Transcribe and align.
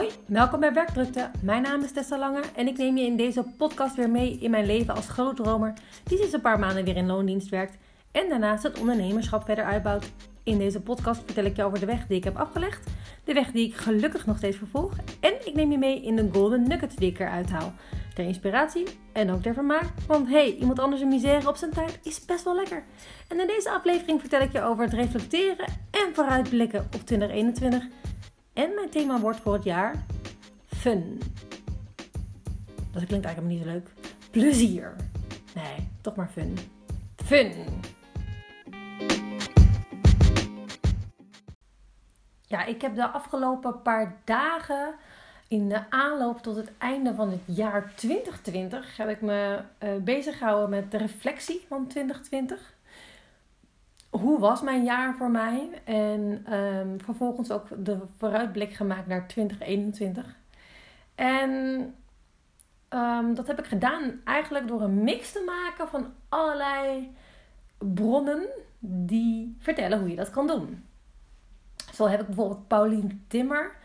Hoi, 0.00 0.12
welkom 0.26 0.60
bij 0.60 0.72
Werkdrukte. 0.72 1.30
Mijn 1.42 1.62
naam 1.62 1.82
is 1.82 1.92
Tessa 1.92 2.18
Lange 2.18 2.42
en 2.54 2.66
ik 2.66 2.76
neem 2.76 2.96
je 2.96 3.04
in 3.04 3.16
deze 3.16 3.44
podcast 3.56 3.96
weer 3.96 4.10
mee 4.10 4.38
in 4.38 4.50
mijn 4.50 4.66
leven 4.66 4.94
als 4.94 5.08
grootdromer 5.08 5.72
die 6.04 6.18
sinds 6.18 6.32
een 6.32 6.40
paar 6.40 6.58
maanden 6.58 6.84
weer 6.84 6.96
in 6.96 7.06
loondienst 7.06 7.48
werkt 7.48 7.76
en 8.10 8.28
daarnaast 8.28 8.62
het 8.62 8.78
ondernemerschap 8.78 9.44
verder 9.44 9.64
uitbouwt. 9.64 10.10
In 10.42 10.58
deze 10.58 10.80
podcast 10.80 11.22
vertel 11.24 11.44
ik 11.44 11.56
je 11.56 11.64
over 11.64 11.80
de 11.80 11.86
weg 11.86 12.06
die 12.06 12.16
ik 12.16 12.24
heb 12.24 12.36
afgelegd, 12.36 12.90
de 13.24 13.32
weg 13.32 13.50
die 13.50 13.66
ik 13.66 13.74
gelukkig 13.74 14.26
nog 14.26 14.36
steeds 14.36 14.56
vervolg 14.56 14.92
en 15.20 15.32
ik 15.44 15.54
neem 15.54 15.70
je 15.70 15.78
mee 15.78 16.02
in 16.02 16.16
de 16.16 16.28
golden 16.32 16.68
nuggets 16.68 16.96
die 16.96 17.10
ik 17.10 17.18
eruit 17.18 17.50
haal. 17.50 17.72
Ter 18.14 18.24
inspiratie 18.24 18.86
en 19.12 19.30
ook 19.30 19.42
ter 19.42 19.54
vermaak, 19.54 19.86
want 20.06 20.28
hey, 20.28 20.54
iemand 20.54 20.78
anders 20.78 21.00
een 21.00 21.08
misère 21.08 21.48
op 21.48 21.56
zijn 21.56 21.70
tijd 21.70 21.98
is 22.02 22.24
best 22.24 22.44
wel 22.44 22.54
lekker. 22.54 22.84
En 23.28 23.40
in 23.40 23.46
deze 23.46 23.70
aflevering 23.70 24.20
vertel 24.20 24.40
ik 24.40 24.52
je 24.52 24.62
over 24.62 24.84
het 24.84 24.92
reflecteren 24.92 25.66
en 25.90 26.14
vooruitblikken 26.14 26.80
op 26.94 27.06
2021 27.06 27.86
en 28.60 28.74
mijn 28.74 28.90
thema 28.90 29.20
wordt 29.20 29.40
voor 29.40 29.52
het 29.52 29.64
jaar 29.64 30.04
fun. 30.66 31.20
Dat 32.92 33.04
klinkt 33.06 33.26
eigenlijk 33.26 33.46
niet 33.46 33.62
zo 33.62 33.70
leuk. 33.70 33.88
Plezier. 34.30 34.96
Nee, 35.54 35.88
toch 36.00 36.16
maar 36.16 36.28
fun. 36.28 36.58
Fun. 37.16 37.52
Ja, 42.46 42.64
ik 42.64 42.80
heb 42.80 42.94
de 42.94 43.08
afgelopen 43.08 43.82
paar 43.82 44.16
dagen 44.24 44.94
in 45.48 45.68
de 45.68 45.90
aanloop 45.90 46.42
tot 46.42 46.56
het 46.56 46.70
einde 46.78 47.14
van 47.14 47.30
het 47.30 47.56
jaar 47.56 47.92
2020 47.94 48.96
heb 48.96 49.08
ik 49.08 49.20
me 49.20 49.60
uh, 49.82 49.96
bezig 50.02 50.38
gehouden 50.38 50.70
met 50.70 50.90
de 50.90 50.98
reflectie 50.98 51.64
van 51.68 51.86
2020 51.86 52.74
hoe 54.10 54.38
was 54.38 54.62
mijn 54.62 54.84
jaar 54.84 55.14
voor 55.14 55.30
mij? 55.30 55.70
En 55.84 56.54
um, 56.54 57.00
vervolgens 57.00 57.50
ook 57.50 57.66
de 57.84 57.98
vooruitblik 58.18 58.72
gemaakt 58.72 59.06
naar 59.06 59.28
2021. 59.28 60.36
En 61.14 61.50
um, 62.88 63.34
dat 63.34 63.46
heb 63.46 63.58
ik 63.58 63.66
gedaan 63.66 64.20
eigenlijk 64.24 64.68
door 64.68 64.82
een 64.82 65.04
mix 65.04 65.32
te 65.32 65.42
maken 65.46 65.88
van 65.88 66.12
allerlei 66.28 67.14
bronnen 67.78 68.48
die 68.78 69.56
vertellen 69.58 69.98
hoe 69.98 70.10
je 70.10 70.16
dat 70.16 70.30
kan 70.30 70.46
doen. 70.46 70.84
Zo 71.94 72.06
heb 72.06 72.20
ik 72.20 72.26
bijvoorbeeld 72.26 72.68
Paulien 72.68 73.24
Timmer 73.28 73.76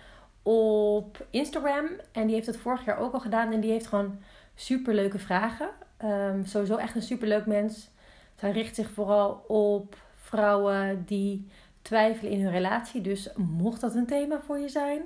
op 0.43 1.27
Instagram. 1.29 1.85
En 2.11 2.25
die 2.25 2.35
heeft 2.35 2.47
het 2.47 2.57
vorig 2.57 2.85
jaar 2.85 2.97
ook 2.97 3.13
al 3.13 3.19
gedaan. 3.19 3.51
En 3.51 3.59
die 3.59 3.71
heeft 3.71 3.87
gewoon 3.87 4.19
super 4.55 4.93
leuke 4.93 5.19
vragen. 5.19 5.69
Um, 6.03 6.45
sowieso 6.45 6.75
echt 6.75 6.95
een 6.95 7.01
super 7.01 7.27
leuk 7.27 7.45
mens. 7.45 7.89
Zij 8.35 8.51
richt 8.51 8.75
zich 8.75 8.91
vooral 8.91 9.43
op 9.47 9.95
vrouwen 10.25 11.03
die 11.05 11.47
twijfelen 11.81 12.31
in 12.31 12.41
hun 12.41 12.51
relatie. 12.51 13.01
Dus 13.01 13.29
mocht 13.35 13.81
dat 13.81 13.95
een 13.95 14.05
thema 14.05 14.41
voor 14.45 14.59
je 14.59 14.69
zijn, 14.69 15.01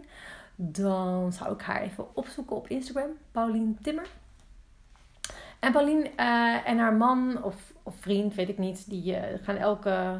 dan 0.56 1.34
zou 1.34 1.54
ik 1.54 1.62
haar 1.62 1.82
even 1.82 2.16
opzoeken 2.16 2.56
op 2.56 2.68
Instagram, 2.68 3.10
Paulien 3.32 3.78
Timmer. 3.82 4.08
En 5.60 5.72
Paulien 5.72 6.08
uh, 6.20 6.68
en 6.68 6.78
haar 6.78 6.94
man 6.94 7.44
of, 7.44 7.74
of 7.84 7.96
vriend, 7.96 8.36
weet 8.36 8.50
ik 8.50 8.58
niet, 8.58 8.90
die 8.90 9.16
uh, 9.16 9.24
gaan 9.42 9.56
elke 9.56 10.20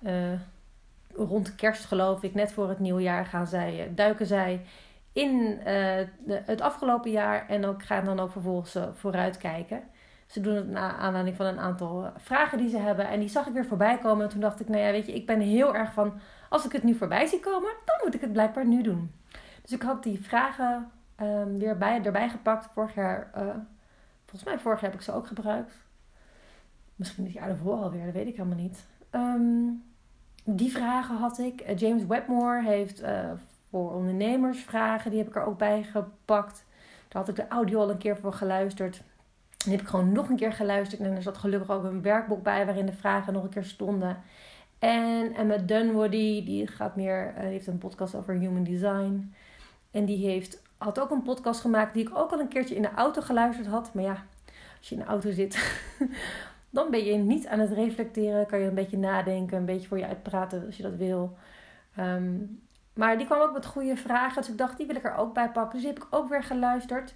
uh, 0.00 0.32
rond 1.14 1.54
kerst 1.54 1.84
geloof 1.84 2.22
ik, 2.22 2.34
net 2.34 2.52
voor 2.52 2.68
het 2.68 2.78
nieuwjaar 2.78 3.26
gaan 3.26 3.46
zij, 3.46 3.92
duiken 3.94 4.26
zij 4.26 4.64
in 5.12 5.58
het 6.26 6.60
afgelopen 6.60 7.10
jaar 7.10 7.48
en 7.48 7.64
ook 7.64 7.82
gaan 7.82 8.04
dan 8.04 8.20
ook 8.20 8.30
vervolgens 8.30 8.76
vooruitkijken. 8.94 9.82
Ze 10.28 10.40
doen 10.40 10.54
het 10.54 10.68
naar 10.68 10.92
aanleiding 10.92 11.36
van 11.36 11.46
een 11.46 11.58
aantal 11.58 12.04
eh, 12.04 12.10
vragen 12.16 12.58
die 12.58 12.68
ze 12.68 12.78
hebben. 12.78 13.08
En 13.08 13.20
die 13.20 13.28
zag 13.28 13.46
ik 13.46 13.52
weer 13.52 13.66
voorbij 13.66 13.98
komen. 13.98 14.24
En 14.24 14.30
toen 14.30 14.40
dacht 14.40 14.60
ik, 14.60 14.68
nou 14.68 14.82
ja, 14.82 14.90
weet 14.90 15.06
je, 15.06 15.14
ik 15.14 15.26
ben 15.26 15.40
heel 15.40 15.74
erg 15.74 15.92
van... 15.92 16.20
Als 16.48 16.64
ik 16.64 16.72
het 16.72 16.82
nu 16.82 16.94
voorbij 16.94 17.26
zie 17.26 17.40
komen, 17.40 17.70
dan 17.84 18.00
moet 18.04 18.14
ik 18.14 18.20
het 18.20 18.32
blijkbaar 18.32 18.66
nu 18.66 18.82
doen. 18.82 19.12
Dus 19.62 19.72
ik 19.72 19.82
had 19.82 20.02
die 20.02 20.22
vragen 20.22 20.90
um, 21.20 21.58
weer 21.58 21.78
bij, 21.78 22.02
erbij 22.02 22.28
gepakt. 22.28 22.68
Vorig 22.74 22.94
jaar, 22.94 23.30
uh, 23.36 23.42
volgens 24.24 24.44
mij 24.44 24.58
vorig 24.58 24.80
jaar 24.80 24.90
heb 24.90 24.98
ik 24.98 25.04
ze 25.04 25.12
ook 25.12 25.26
gebruikt. 25.26 25.72
Misschien 26.96 27.24
het 27.24 27.32
jaar 27.32 27.48
ervoor 27.48 27.76
alweer, 27.76 28.04
dat 28.04 28.14
weet 28.14 28.26
ik 28.26 28.36
helemaal 28.36 28.58
niet. 28.58 28.86
Um, 29.10 29.84
die 30.44 30.70
vragen 30.70 31.16
had 31.16 31.38
ik. 31.38 31.68
Uh, 31.68 31.76
James 31.76 32.06
Webmore 32.06 32.62
heeft 32.62 33.02
voor 33.70 33.92
ondernemers 33.94 34.62
vragen. 34.62 35.10
Die 35.10 35.18
heb 35.18 35.28
ik 35.28 35.36
er 35.36 35.44
ook 35.44 35.58
bij 35.58 35.82
gepakt. 35.82 36.64
Daar 37.08 37.22
had 37.22 37.28
ik 37.28 37.36
de 37.36 37.48
audio 37.48 37.80
al 37.80 37.90
een 37.90 37.98
keer 37.98 38.16
voor 38.16 38.32
geluisterd. 38.32 39.02
Die 39.64 39.72
heb 39.72 39.80
ik 39.80 39.88
gewoon 39.88 40.12
nog 40.12 40.28
een 40.28 40.36
keer 40.36 40.52
geluisterd. 40.52 41.00
En 41.00 41.16
er 41.16 41.22
zat 41.22 41.38
gelukkig 41.38 41.70
ook 41.70 41.84
een 41.84 42.02
werkboek 42.02 42.42
bij 42.42 42.64
waarin 42.66 42.86
de 42.86 42.92
vragen 42.92 43.32
nog 43.32 43.42
een 43.42 43.48
keer 43.48 43.64
stonden. 43.64 44.22
En 44.78 45.34
Emma 45.34 45.56
Dunwoody, 45.56 46.44
die 46.44 46.66
gaat 46.66 46.96
meer, 46.96 47.34
uh, 47.36 47.40
heeft 47.40 47.66
een 47.66 47.78
podcast 47.78 48.14
over 48.14 48.34
human 48.34 48.64
design. 48.64 49.34
En 49.90 50.04
die 50.04 50.26
heeft, 50.26 50.62
had 50.76 51.00
ook 51.00 51.10
een 51.10 51.22
podcast 51.22 51.60
gemaakt 51.60 51.94
die 51.94 52.08
ik 52.08 52.18
ook 52.18 52.32
al 52.32 52.40
een 52.40 52.48
keertje 52.48 52.74
in 52.74 52.82
de 52.82 52.94
auto 52.94 53.20
geluisterd 53.20 53.66
had. 53.66 53.94
Maar 53.94 54.04
ja, 54.04 54.24
als 54.78 54.88
je 54.88 54.94
in 54.94 55.00
de 55.00 55.06
auto 55.06 55.30
zit, 55.30 55.80
dan 56.70 56.90
ben 56.90 57.04
je 57.04 57.14
niet 57.16 57.46
aan 57.46 57.58
het 57.58 57.72
reflecteren. 57.72 58.46
Kan 58.46 58.58
je 58.58 58.66
een 58.66 58.74
beetje 58.74 58.98
nadenken, 58.98 59.56
een 59.56 59.64
beetje 59.64 59.88
voor 59.88 59.98
je 59.98 60.06
uitpraten 60.06 60.66
als 60.66 60.76
je 60.76 60.82
dat 60.82 60.96
wil. 60.96 61.36
Um, 61.98 62.60
maar 62.98 63.18
die 63.18 63.26
kwam 63.26 63.40
ook 63.40 63.52
met 63.52 63.66
goede 63.66 63.96
vragen. 63.96 64.42
Dus 64.42 64.50
ik 64.50 64.58
dacht, 64.58 64.76
die 64.76 64.86
wil 64.86 64.96
ik 64.96 65.04
er 65.04 65.14
ook 65.14 65.34
bij 65.34 65.50
pakken. 65.50 65.72
Dus 65.72 65.80
die 65.80 65.92
heb 65.92 66.02
ik 66.02 66.08
ook 66.10 66.28
weer 66.28 66.42
geluisterd. 66.42 67.14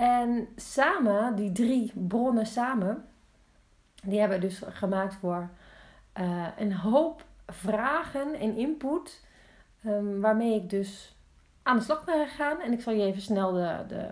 En 0.00 0.48
samen, 0.56 1.36
die 1.36 1.52
drie 1.52 1.92
bronnen 1.94 2.46
samen, 2.46 3.04
die 4.02 4.20
hebben 4.20 4.40
dus 4.40 4.62
gemaakt 4.68 5.14
voor 5.14 5.50
uh, 6.20 6.46
een 6.58 6.74
hoop 6.74 7.24
vragen 7.46 8.34
en 8.34 8.56
input. 8.56 9.24
Um, 9.86 10.20
waarmee 10.20 10.54
ik 10.54 10.70
dus 10.70 11.16
aan 11.62 11.76
de 11.76 11.82
slag 11.82 12.04
ben 12.04 12.28
gegaan. 12.28 12.60
En 12.60 12.72
ik 12.72 12.80
zal 12.80 12.92
je 12.92 13.02
even 13.02 13.22
snel 13.22 13.52
de, 13.52 13.84
de, 13.88 14.08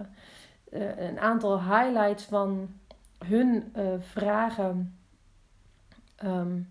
uh, 0.73 1.09
een 1.09 1.19
aantal 1.21 1.63
highlights 1.63 2.25
van 2.25 2.69
hun 3.25 3.73
uh, 3.77 3.87
vragen 4.01 4.99
um, 6.25 6.69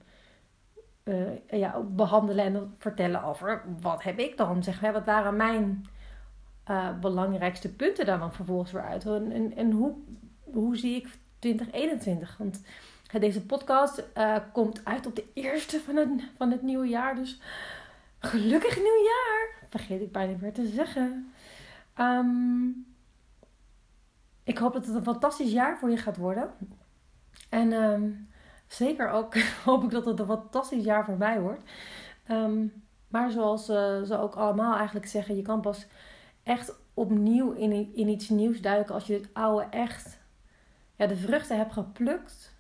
ja, 1.50 1.80
behandelen 1.80 2.46
en 2.46 2.76
vertellen 2.78 3.24
over 3.24 3.64
wat 3.82 4.04
heb 4.04 4.20
ik 4.20 4.38
dan. 4.38 4.64
Zeg 4.64 4.82
maar, 4.82 4.94
wat 4.94 5.06
waren 5.06 5.36
mijn 5.36 5.86
uh, 6.70 7.00
belangrijkste 7.00 7.74
punten 7.74 8.06
daar 8.06 8.20
dan 8.20 8.34
vervolgens 8.34 8.72
weer 8.72 8.86
uit. 8.86 9.06
En, 9.06 9.32
en, 9.32 9.56
en 9.56 9.72
hoe, 9.72 9.94
hoe 10.44 10.78
zie 10.78 10.96
ik 10.96 11.08
2021? 11.40 12.38
Want 12.38 12.62
deze 13.20 13.46
podcast 13.46 14.04
uh, 14.18 14.36
komt 14.54 14.86
uit 14.86 15.06
op 15.06 15.16
de 15.16 15.26
eerste 15.34 15.80
van 15.80 15.96
het, 15.96 16.10
van 16.38 16.52
het 16.52 16.62
nieuwe 16.62 16.88
jaar. 16.88 17.16
Dus 17.16 17.42
gelukkig 18.20 18.76
nieuwjaar! 18.76 19.50
Vergeet 19.70 20.02
ik 20.02 20.12
bijna 20.12 20.38
weer 20.38 20.54
te 20.54 20.68
zeggen. 20.68 21.34
Um, 22.00 22.86
ik 24.44 24.58
hoop 24.58 24.74
dat 24.74 24.86
het 24.86 24.96
een 24.96 25.04
fantastisch 25.04 25.52
jaar 25.52 25.78
voor 25.78 25.90
je 25.90 25.98
gaat 25.98 26.18
worden. 26.18 26.52
En 27.50 27.74
um, 27.74 28.30
zeker 28.68 29.10
ook 29.10 29.38
hoop 29.66 29.84
ik 29.84 29.90
dat 29.90 30.06
het 30.06 30.20
een 30.20 30.26
fantastisch 30.26 30.84
jaar 30.84 31.06
voor 31.06 31.18
mij 31.18 31.42
wordt. 31.42 31.62
Um, 32.32 32.86
maar 33.08 33.32
zoals 33.32 33.70
uh, 33.70 34.02
ze 34.02 34.20
ook 34.20 34.36
allemaal 34.36 34.76
eigenlijk 34.76 35.06
zeggen, 35.06 35.36
je 35.36 35.42
kan 35.42 35.62
pas 35.62 35.88
echt 36.48 36.74
opnieuw 36.94 37.52
in, 37.52 37.94
in 37.94 38.08
iets 38.08 38.30
nieuws 38.30 38.62
duiken 38.62 38.94
als 38.94 39.08
je 39.08 39.14
het 39.14 39.30
oude 39.34 39.68
echt 39.70 40.20
ja, 40.96 41.08
de 41.08 41.16
vruchten 41.16 41.58
hebt 41.58 41.74
geplukt. 41.74 42.56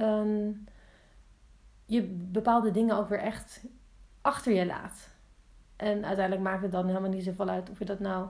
Um, 0.00 0.64
je 1.84 2.02
bepaalde 2.12 2.70
dingen 2.70 2.96
ook 2.96 3.08
weer 3.08 3.20
echt 3.20 3.64
achter 4.20 4.52
je 4.52 4.66
laat. 4.66 5.08
En 5.76 6.04
uiteindelijk 6.04 6.40
maakt 6.48 6.62
het 6.62 6.72
dan 6.72 6.86
helemaal 6.86 7.10
niet 7.10 7.24
zoveel 7.24 7.48
uit 7.48 7.70
of 7.70 7.78
je 7.78 7.84
dat 7.84 8.00
nou 8.00 8.28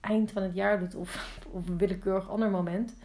eind 0.00 0.30
van 0.30 0.42
het 0.42 0.54
jaar 0.54 0.78
doet 0.78 0.94
of 0.94 1.38
op 1.52 1.68
een 1.68 1.78
willekeurig 1.78 2.30
ander 2.30 2.50
moment. 2.50 2.96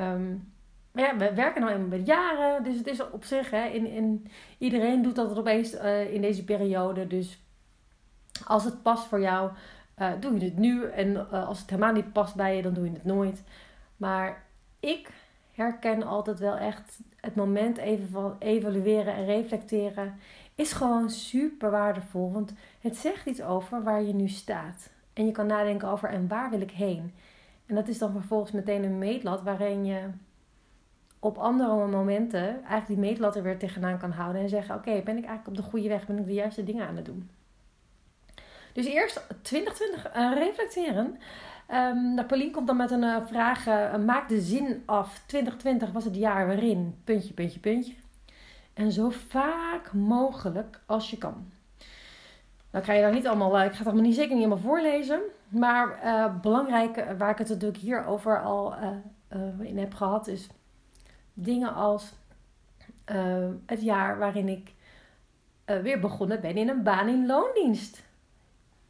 Um, 0.00 0.52
maar 0.92 1.04
ja, 1.04 1.16
we 1.16 1.34
werken 1.34 1.60
nou 1.60 1.72
eenmaal 1.72 1.98
met 1.98 2.06
jaren, 2.06 2.64
dus 2.64 2.76
het 2.76 2.86
is 2.86 3.10
op 3.10 3.24
zich, 3.24 3.50
hè, 3.50 3.64
in, 3.64 3.86
in, 3.86 4.26
iedereen 4.58 5.02
doet 5.02 5.14
dat 5.14 5.38
opeens 5.38 5.74
uh, 5.74 6.12
in 6.14 6.20
deze 6.20 6.44
periode. 6.44 7.06
Dus 7.06 7.42
als 8.46 8.64
het 8.64 8.82
past 8.82 9.06
voor 9.06 9.20
jou, 9.20 9.50
uh, 10.00 10.12
doe 10.20 10.38
je 10.38 10.44
het 10.44 10.58
nu. 10.58 10.84
En 10.84 11.08
uh, 11.08 11.48
als 11.48 11.60
het 11.60 11.70
helemaal 11.70 11.92
niet 11.92 12.12
past 12.12 12.34
bij 12.34 12.56
je, 12.56 12.62
dan 12.62 12.74
doe 12.74 12.84
je 12.84 12.92
het 12.92 13.04
nooit. 13.04 13.42
Maar 13.96 14.42
ik 14.80 15.10
herken 15.52 16.02
altijd 16.02 16.38
wel 16.38 16.56
echt 16.56 17.00
het 17.16 17.34
moment 17.34 17.76
even 17.76 18.08
van 18.08 18.36
evalueren 18.38 19.14
en 19.14 19.24
reflecteren. 19.24 20.14
Is 20.54 20.72
gewoon 20.72 21.10
super 21.10 21.70
waardevol. 21.70 22.32
Want 22.32 22.52
het 22.80 22.96
zegt 22.96 23.26
iets 23.26 23.42
over 23.42 23.82
waar 23.82 24.02
je 24.02 24.14
nu 24.14 24.28
staat. 24.28 24.90
En 25.12 25.26
je 25.26 25.32
kan 25.32 25.46
nadenken 25.46 25.88
over 25.88 26.08
en 26.08 26.28
waar 26.28 26.50
wil 26.50 26.60
ik 26.60 26.70
heen. 26.70 27.12
En 27.66 27.74
dat 27.74 27.88
is 27.88 27.98
dan 27.98 28.12
vervolgens 28.12 28.52
meteen 28.52 28.84
een 28.84 28.98
meetlat 28.98 29.42
waarin 29.42 29.84
je 29.84 30.00
op 31.18 31.38
andere 31.38 31.86
momenten 31.86 32.48
eigenlijk 32.48 32.86
die 32.86 32.96
meetlat 32.96 33.36
er 33.36 33.42
weer 33.42 33.58
tegenaan 33.58 33.98
kan 33.98 34.10
houden. 34.10 34.42
En 34.42 34.48
zeggen: 34.48 34.74
Oké, 34.74 34.90
ben 34.90 35.16
ik 35.16 35.24
eigenlijk 35.24 35.46
op 35.46 35.56
de 35.56 35.70
goede 35.70 35.88
weg? 35.88 36.06
Ben 36.06 36.18
ik 36.18 36.26
de 36.26 36.32
juiste 36.32 36.64
dingen 36.64 36.86
aan 36.86 36.96
het 36.96 37.04
doen? 37.04 37.30
Dus 38.72 38.86
eerst 38.86 39.26
2020 39.42 40.16
uh, 40.16 40.32
reflecteren. 40.34 41.18
Um, 41.72 42.14
nou, 42.14 42.50
komt 42.50 42.66
dan 42.66 42.76
met 42.76 42.90
een 42.90 43.02
uh, 43.02 43.26
vraag: 43.26 43.66
uh, 43.66 43.96
maak 43.96 44.28
de 44.28 44.40
zin 44.40 44.82
af. 44.86 45.22
2020 45.26 45.92
was 45.92 46.04
het 46.04 46.16
jaar 46.16 46.46
waarin. 46.46 47.00
Puntje, 47.04 47.32
puntje, 47.32 47.60
puntje. 47.60 47.94
En 48.74 48.92
zo 48.92 49.10
vaak 49.10 49.92
mogelijk 49.92 50.80
als 50.86 51.10
je 51.10 51.18
kan. 51.18 51.52
Dan 52.70 52.82
krijg 52.82 52.98
je 52.98 53.04
daar 53.04 53.14
niet 53.14 53.26
allemaal, 53.26 53.62
ik 53.62 53.70
ga 53.70 53.78
het 53.78 53.86
allemaal 53.86 54.04
niet 54.04 54.14
zeker 54.14 54.34
niet 54.34 54.44
helemaal 54.44 54.64
voorlezen. 54.64 55.20
Maar 55.48 56.00
uh, 56.04 56.40
belangrijk, 56.40 57.04
waar 57.18 57.30
ik 57.30 57.38
het 57.38 57.48
natuurlijk 57.48 57.78
hier 57.78 58.04
over 58.06 58.42
al 58.42 58.74
in 59.60 59.78
heb 59.78 59.94
gehad, 59.94 60.26
is 60.26 60.46
dingen 61.34 61.74
als 61.74 62.12
het 63.66 63.82
jaar 63.82 64.18
waarin 64.18 64.48
ik 64.48 64.74
weer 65.64 66.00
begonnen 66.00 66.40
ben 66.40 66.56
in 66.56 66.68
een 66.68 66.82
baan 66.82 67.08
in 67.08 67.26
loondienst. 67.26 68.02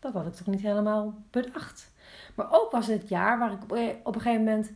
Dat 0.00 0.12
had 0.12 0.26
ik 0.26 0.34
toch 0.34 0.46
niet 0.46 0.60
helemaal 0.60 1.14
bedacht. 1.30 1.92
Maar 2.34 2.46
ook 2.50 2.70
was 2.70 2.86
het 2.86 3.08
jaar 3.08 3.38
waar 3.38 3.52
ik 3.52 3.62
op 4.04 4.14
een 4.14 4.20
gegeven 4.20 4.44
moment 4.44 4.72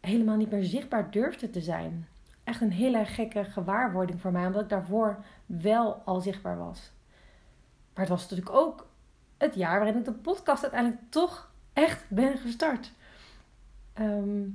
helemaal 0.00 0.36
niet 0.36 0.50
meer 0.50 0.64
zichtbaar 0.64 1.10
durfde 1.10 1.50
te 1.50 1.60
zijn. 1.60 2.08
Echt 2.44 2.60
een 2.60 2.72
hele 2.72 3.04
gekke 3.04 3.44
gewaarwording 3.44 4.20
voor 4.20 4.32
mij, 4.32 4.46
omdat 4.46 4.62
ik 4.62 4.68
daarvoor 4.68 5.24
wel 5.46 5.94
al 6.04 6.20
zichtbaar 6.20 6.58
was. 6.58 6.92
Maar 7.94 8.04
het 8.04 8.08
was 8.08 8.22
natuurlijk 8.22 8.56
ook 8.56 8.86
het 9.36 9.54
jaar 9.54 9.78
waarin 9.78 9.98
ik 9.98 10.04
de 10.04 10.12
podcast 10.12 10.62
uiteindelijk 10.62 11.02
toch 11.10 11.50
echt 11.72 12.04
ben 12.08 12.38
gestart. 12.38 12.92
Ehm, 13.92 14.48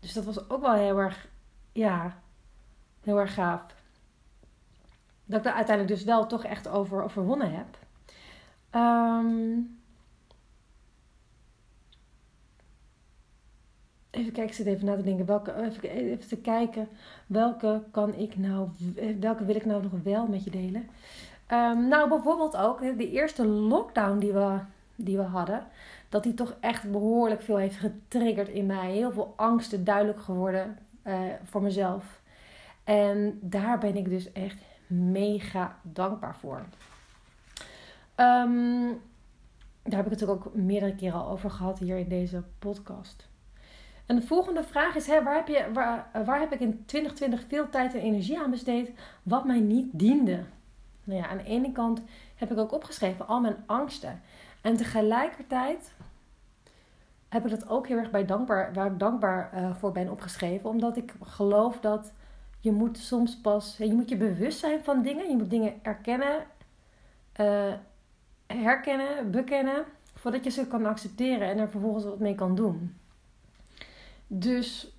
dus 0.00 0.12
dat 0.12 0.24
was 0.24 0.50
ook 0.50 0.60
wel 0.60 0.74
heel 0.74 0.98
erg, 0.98 1.28
ja, 1.72 2.22
heel 3.02 3.18
erg 3.18 3.34
gaaf. 3.34 3.74
Dat 5.24 5.38
ik 5.38 5.44
daar 5.44 5.54
uiteindelijk 5.54 5.96
dus 5.96 6.06
wel 6.06 6.26
toch 6.26 6.44
echt 6.44 6.68
over 6.68 7.02
overwonnen 7.02 7.54
heb. 7.54 7.78
Um, 8.76 9.78
even 14.10 14.32
kijken, 14.32 14.54
zit 14.54 14.66
even 14.66 14.86
na 14.86 14.96
te 14.96 15.02
denken. 15.02 15.26
Welke, 15.26 15.54
even, 15.54 15.90
even 15.90 16.28
te 16.28 16.36
kijken, 16.36 16.88
welke 17.26 17.82
kan 17.90 18.14
ik 18.14 18.36
nou, 18.36 18.68
welke 19.20 19.44
wil 19.44 19.56
ik 19.56 19.64
nou 19.64 19.82
nog 19.82 19.92
wel 20.02 20.26
met 20.26 20.44
je 20.44 20.50
delen? 20.50 20.88
Um, 21.52 21.88
nou, 21.88 22.08
bijvoorbeeld 22.08 22.56
ook 22.56 22.80
de 22.80 23.10
eerste 23.10 23.46
lockdown 23.46 24.18
die 24.18 24.32
we, 24.32 24.58
die 24.96 25.16
we 25.16 25.22
hadden. 25.22 25.66
Dat 26.08 26.22
die 26.22 26.34
toch 26.34 26.56
echt 26.60 26.90
behoorlijk 26.90 27.42
veel 27.42 27.56
heeft 27.56 27.76
getriggerd 27.76 28.48
in 28.48 28.66
mij. 28.66 28.92
Heel 28.92 29.12
veel 29.12 29.32
angsten 29.36 29.84
duidelijk 29.84 30.20
geworden 30.20 30.78
voor 31.44 31.62
mezelf. 31.62 32.20
En 32.84 33.38
daar 33.42 33.78
ben 33.78 33.96
ik 33.96 34.08
dus 34.08 34.32
echt 34.32 34.58
mega 34.86 35.78
dankbaar 35.82 36.36
voor. 36.36 36.66
Um, 38.16 39.00
daar 39.82 39.96
heb 39.96 40.12
ik 40.12 40.20
het 40.20 40.28
ook 40.28 40.54
meerdere 40.54 40.94
keren 40.94 41.20
al 41.20 41.30
over 41.30 41.50
gehad 41.50 41.78
hier 41.78 41.96
in 41.96 42.08
deze 42.08 42.42
podcast. 42.58 43.28
En 44.06 44.16
de 44.16 44.22
volgende 44.22 44.62
vraag 44.62 44.94
is: 44.94 45.06
hè, 45.06 45.22
waar, 45.22 45.34
heb 45.34 45.48
je, 45.48 45.70
waar, 45.72 46.10
waar 46.24 46.40
heb 46.40 46.52
ik 46.52 46.60
in 46.60 46.84
2020 46.86 47.44
veel 47.48 47.68
tijd 47.68 47.94
en 47.94 48.00
energie 48.00 48.38
aan 48.38 48.50
besteed 48.50 48.90
wat 49.22 49.44
mij 49.44 49.60
niet 49.60 49.88
diende? 49.92 50.44
Nou 51.04 51.20
ja, 51.20 51.28
aan 51.28 51.36
de 51.36 51.44
ene 51.44 51.72
kant 51.72 52.02
heb 52.34 52.50
ik 52.52 52.58
ook 52.58 52.72
opgeschreven 52.72 53.26
al 53.26 53.40
mijn 53.40 53.56
angsten. 53.66 54.20
En 54.60 54.76
tegelijkertijd 54.76 55.92
heb 57.28 57.44
ik 57.44 57.50
dat 57.50 57.68
ook 57.68 57.86
heel 57.86 57.98
erg 57.98 58.10
bij 58.10 58.24
dankbaar, 58.24 58.72
waar 58.72 58.86
ik 58.86 58.98
dankbaar 58.98 59.50
uh, 59.54 59.74
voor 59.74 59.92
ben 59.92 60.10
opgeschreven. 60.10 60.70
Omdat 60.70 60.96
ik 60.96 61.14
geloof 61.22 61.80
dat 61.80 62.12
je 62.60 62.72
moet 62.72 62.98
soms 62.98 63.40
pas, 63.40 63.76
je 63.76 63.94
moet 63.94 64.08
je 64.08 64.16
bewust 64.16 64.58
zijn 64.58 64.84
van 64.84 65.02
dingen. 65.02 65.28
Je 65.30 65.36
moet 65.36 65.50
dingen 65.50 65.74
erkennen, 65.82 66.44
uh, 67.40 67.72
herkennen, 68.46 69.30
bekennen. 69.30 69.84
Voordat 70.14 70.44
je 70.44 70.50
ze 70.50 70.66
kan 70.66 70.86
accepteren 70.86 71.48
en 71.48 71.58
er 71.58 71.70
vervolgens 71.70 72.04
wat 72.04 72.18
mee 72.18 72.34
kan 72.34 72.54
doen. 72.54 72.96
Dus 74.26 74.96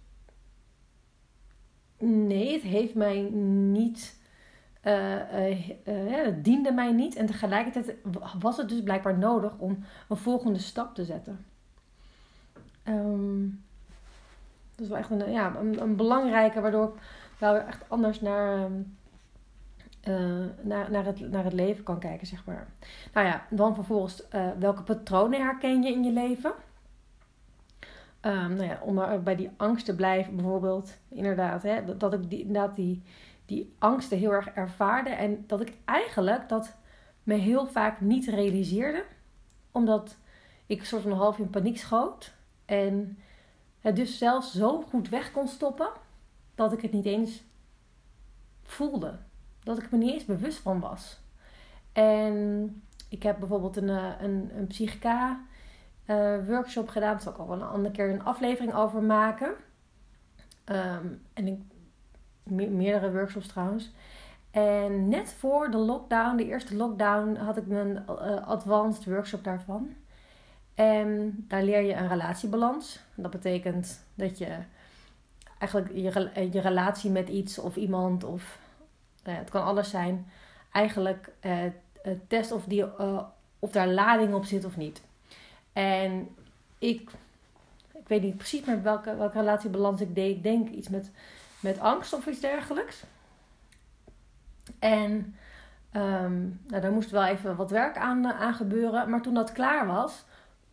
nee, 1.97 2.53
het 2.53 2.61
heeft 2.61 2.95
mij 2.95 3.21
niet. 3.21 4.15
Uh, 4.83 5.15
het 5.83 6.43
diende 6.43 6.71
mij 6.71 6.91
niet. 6.91 7.15
En 7.15 7.25
tegelijkertijd 7.25 7.95
was 8.39 8.57
het 8.57 8.69
dus 8.69 8.83
blijkbaar 8.83 9.17
nodig 9.17 9.57
om 9.57 9.83
een 10.09 10.17
volgende 10.17 10.59
stap 10.59 10.95
te 10.95 11.05
zetten. 11.05 11.45
Um, 12.87 13.63
dat 14.75 14.85
is 14.85 14.87
wel 14.87 14.97
echt 14.97 15.09
een, 15.09 15.31
ja, 15.31 15.55
een, 15.55 15.95
belangrijke, 15.95 16.61
waardoor 16.61 16.87
ik 16.87 17.01
wel 17.37 17.55
echt 17.55 17.83
anders 17.87 18.21
naar, 18.21 18.69
uh, 20.07 20.45
naar, 20.61 20.91
naar, 20.91 21.05
het, 21.05 21.31
naar 21.31 21.43
het 21.43 21.53
leven 21.53 21.83
kan 21.83 21.99
kijken, 21.99 22.27
zeg 22.27 22.45
maar. 22.45 22.67
Nou 23.13 23.27
ja, 23.27 23.45
dan 23.49 23.75
vervolgens, 23.75 24.23
welke 24.59 24.83
patronen 24.83 25.39
herken 25.39 25.83
je 25.83 25.91
in 25.91 26.03
je 26.03 26.11
leven? 26.11 26.53
Um, 28.21 28.53
nou 28.53 28.63
ja, 28.63 28.79
om 28.81 29.23
bij 29.23 29.35
die 29.35 29.49
angst 29.57 29.85
te 29.85 29.95
blijven, 29.95 30.35
bijvoorbeeld, 30.35 30.97
inderdaad, 31.09 31.63
hè, 31.63 31.85
dat, 31.85 31.99
dat 31.99 32.13
ik 32.13 32.29
die, 32.29 32.39
inderdaad 32.39 32.75
die, 32.75 33.03
die 33.45 33.73
angsten 33.79 34.17
heel 34.17 34.31
erg 34.31 34.47
ervaarde 34.47 35.09
en 35.09 35.43
dat 35.47 35.61
ik 35.61 35.73
eigenlijk 35.85 36.49
dat 36.49 36.75
me 37.23 37.33
heel 37.33 37.67
vaak 37.67 38.01
niet 38.01 38.25
realiseerde, 38.25 39.05
omdat 39.71 40.17
ik 40.65 40.85
soort 40.85 41.01
van 41.01 41.11
half 41.11 41.37
in 41.37 41.49
paniek 41.49 41.77
schoot 41.77 42.33
en 42.65 43.17
het 43.79 43.95
dus 43.95 44.17
zelfs 44.17 44.51
zo 44.51 44.81
goed 44.81 45.09
weg 45.09 45.31
kon 45.31 45.47
stoppen 45.47 45.89
dat 46.55 46.73
ik 46.73 46.81
het 46.81 46.91
niet 46.91 47.05
eens 47.05 47.43
voelde, 48.63 49.19
dat 49.67 49.83
ik 49.83 49.91
me 49.91 49.97
niet 49.97 50.13
eens 50.13 50.25
bewust 50.25 50.59
van 50.59 50.79
was. 50.79 51.19
En 51.93 52.81
ik 53.09 53.23
heb 53.23 53.39
bijvoorbeeld 53.39 53.77
een, 53.77 53.89
eh, 53.89 54.11
een, 54.19 54.51
een 54.55 54.67
psychica 54.67 55.39
uh, 56.05 56.47
workshop 56.47 56.89
gedaan. 56.89 57.11
Daar 57.11 57.21
zal 57.21 57.31
ik 57.31 57.37
al 57.37 57.47
wel 57.47 57.61
een 57.61 57.67
andere 57.67 57.95
keer 57.95 58.09
een 58.09 58.23
aflevering 58.23 58.73
over 58.73 59.01
maken. 59.03 59.53
Um, 60.65 61.21
en 61.33 61.47
ik, 61.47 61.59
meerdere 62.69 63.11
workshops 63.11 63.47
trouwens. 63.47 63.91
En 64.51 65.07
net 65.07 65.33
voor 65.33 65.71
de 65.71 65.77
lockdown, 65.77 66.37
de 66.37 66.45
eerste 66.45 66.75
lockdown, 66.75 67.35
had 67.35 67.57
ik 67.57 67.69
een 67.69 68.03
uh, 68.09 68.47
advanced 68.47 69.05
workshop 69.05 69.43
daarvan. 69.43 69.89
En 70.75 71.35
daar 71.47 71.63
leer 71.63 71.81
je 71.81 71.93
een 71.93 72.07
relatiebalans. 72.07 72.99
Dat 73.15 73.31
betekent 73.31 74.03
dat 74.15 74.37
je 74.37 74.57
eigenlijk 75.57 75.91
je, 75.93 76.49
je 76.51 76.61
relatie 76.61 77.11
met 77.11 77.29
iets 77.29 77.59
of 77.59 77.75
iemand 77.75 78.23
of 78.23 78.59
uh, 79.27 79.35
het 79.37 79.49
kan 79.49 79.63
alles 79.63 79.89
zijn. 79.89 80.27
Eigenlijk 80.71 81.29
uh, 81.41 81.57
test 82.27 82.51
of, 82.51 82.63
die, 82.63 82.99
of 83.59 83.71
daar 83.71 83.87
lading 83.87 84.33
op 84.33 84.45
zit 84.45 84.65
of 84.65 84.77
niet. 84.77 85.01
En 85.73 86.35
ik, 86.77 87.09
ik 87.93 88.07
weet 88.07 88.21
niet 88.21 88.37
precies 88.37 88.65
meer 88.65 88.81
welke, 88.81 89.15
welke 89.15 89.37
relatiebalans 89.37 90.01
ik 90.01 90.15
deed. 90.15 90.35
Ik 90.35 90.43
denk 90.43 90.69
iets 90.69 90.89
met, 90.89 91.11
met 91.59 91.79
angst 91.79 92.13
of 92.13 92.25
iets 92.25 92.39
dergelijks. 92.39 93.03
En 94.79 95.35
um, 95.93 96.61
nou, 96.67 96.81
daar 96.81 96.91
moest 96.91 97.09
wel 97.09 97.25
even 97.25 97.55
wat 97.55 97.71
werk 97.71 97.97
aan, 97.97 98.27
aan 98.27 98.53
gebeuren. 98.53 99.09
Maar 99.09 99.21
toen 99.21 99.33
dat 99.33 99.51
klaar 99.51 99.87
was, 99.87 100.25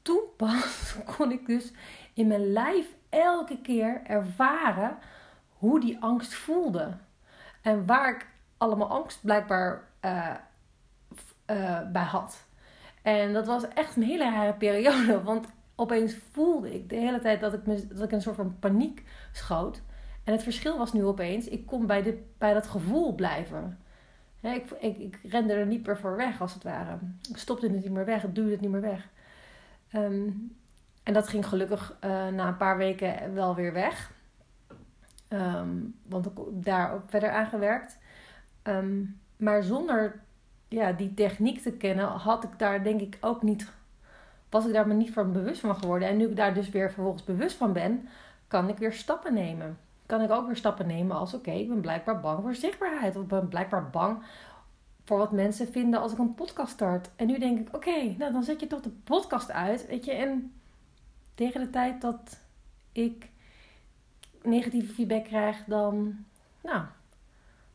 toen 0.02 0.22
pas 0.36 0.94
kon 1.16 1.32
ik 1.32 1.46
dus 1.46 1.72
in 2.14 2.26
mijn 2.26 2.52
lijf 2.52 2.86
elke 3.08 3.60
keer 3.60 4.00
ervaren 4.04 4.98
hoe 5.58 5.80
die 5.80 5.98
angst 6.00 6.34
voelde. 6.34 6.96
En 7.62 7.86
waar 7.86 8.14
ik 8.14 8.26
allemaal 8.64 8.90
angst 8.90 9.18
blijkbaar 9.22 9.88
uh, 10.04 10.34
uh, 11.50 11.90
bij 11.92 12.02
had. 12.02 12.46
En 13.02 13.32
dat 13.32 13.46
was 13.46 13.68
echt 13.68 13.96
een 13.96 14.02
hele 14.02 14.30
rare 14.30 14.54
periode. 14.54 15.22
Want 15.22 15.46
opeens 15.74 16.16
voelde 16.32 16.74
ik 16.74 16.88
de 16.88 16.96
hele 16.96 17.20
tijd 17.20 17.40
dat 17.40 17.54
ik, 17.54 17.66
me, 17.66 17.86
dat 17.86 18.02
ik 18.02 18.12
een 18.12 18.22
soort 18.22 18.36
van 18.36 18.58
paniek 18.58 19.02
schoot. 19.32 19.82
En 20.24 20.32
het 20.32 20.42
verschil 20.42 20.78
was 20.78 20.92
nu 20.92 21.04
opeens, 21.04 21.48
ik 21.48 21.66
kon 21.66 21.86
bij, 21.86 22.02
dit, 22.02 22.38
bij 22.38 22.54
dat 22.54 22.66
gevoel 22.66 23.14
blijven. 23.14 23.78
ik, 24.40 24.70
ik, 24.70 24.98
ik 24.98 25.18
rende 25.22 25.52
er 25.52 25.66
niet 25.66 25.86
meer 25.86 25.98
voor 25.98 26.16
weg, 26.16 26.40
als 26.40 26.54
het 26.54 26.62
ware. 26.62 26.98
Ik 27.30 27.36
stopte 27.36 27.66
het 27.66 27.74
niet 27.74 27.90
meer 27.90 28.04
weg, 28.04 28.24
ik 28.24 28.34
duwde 28.34 28.50
het 28.50 28.60
niet 28.60 28.70
meer 28.70 28.80
weg. 28.80 29.08
Ehm, 29.90 30.30
en 31.02 31.12
dat 31.12 31.28
ging 31.28 31.46
gelukkig 31.46 31.96
uh, 32.04 32.10
na 32.28 32.48
een 32.48 32.56
paar 32.56 32.76
weken 32.76 33.34
wel 33.34 33.54
weer 33.54 33.72
weg. 33.72 34.12
Um, 35.28 35.98
want 36.08 36.26
ik 36.26 36.32
daar 36.52 36.92
ook 36.92 37.02
verder 37.06 37.30
aan 37.30 37.46
gewerkt. 37.46 37.98
Um, 38.68 39.20
maar 39.36 39.62
zonder 39.62 40.20
ja, 40.68 40.92
die 40.92 41.14
techniek 41.14 41.60
te 41.60 41.72
kennen, 41.72 42.06
had 42.06 42.44
ik 42.44 42.58
daar 42.58 42.82
denk 42.82 43.00
ik 43.00 43.18
ook 43.20 43.42
niet, 43.42 43.72
was 44.48 44.66
ik 44.66 44.72
daar 44.72 44.86
me 44.86 44.94
niet 44.94 45.12
van 45.12 45.32
bewust 45.32 45.60
van 45.60 45.76
geworden. 45.76 46.08
En 46.08 46.16
nu 46.16 46.28
ik 46.28 46.36
daar 46.36 46.54
dus 46.54 46.68
weer 46.68 46.92
vervolgens 46.92 47.24
bewust 47.24 47.56
van 47.56 47.72
ben, 47.72 48.08
kan 48.48 48.68
ik 48.68 48.78
weer 48.78 48.92
stappen 48.92 49.34
nemen. 49.34 49.78
Kan 50.06 50.20
ik 50.20 50.30
ook 50.30 50.46
weer 50.46 50.56
stappen 50.56 50.86
nemen 50.86 51.16
als 51.16 51.34
oké, 51.34 51.50
ik 51.50 51.68
ben 51.68 51.80
blijkbaar 51.80 52.20
bang 52.20 52.42
voor 52.42 52.54
zichtbaarheid. 52.54 53.16
Of 53.16 53.22
ik 53.22 53.28
ben 53.28 53.48
blijkbaar 53.48 53.90
bang 53.90 54.22
voor 55.04 55.18
wat 55.18 55.32
mensen 55.32 55.72
vinden 55.72 56.00
als 56.00 56.12
ik 56.12 56.18
een 56.18 56.34
podcast 56.34 56.72
start. 56.72 57.10
En 57.16 57.26
nu 57.26 57.38
denk 57.38 57.58
ik, 57.58 57.74
oké, 57.74 58.14
nou 58.18 58.32
dan 58.32 58.44
zet 58.44 58.60
je 58.60 58.66
toch 58.66 58.80
de 58.80 58.90
podcast 59.04 59.50
uit. 59.50 59.86
Weet 59.86 60.04
je, 60.04 60.12
en 60.12 60.52
tegen 61.34 61.60
de 61.60 61.70
tijd 61.70 62.00
dat 62.00 62.38
ik 62.92 63.28
negatieve 64.42 64.92
feedback 64.92 65.24
krijg, 65.24 65.64
dan, 65.66 66.24
nou, 66.62 66.84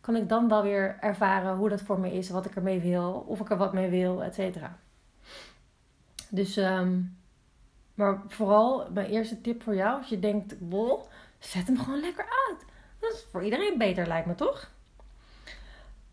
kan 0.09 0.21
ik 0.21 0.29
dan 0.29 0.47
wel 0.47 0.63
weer 0.63 0.97
ervaren 0.99 1.55
hoe 1.55 1.69
dat 1.69 1.81
voor 1.81 1.99
me 1.99 2.13
is, 2.13 2.29
wat 2.29 2.45
ik 2.45 2.55
ermee 2.55 2.79
wil, 2.79 3.25
of 3.27 3.39
ik 3.39 3.49
er 3.49 3.57
wat 3.57 3.73
mee 3.73 3.89
wil, 3.89 4.23
et 4.23 4.33
cetera. 4.33 4.77
Dus, 6.29 6.57
um, 6.57 7.17
maar 7.93 8.21
vooral 8.27 8.87
mijn 8.91 9.09
eerste 9.09 9.41
tip 9.41 9.63
voor 9.63 9.75
jou, 9.75 9.97
als 9.97 10.09
je 10.09 10.19
denkt, 10.19 10.55
wow, 10.59 11.01
zet 11.39 11.67
hem 11.67 11.77
gewoon 11.77 11.99
lekker 11.99 12.25
uit. 12.47 12.65
Dat 12.99 13.11
is 13.11 13.25
voor 13.31 13.43
iedereen 13.43 13.77
beter, 13.77 14.07
lijkt 14.07 14.27
me 14.27 14.35
toch? 14.35 14.69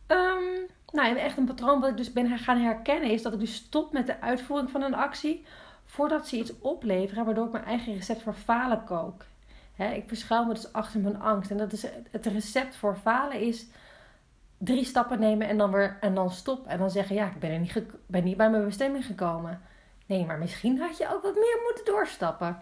Um, 0.07 0.67
nou, 0.93 1.17
echt 1.17 1.37
een 1.37 1.45
patroon 1.45 1.81
wat 1.81 1.91
ik 1.91 1.97
dus 1.97 2.13
ben 2.13 2.39
gaan 2.39 2.61
herkennen 2.61 3.11
is 3.11 3.23
dat 3.23 3.33
ik 3.33 3.41
dus 3.41 3.55
stop 3.55 3.93
met 3.93 4.07
de 4.07 4.21
uitvoering 4.21 4.71
van 4.71 4.83
een 4.83 4.95
actie 4.95 5.45
voordat 5.85 6.29
ze 6.29 6.37
iets 6.37 6.59
opleveren, 6.59 7.25
waardoor 7.25 7.47
ik 7.47 7.53
mijn 7.53 7.65
eigen 7.65 7.95
recept 7.95 8.23
voor 8.23 8.35
falen 8.35 8.85
kook. 8.85 9.25
ik 9.77 10.05
verschuil 10.07 10.45
me 10.45 10.55
dus 10.55 10.73
achter 10.73 11.01
mijn 11.01 11.21
angst. 11.21 11.51
En 11.51 11.57
dat 11.57 11.73
is 11.73 11.87
het 12.11 12.27
recept 12.27 12.77
voor 12.77 12.97
falen 12.97 13.41
is 13.41 13.67
drie 14.59 14.85
stappen 14.85 15.21
nemen 15.21 15.49
en 15.49 15.59
dan 15.59 15.71
weer 15.71 15.97
en 16.01 16.15
dan 16.15 16.31
stop. 16.31 16.67
En 16.67 16.79
dan 16.79 16.91
zeggen, 16.91 17.15
ja, 17.15 17.27
ik 17.27 17.39
ben, 17.39 17.51
er 17.51 17.59
niet, 17.59 17.83
ben 18.07 18.25
niet 18.25 18.37
bij 18.37 18.51
mijn 18.51 18.65
bestemming 18.65 19.07
gekomen. 19.07 19.61
Nee, 20.07 20.25
maar 20.25 20.39
misschien 20.39 20.79
had 20.79 20.99
je 20.99 21.15
ook 21.15 21.23
wat 21.23 21.35
meer 21.35 21.59
moeten 21.65 21.85
doorstappen. 21.85 22.59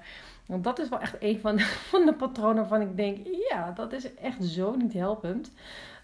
Want 0.47 0.65
dat 0.65 0.79
is 0.79 0.89
wel 0.89 1.01
echt 1.01 1.17
een 1.21 1.41
van 1.41 1.57
de, 1.57 1.63
van 1.91 2.07
de 2.07 2.15
patronen 2.15 2.57
waarvan 2.57 2.81
ik 2.81 2.97
denk, 2.97 3.27
ja, 3.49 3.71
dat 3.71 3.93
is 3.93 4.15
echt 4.15 4.45
zo 4.45 4.75
niet 4.75 4.93
helpend. 4.93 5.53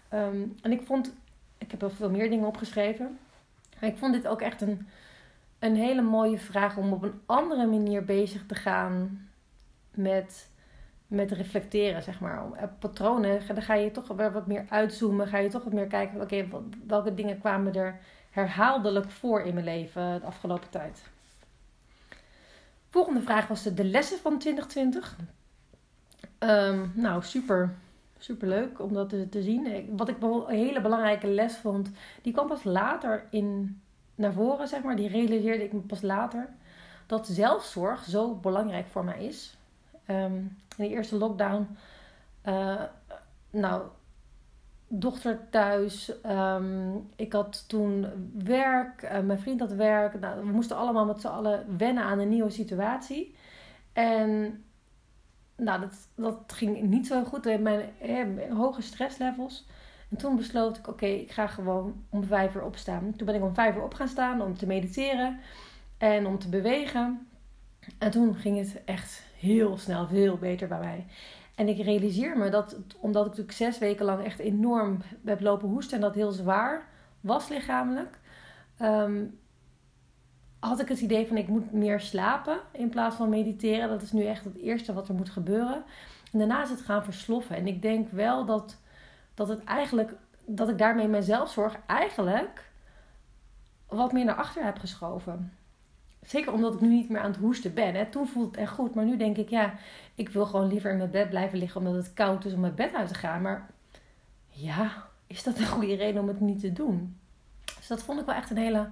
Ehm, 0.09 0.47
en 0.61 0.71
ik 0.71 0.81
vond, 0.81 1.13
ik 1.57 1.71
heb 1.71 1.79
wel 1.79 1.89
veel 1.89 2.09
meer 2.09 2.29
dingen 2.29 2.47
opgeschreven. 2.47 3.19
Ik 3.79 3.97
vond 3.97 4.13
dit 4.13 4.27
ook 4.27 4.41
echt 4.41 4.61
een, 4.61 4.87
een 5.59 5.75
hele 5.75 6.01
mooie 6.01 6.37
vraag 6.39 6.77
om 6.77 6.93
op 6.93 7.03
een 7.03 7.21
andere 7.25 7.65
manier 7.65 8.05
bezig 8.05 8.45
te 8.45 8.55
gaan 8.55 9.27
met, 9.91 10.50
met 11.11 11.31
reflecteren, 11.31 12.03
zeg 12.03 12.19
maar. 12.19 12.43
Patronen, 12.79 13.41
dan 13.47 13.61
ga 13.61 13.73
je 13.73 13.91
toch 13.91 14.07
weer 14.07 14.31
wat 14.31 14.47
meer 14.47 14.65
uitzoomen. 14.69 15.27
Ga 15.27 15.37
je 15.37 15.49
toch 15.49 15.63
wat 15.63 15.73
meer 15.73 15.87
kijken, 15.87 16.21
oké, 16.21 16.47
welke 16.87 17.13
dingen 17.13 17.39
kwamen 17.39 17.73
er 17.73 17.99
herhaaldelijk 18.29 19.09
voor 19.11 19.41
in 19.41 19.53
mijn 19.53 19.65
leven 19.65 20.19
de 20.19 20.25
afgelopen 20.25 20.69
tijd. 20.69 21.03
Volgende 22.89 23.21
vraag 23.21 23.47
was 23.47 23.63
de, 23.63 23.83
lessen 23.83 24.17
van 24.17 24.39
2020. 24.39 25.17
Ehm, 26.37 26.87
nou, 26.93 27.23
super, 27.23 27.75
super 28.17 28.47
leuk 28.47 28.79
om 28.79 28.93
dat 28.93 29.09
te, 29.09 29.29
te 29.29 29.41
zien. 29.41 29.97
Wat 29.97 30.09
ik 30.09 30.15
een 30.21 30.43
hele 30.47 30.81
belangrijke 30.81 31.27
les 31.27 31.57
vond, 31.57 31.91
die 32.21 32.33
kwam 32.33 32.47
pas 32.47 32.63
later 32.63 33.27
in, 33.29 33.81
naar 34.15 34.33
voren, 34.33 34.67
zeg 34.67 34.83
maar. 34.83 34.95
Die 34.95 35.09
realiseerde 35.09 35.63
ik 35.63 35.73
me 35.73 35.79
pas 35.79 36.01
later. 36.01 36.49
Dat 37.05 37.27
zelfzorg 37.27 38.03
zo 38.03 38.35
belangrijk 38.35 38.87
voor 38.87 39.03
mij 39.03 39.25
is. 39.25 39.55
Um, 40.11 40.57
in 40.77 40.87
de 40.87 40.89
eerste 40.89 41.15
lockdown, 41.15 41.67
uh, 42.45 42.81
nou, 43.49 43.83
dochter 44.87 45.49
thuis. 45.49 46.13
Um, 46.25 47.09
ik 47.15 47.33
had 47.33 47.69
toen 47.69 48.07
werk. 48.33 49.03
Uh, 49.03 49.19
mijn 49.19 49.39
vriend 49.39 49.59
had 49.59 49.71
werk. 49.73 50.19
Nou, 50.19 50.45
we 50.45 50.51
moesten 50.51 50.77
allemaal 50.77 51.05
met 51.05 51.21
z'n 51.21 51.27
allen 51.27 51.77
wennen 51.77 52.03
aan 52.03 52.19
een 52.19 52.29
nieuwe 52.29 52.49
situatie. 52.49 53.35
En 53.93 54.63
nou, 55.55 55.79
dat, 55.79 56.07
dat 56.15 56.53
ging 56.53 56.81
niet 56.81 57.07
zo 57.07 57.23
goed. 57.23 57.59
Mijn, 57.59 57.89
mijn 57.99 58.51
hoge 58.51 58.81
stresslevels. 58.81 59.67
En 60.09 60.17
toen 60.17 60.35
besloot 60.35 60.77
ik, 60.77 60.87
oké, 60.87 61.05
ik 61.05 61.31
ga 61.31 61.47
gewoon 61.47 62.03
om 62.09 62.23
vijf 62.23 62.55
uur 62.55 62.63
opstaan. 62.63 63.13
Toen 63.15 63.25
ben 63.25 63.35
ik 63.35 63.41
om 63.41 63.53
vijf 63.53 63.75
uur 63.75 63.83
op 63.83 63.93
gaan 63.93 64.07
staan 64.07 64.41
om 64.41 64.57
te 64.57 64.67
mediteren 64.67 65.39
en 65.97 66.25
om 66.25 66.39
te 66.39 66.49
bewegen. 66.49 67.27
En 67.97 68.11
toen 68.11 68.35
ging 68.35 68.57
het 68.57 68.83
echt 68.85 69.23
heel 69.41 69.77
snel 69.77 70.07
veel 70.07 70.37
beter 70.37 70.67
bij 70.67 70.79
mij. 70.79 71.05
En 71.55 71.67
ik 71.67 71.83
realiseer 71.83 72.37
me 72.37 72.49
dat, 72.49 72.77
omdat 72.99 73.21
ik 73.21 73.29
natuurlijk 73.29 73.57
zes 73.57 73.77
weken 73.77 74.05
lang 74.05 74.23
echt 74.23 74.39
enorm 74.39 74.97
heb 75.25 75.41
lopen 75.41 75.67
hoesten 75.67 75.95
en 75.95 76.01
dat 76.01 76.15
heel 76.15 76.31
zwaar 76.31 76.87
was 77.21 77.47
lichamelijk, 77.49 78.19
ehm, 78.77 79.23
had 80.59 80.79
ik 80.79 80.87
het 80.87 80.99
idee 80.99 81.27
van 81.27 81.37
ik 81.37 81.47
moet 81.47 81.71
meer 81.71 81.99
slapen 81.99 82.59
in 82.71 82.89
plaats 82.89 83.15
van 83.15 83.29
mediteren. 83.29 83.89
Dat 83.89 84.01
is 84.01 84.11
nu 84.11 84.25
echt 84.25 84.43
het 84.43 84.57
eerste 84.57 84.93
wat 84.93 85.07
er 85.07 85.13
moet 85.13 85.29
gebeuren. 85.29 85.83
En 86.31 86.39
daarna 86.39 86.63
is 86.63 86.69
het 86.69 86.81
gaan 86.81 87.03
versloffen. 87.03 87.55
En 87.55 87.67
ik 87.67 87.81
denk 87.81 88.11
wel 88.11 88.45
dat, 88.45 88.77
dat 89.33 89.47
het 89.47 89.63
eigenlijk, 89.63 90.13
dat 90.45 90.69
ik 90.69 90.77
daarmee 90.77 91.07
mijn 91.07 91.23
zelfzorg 91.23 91.79
eigenlijk 91.87 92.71
wat 93.87 94.11
meer 94.11 94.25
naar 94.25 94.35
achter 94.35 94.63
heb 94.63 94.77
geschoven. 94.77 95.53
Zeker 96.21 96.53
omdat 96.53 96.73
ik 96.73 96.81
nu 96.81 96.87
niet 96.87 97.09
meer 97.09 97.21
aan 97.21 97.31
het 97.31 97.39
hoesten 97.39 97.73
ben. 97.73 97.95
Hè. 97.95 98.05
Toen 98.05 98.27
voelde 98.27 98.47
het 98.49 98.57
echt 98.57 98.71
goed. 98.71 98.95
Maar 98.95 99.05
nu 99.05 99.17
denk 99.17 99.37
ik, 99.37 99.49
ja, 99.49 99.73
ik 100.15 100.29
wil 100.29 100.45
gewoon 100.45 100.67
liever 100.67 100.91
in 100.91 100.97
mijn 100.97 101.11
bed 101.11 101.29
blijven 101.29 101.57
liggen 101.57 101.79
omdat 101.81 101.95
het 101.95 102.13
koud 102.13 102.45
is 102.45 102.53
om 102.53 102.59
mijn 102.59 102.75
bed 102.75 102.93
uit 102.93 103.07
te 103.07 103.13
gaan. 103.13 103.41
Maar 103.41 103.69
ja, 104.47 105.07
is 105.27 105.43
dat 105.43 105.59
een 105.59 105.67
goede 105.67 105.95
reden 105.95 106.21
om 106.21 106.27
het 106.27 106.39
niet 106.39 106.59
te 106.59 106.73
doen? 106.73 107.17
Dus 107.77 107.87
dat 107.87 108.03
vond 108.03 108.19
ik 108.19 108.25
wel 108.25 108.35
echt 108.35 108.49
een 108.49 108.57
hele 108.57 108.89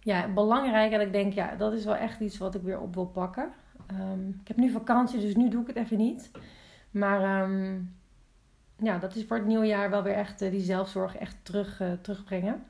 ja, 0.00 0.28
belangrijke. 0.28 0.94
En 0.94 1.00
ik 1.00 1.12
denk, 1.12 1.32
ja, 1.32 1.56
dat 1.56 1.72
is 1.72 1.84
wel 1.84 1.96
echt 1.96 2.20
iets 2.20 2.38
wat 2.38 2.54
ik 2.54 2.62
weer 2.62 2.80
op 2.80 2.94
wil 2.94 3.06
pakken. 3.06 3.52
Ehm, 3.86 4.28
ik 4.28 4.48
heb 4.48 4.56
nu 4.56 4.70
vakantie, 4.70 5.20
dus 5.20 5.34
nu 5.34 5.48
doe 5.48 5.60
ik 5.60 5.66
het 5.66 5.76
even 5.76 5.98
niet. 5.98 6.30
Maar 6.90 7.42
um, 7.42 7.94
ja, 8.76 8.98
dat 8.98 9.14
is 9.14 9.24
voor 9.24 9.36
het 9.36 9.46
nieuwe 9.46 9.66
jaar 9.66 9.90
wel 9.90 10.02
weer 10.02 10.14
echt 10.14 10.42
uh, 10.42 10.50
die 10.50 10.60
zelfzorg 10.60 11.16
echt 11.16 11.36
terug, 11.42 11.80
uh, 11.80 11.92
terugbrengen. 12.00 12.64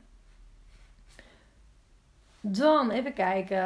Dan 2.40 2.90
even 2.90 3.12
kijken. 3.12 3.62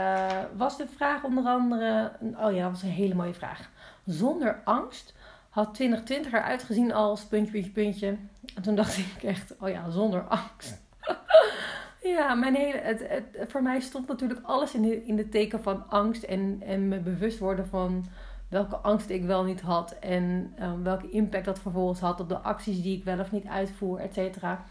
Was 0.57 0.77
de 0.77 0.87
vraag 0.97 1.25
onder 1.25 1.45
andere. 1.45 2.13
Oh 2.21 2.53
ja, 2.53 2.63
dat 2.63 2.71
was 2.71 2.83
een 2.83 2.89
hele 2.89 3.15
mooie 3.15 3.35
vraag. 3.35 3.71
Zonder 4.05 4.61
angst 4.65 5.15
had 5.49 5.75
2020 5.75 6.33
eruit 6.33 6.63
gezien 6.63 6.93
als 6.93 7.25
puntje, 7.25 7.53
puntje, 7.53 7.71
puntje. 7.71 8.17
En 8.55 8.63
toen 8.63 8.75
dacht 8.75 8.99
ik 8.99 9.23
echt, 9.23 9.55
oh 9.61 9.69
ja, 9.69 9.91
zonder 9.91 10.23
angst. 10.23 10.83
ja, 12.17 12.35
mijn 12.35 12.55
hele, 12.55 12.79
het, 12.79 13.09
het, 13.09 13.25
voor 13.51 13.63
mij 13.63 13.81
stond 13.81 14.09
natuurlijk 14.09 14.41
alles 14.43 14.75
in 14.75 14.83
de, 14.83 15.05
in 15.07 15.17
de 15.17 15.29
teken 15.29 15.63
van 15.63 15.89
angst. 15.89 16.23
En, 16.23 16.63
en 16.67 16.89
me 16.89 16.99
bewust 16.99 17.39
worden 17.39 17.67
van 17.67 18.05
welke 18.49 18.77
angst 18.77 19.09
ik 19.09 19.25
wel 19.25 19.45
niet 19.45 19.61
had. 19.61 19.97
En 20.01 20.55
um, 20.63 20.83
welke 20.83 21.11
impact 21.11 21.45
dat 21.45 21.59
vervolgens 21.59 22.01
had 22.01 22.21
op 22.21 22.29
de 22.29 22.39
acties 22.39 22.83
die 22.83 22.97
ik 22.97 23.05
wel 23.05 23.19
of 23.19 23.33
niet 23.33 23.47
uitvoer, 23.47 24.01
et 24.01 24.15
cetera 24.15 24.65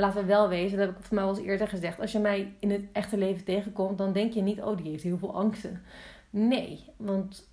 laten 0.00 0.20
we 0.20 0.26
wel 0.26 0.48
wezen, 0.48 0.78
dat 0.78 0.86
heb 0.86 0.98
ik 0.98 1.04
voor 1.04 1.14
mij 1.14 1.24
al 1.24 1.30
eens 1.30 1.46
eerder 1.46 1.68
gezegd. 1.68 2.00
Als 2.00 2.12
je 2.12 2.18
mij 2.18 2.54
in 2.58 2.70
het 2.70 2.84
echte 2.92 3.18
leven 3.18 3.44
tegenkomt, 3.44 3.98
dan 3.98 4.12
denk 4.12 4.32
je 4.32 4.42
niet, 4.42 4.62
oh, 4.62 4.76
die 4.76 4.90
heeft 4.90 5.02
heel 5.02 5.18
veel 5.18 5.34
angsten. 5.34 5.82
Nee, 6.30 6.84
want 6.96 7.48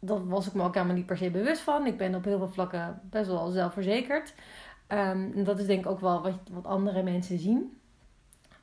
dat 0.00 0.22
was 0.24 0.46
ik 0.46 0.54
me 0.54 0.62
ook 0.62 0.74
helemaal 0.74 0.96
niet 0.96 1.06
per 1.06 1.16
se 1.16 1.30
bewust 1.30 1.60
van. 1.60 1.86
Ik 1.86 1.96
ben 1.96 2.14
op 2.14 2.24
heel 2.24 2.38
veel 2.38 2.48
vlakken 2.48 3.00
best 3.10 3.26
wel 3.26 3.50
zelfverzekerd. 3.50 4.34
En 4.86 5.44
dat 5.44 5.58
is 5.58 5.66
denk 5.66 5.84
ik 5.84 5.90
ook 5.90 6.00
wel 6.00 6.22
wat, 6.22 6.38
wat 6.50 6.66
andere 6.66 7.02
mensen 7.02 7.38
zien. 7.38 7.78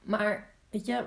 Maar 0.02 0.50
weet 0.70 0.86
je, 0.86 1.04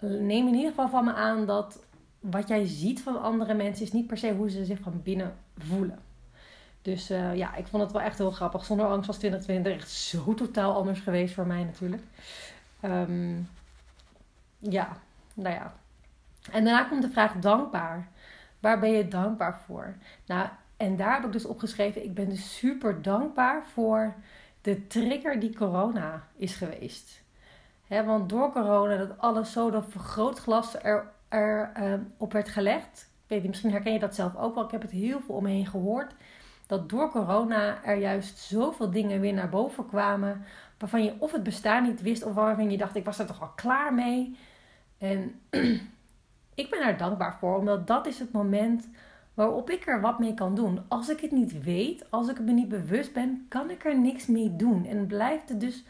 neem 0.00 0.46
in 0.48 0.54
ieder 0.54 0.68
geval 0.68 0.88
van 0.88 1.04
me 1.04 1.12
aan 1.12 1.46
dat 1.46 1.84
wat 2.20 2.48
jij 2.48 2.66
ziet 2.66 3.02
van 3.02 3.22
andere 3.22 3.54
mensen 3.54 3.84
is 3.84 3.92
niet 3.92 4.06
per 4.06 4.16
se 4.16 4.34
hoe 4.34 4.50
ze 4.50 4.64
zich 4.64 4.78
van 4.78 5.00
binnen 5.02 5.36
voelen. 5.56 5.98
Dus 6.82 7.10
uh, 7.10 7.36
ja, 7.36 7.54
ik 7.54 7.66
vond 7.66 7.82
het 7.82 7.92
wel 7.92 8.00
echt 8.00 8.18
heel 8.18 8.30
grappig. 8.30 8.64
Zonder 8.64 8.86
angst 8.86 9.06
was 9.06 9.16
2020 9.16 9.72
echt 9.72 9.90
zo 9.90 10.34
totaal 10.34 10.74
anders 10.74 11.00
geweest 11.00 11.34
voor 11.34 11.46
mij 11.46 11.64
natuurlijk. 11.64 12.02
Um, 12.84 13.48
ja, 14.58 14.96
nou 15.34 15.54
ja. 15.54 15.74
En 16.50 16.64
daarna 16.64 16.84
komt 16.84 17.02
de 17.02 17.10
vraag 17.10 17.32
dankbaar. 17.32 18.08
Waar 18.60 18.78
ben 18.78 18.90
je 18.90 19.08
dankbaar 19.08 19.60
voor? 19.66 19.94
Nou, 20.26 20.48
en 20.76 20.96
daar 20.96 21.14
heb 21.14 21.24
ik 21.24 21.32
dus 21.32 21.44
opgeschreven. 21.44 22.04
Ik 22.04 22.14
ben 22.14 22.28
dus 22.28 22.56
super 22.56 23.02
dankbaar 23.02 23.64
voor 23.72 24.14
de 24.60 24.86
trigger 24.86 25.40
die 25.40 25.56
corona 25.56 26.26
is 26.36 26.54
geweest. 26.54 27.22
He, 27.86 28.04
want 28.04 28.28
door 28.28 28.52
corona 28.52 28.96
dat 28.96 29.18
alles 29.18 29.52
zo 29.52 29.70
dat 29.70 29.84
vergrootglas 29.88 30.82
er, 30.82 31.10
er 31.28 31.72
uh, 31.78 31.94
op 32.16 32.32
werd 32.32 32.48
gelegd. 32.48 33.10
Weet 33.26 33.40
niet, 33.40 33.48
misschien 33.48 33.70
herken 33.70 33.92
je 33.92 33.98
dat 33.98 34.14
zelf 34.14 34.36
ook 34.36 34.54
wel. 34.54 34.64
Ik 34.64 34.70
heb 34.70 34.82
het 34.82 34.90
heel 34.90 35.20
veel 35.20 35.34
om 35.34 35.42
me 35.42 35.48
heen 35.48 35.66
gehoord 35.66 36.14
dat 36.72 36.88
door 36.88 37.10
corona 37.10 37.84
er 37.84 37.96
juist 37.96 38.38
zoveel 38.38 38.90
dingen 38.90 39.20
weer 39.20 39.32
naar 39.32 39.48
boven 39.48 39.86
kwamen. 39.86 40.44
Waarvan 40.78 41.04
je 41.04 41.14
of 41.18 41.32
het 41.32 41.42
bestaan 41.42 41.82
niet 41.82 42.02
wist, 42.02 42.24
of 42.24 42.34
waarvan 42.34 42.70
je 42.70 42.78
dacht: 42.78 42.96
ik 42.96 43.04
was 43.04 43.18
er 43.18 43.26
toch 43.26 43.40
al 43.40 43.52
klaar 43.54 43.94
mee. 43.94 44.36
En 44.98 45.40
ik 46.62 46.70
ben 46.70 46.80
daar 46.80 46.96
dankbaar 46.96 47.36
voor, 47.38 47.56
omdat 47.56 47.86
dat 47.86 48.06
is 48.06 48.18
het 48.18 48.32
moment 48.32 48.88
waarop 49.34 49.70
ik 49.70 49.86
er 49.86 50.00
wat 50.00 50.18
mee 50.18 50.34
kan 50.34 50.54
doen. 50.54 50.80
Als 50.88 51.08
ik 51.08 51.20
het 51.20 51.30
niet 51.30 51.62
weet, 51.62 52.10
als 52.10 52.28
ik 52.28 52.40
me 52.40 52.52
niet 52.52 52.68
bewust 52.68 53.12
ben, 53.12 53.46
kan 53.48 53.70
ik 53.70 53.84
er 53.84 53.98
niks 53.98 54.26
mee 54.26 54.56
doen. 54.56 54.86
En 54.86 55.06
blijft 55.06 55.48
het 55.48 55.60
dus, 55.60 55.84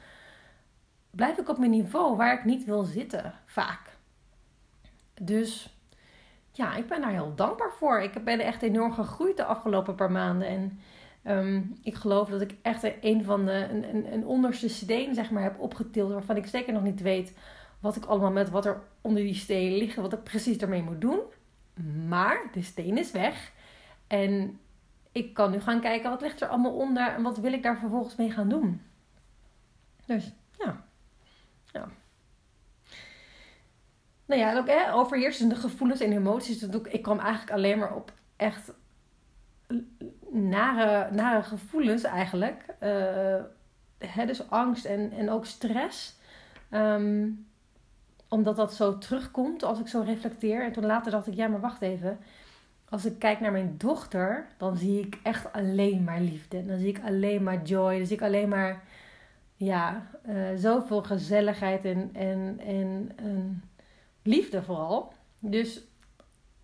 blijf 1.11 1.39
ik 1.39 1.49
op 1.49 1.59
mijn 1.59 1.71
niveau 1.71 2.17
waar 2.17 2.39
ik 2.39 2.45
niet 2.45 2.65
wil 2.65 2.83
zitten, 2.83 3.35
vaak. 3.47 3.97
Dus 5.15 5.72
ja, 6.53 6.75
ik 6.75 6.87
ben 6.87 7.01
daar 7.01 7.11
heel 7.11 7.35
dankbaar 7.35 7.73
voor. 7.73 8.01
Ik 8.01 8.25
ben 8.25 8.41
echt 8.41 8.63
enorm 8.63 8.93
gegroeid 8.93 9.37
de 9.37 9.45
afgelopen 9.45 9.95
paar 9.95 10.11
maanden. 10.11 10.49
En 10.49 10.81
ehm, 11.23 11.63
ik 11.83 11.95
geloof 11.95 12.29
dat 12.29 12.41
ik 12.41 12.55
echt 12.63 12.93
een 13.01 13.25
van 13.25 13.45
de 13.45 13.69
een, 13.71 13.95
een, 13.95 14.13
een 14.13 14.27
onderste 14.27 14.69
steen 14.69 15.15
zeg 15.15 15.31
maar, 15.31 15.43
heb 15.43 15.61
opgetild. 15.61 16.13
Waarvan 16.13 16.37
ik 16.37 16.47
zeker 16.47 16.73
nog 16.73 16.83
niet 16.83 17.01
weet 17.01 17.39
wat 17.81 17.97
ik 17.97 18.05
allemaal 18.05 18.31
met 18.33 18.51
wat 18.51 18.67
er 18.67 18.83
onder 19.01 19.23
die 19.23 19.35
steen 19.35 19.77
ligt. 19.77 19.97
Wat 19.97 20.13
ik 20.13 20.23
precies 20.23 20.57
ermee 20.57 20.83
moet 20.83 21.01
doen. 21.01 21.21
Maar 22.09 22.49
de 22.53 22.63
steen 22.63 22.99
is 22.99 23.11
weg. 23.11 23.53
En 24.07 24.59
ik 25.13 25.35
kan 25.35 25.51
nu 25.51 25.61
gaan 25.61 25.81
kijken 25.81 26.11
wat 26.11 26.21
ligt 26.21 26.41
er 26.41 26.49
allemaal 26.49 26.77
onder. 26.77 27.09
En 27.09 27.23
wat 27.23 27.39
wil 27.39 27.53
ik 27.53 27.63
daar 27.63 27.79
vervolgens 27.79 28.17
mee 28.17 28.31
gaan 28.31 28.49
doen. 28.49 28.83
Dus 30.07 30.33
ja. 30.59 30.85
Ja 31.73 31.89
nou 34.37 34.45
ja, 34.45 34.59
ook 34.59 34.67
hè, 34.67 34.95
overheersende 34.95 35.55
gevoelens 35.55 36.01
en 36.01 36.13
emoties. 36.13 36.59
Dat 36.59 36.87
ik 36.87 37.03
kwam 37.03 37.19
eigenlijk 37.19 37.53
alleen 37.53 37.79
maar 37.79 37.95
op 37.95 38.13
echt 38.37 38.73
nare, 40.31 41.11
nare 41.15 41.43
gevoelens 41.43 42.03
eigenlijk. 42.03 42.65
Uh, 42.83 43.43
hè, 43.99 44.27
dus 44.27 44.51
angst 44.51 44.85
en, 44.85 45.13
en 45.13 45.31
ook 45.31 45.47
stress. 45.47 46.17
Um, 46.71 47.47
omdat 48.29 48.57
dat 48.57 48.75
zo 48.75 48.99
terugkomt 48.99 49.63
als 49.63 49.81
ik 49.81 49.89
zo 49.89 50.01
reflecteer. 50.01 50.65
En 50.65 50.73
toen 50.73 50.87
later 50.87 51.11
dacht 51.11 51.27
ik, 51.27 51.35
ja, 51.35 51.49
maar 51.49 51.61
wacht 51.61 51.83
even. 51.83 52.19
Als 52.89 53.05
ik 53.05 53.19
kijk 53.19 53.41
naar 53.41 53.53
mijn 53.53 53.75
dochter, 53.79 54.47
dan 54.57 54.77
zie 54.77 55.01
ik 55.01 55.19
echt 55.23 55.53
alleen 55.53 56.05
maar 56.05 56.21
liefde. 56.21 56.67
Dan 56.67 56.79
zie 56.79 56.89
ik 56.89 57.01
alleen 57.05 57.43
maar 57.43 57.63
joy. 57.63 57.97
Dan 57.97 58.07
zie 58.07 58.17
ik 58.17 58.23
alleen 58.23 58.49
maar, 58.49 58.83
ja, 59.57 60.07
uh, 60.29 60.35
zoveel 60.57 61.03
gezelligheid 61.03 61.85
en, 61.85 62.11
en, 62.13 62.61
en, 62.67 63.13
en 63.17 63.63
liefde 64.23 64.63
vooral. 64.63 65.13
Dus, 65.39 65.81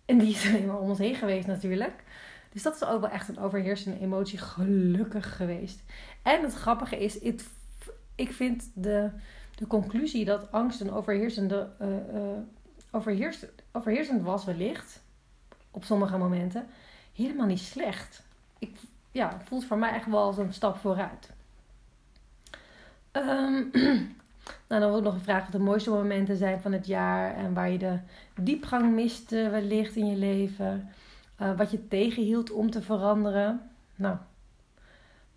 en 0.05 0.17
die 0.17 0.29
is 0.29 0.45
alleen 0.47 0.65
maar 0.65 0.79
om 0.79 0.89
ons 0.89 0.99
heen 0.99 1.15
geweest 1.15 1.47
natuurlijk. 1.47 2.03
Dus 2.51 2.63
dat 2.63 2.75
is 2.75 2.83
ook 2.83 3.01
wel 3.01 3.09
echt 3.09 3.29
een 3.29 3.39
overheersende 3.39 3.99
emotie, 3.99 4.37
gelukkig 4.37 5.35
geweest. 5.35 5.83
En 6.23 6.41
het 6.41 6.53
grappige 6.53 6.97
is, 6.97 7.19
ik 8.15 8.33
vind 8.33 8.71
de, 8.73 9.09
de 9.55 9.67
conclusie 9.67 10.25
dat 10.25 10.51
angst 10.51 10.81
een 10.81 10.91
overheersende, 10.91 11.69
uh, 11.81 12.37
overheersend 13.71 14.21
was 14.21 14.45
wellicht, 14.45 15.01
op 15.71 15.83
sommige 15.83 16.17
momenten, 16.17 16.67
helemaal 17.13 17.45
niet 17.45 17.59
slecht. 17.59 18.23
Ik, 18.59 18.77
ja, 19.11 19.37
het 19.37 19.47
voelt 19.47 19.65
voor 19.65 19.77
mij 19.77 19.93
echt 19.93 20.05
wel 20.05 20.23
als 20.23 20.37
een 20.37 20.53
stap 20.53 20.77
vooruit. 20.77 21.29
Um, 23.11 23.71
nou, 24.67 24.81
dan 24.81 24.89
wordt 24.89 25.05
nog 25.05 25.13
gevraagd 25.13 25.43
wat 25.43 25.51
de 25.51 25.59
mooiste 25.59 25.89
momenten 25.89 26.37
zijn 26.37 26.61
van 26.61 26.71
het 26.71 26.87
jaar 26.87 27.35
en 27.35 27.53
waar 27.53 27.69
je 27.69 27.77
de 27.77 27.99
diepgang 28.41 28.93
miste 28.93 29.49
wellicht 29.49 29.95
in 29.95 30.05
je 30.05 30.15
leven. 30.15 30.89
Uh, 31.41 31.57
wat 31.57 31.71
je 31.71 31.87
tegenhield 31.87 32.51
om 32.51 32.69
te 32.69 32.81
veranderen. 32.81 33.61
Nou, 33.95 34.17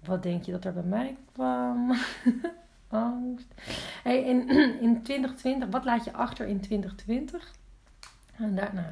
wat 0.04 0.22
denk 0.22 0.42
je 0.42 0.52
dat 0.52 0.64
er 0.64 0.72
bij 0.72 0.82
mij 0.82 1.16
kwam? 1.32 1.92
Angst. 2.88 3.54
Hey, 4.02 4.22
in, 4.22 4.48
in 4.86 5.02
2020, 5.02 5.68
wat 5.68 5.84
laat 5.84 6.04
je 6.04 6.12
achter 6.12 6.46
in 6.46 6.60
2020? 6.60 7.52
En 8.36 8.54
daar, 8.54 8.74
nou, 8.74 8.86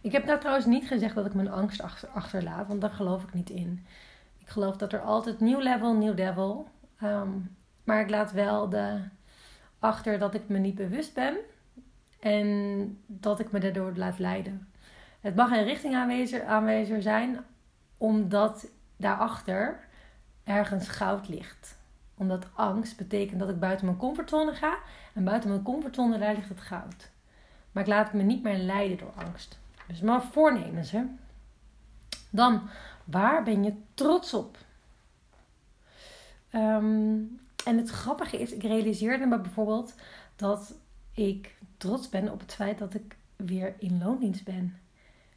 ik 0.00 0.12
heb 0.12 0.24
nou 0.24 0.38
trouwens 0.38 0.66
niet 0.66 0.86
gezegd 0.86 1.14
dat 1.14 1.26
ik 1.26 1.34
mijn 1.34 1.50
angst 1.50 1.80
achter, 1.82 2.08
achterlaat, 2.08 2.66
want 2.66 2.80
daar 2.80 2.90
geloof 2.90 3.22
ik 3.22 3.34
niet 3.34 3.50
in. 3.50 3.86
Ik 4.38 4.48
geloof 4.48 4.76
dat 4.76 4.92
er 4.92 5.00
altijd 5.00 5.40
nieuw 5.40 5.60
level, 5.60 5.94
nieuw 5.94 6.14
devil. 6.14 6.68
Um, 7.02 7.56
maar 7.84 8.00
ik 8.00 8.10
laat 8.10 8.32
wel 8.32 8.68
de, 8.68 9.00
achter 9.84 10.18
dat 10.18 10.34
ik 10.34 10.48
me 10.48 10.58
niet 10.58 10.74
bewust 10.74 11.14
ben 11.14 11.36
en 12.20 12.98
dat 13.06 13.40
ik 13.40 13.52
me 13.52 13.58
daardoor 13.60 13.92
laat 13.96 14.18
leiden. 14.18 14.68
Het 15.20 15.34
mag 15.34 15.50
een 15.50 15.64
richting 15.64 15.94
aanwezig, 16.46 17.02
zijn, 17.02 17.44
omdat 17.98 18.66
daarachter 18.96 19.80
ergens 20.44 20.88
goud 20.88 21.28
ligt. 21.28 21.78
Omdat 22.14 22.46
angst 22.54 22.96
betekent 22.96 23.40
dat 23.40 23.48
ik 23.48 23.60
buiten 23.60 23.86
mijn 23.86 23.98
comfortzone 23.98 24.54
ga. 24.54 24.78
En 25.12 25.24
buiten 25.24 25.50
mijn 25.50 25.62
comfortzone 25.62 26.18
daar 26.18 26.34
ligt 26.34 26.48
het 26.48 26.60
goud. 26.60 27.10
Maar 27.72 27.82
ik 27.82 27.88
laat 27.88 28.12
me 28.12 28.22
niet 28.22 28.42
meer 28.42 28.58
leiden 28.58 28.98
door 28.98 29.12
angst. 29.14 29.58
Dus 29.86 30.00
maar 30.00 30.22
voornemens, 30.22 30.90
hè. 30.90 31.02
Dan, 32.30 32.68
waar 33.04 33.42
ben 33.42 33.64
je 33.64 33.74
trots 33.94 34.34
op? 34.34 34.58
Ehm, 36.50 37.16
en 37.64 37.76
het 37.76 37.90
grappige 37.90 38.38
is, 38.38 38.52
ik 38.52 38.62
realiseerde 38.62 39.26
me 39.26 39.40
bijvoorbeeld 39.40 39.94
dat 40.36 40.74
ik 41.12 41.54
trots 41.76 42.08
ben 42.08 42.32
op 42.32 42.40
het 42.40 42.54
feit 42.54 42.78
dat 42.78 42.94
ik 42.94 43.16
weer 43.36 43.74
in 43.78 43.98
loondienst 44.04 44.44
ben. 44.44 44.78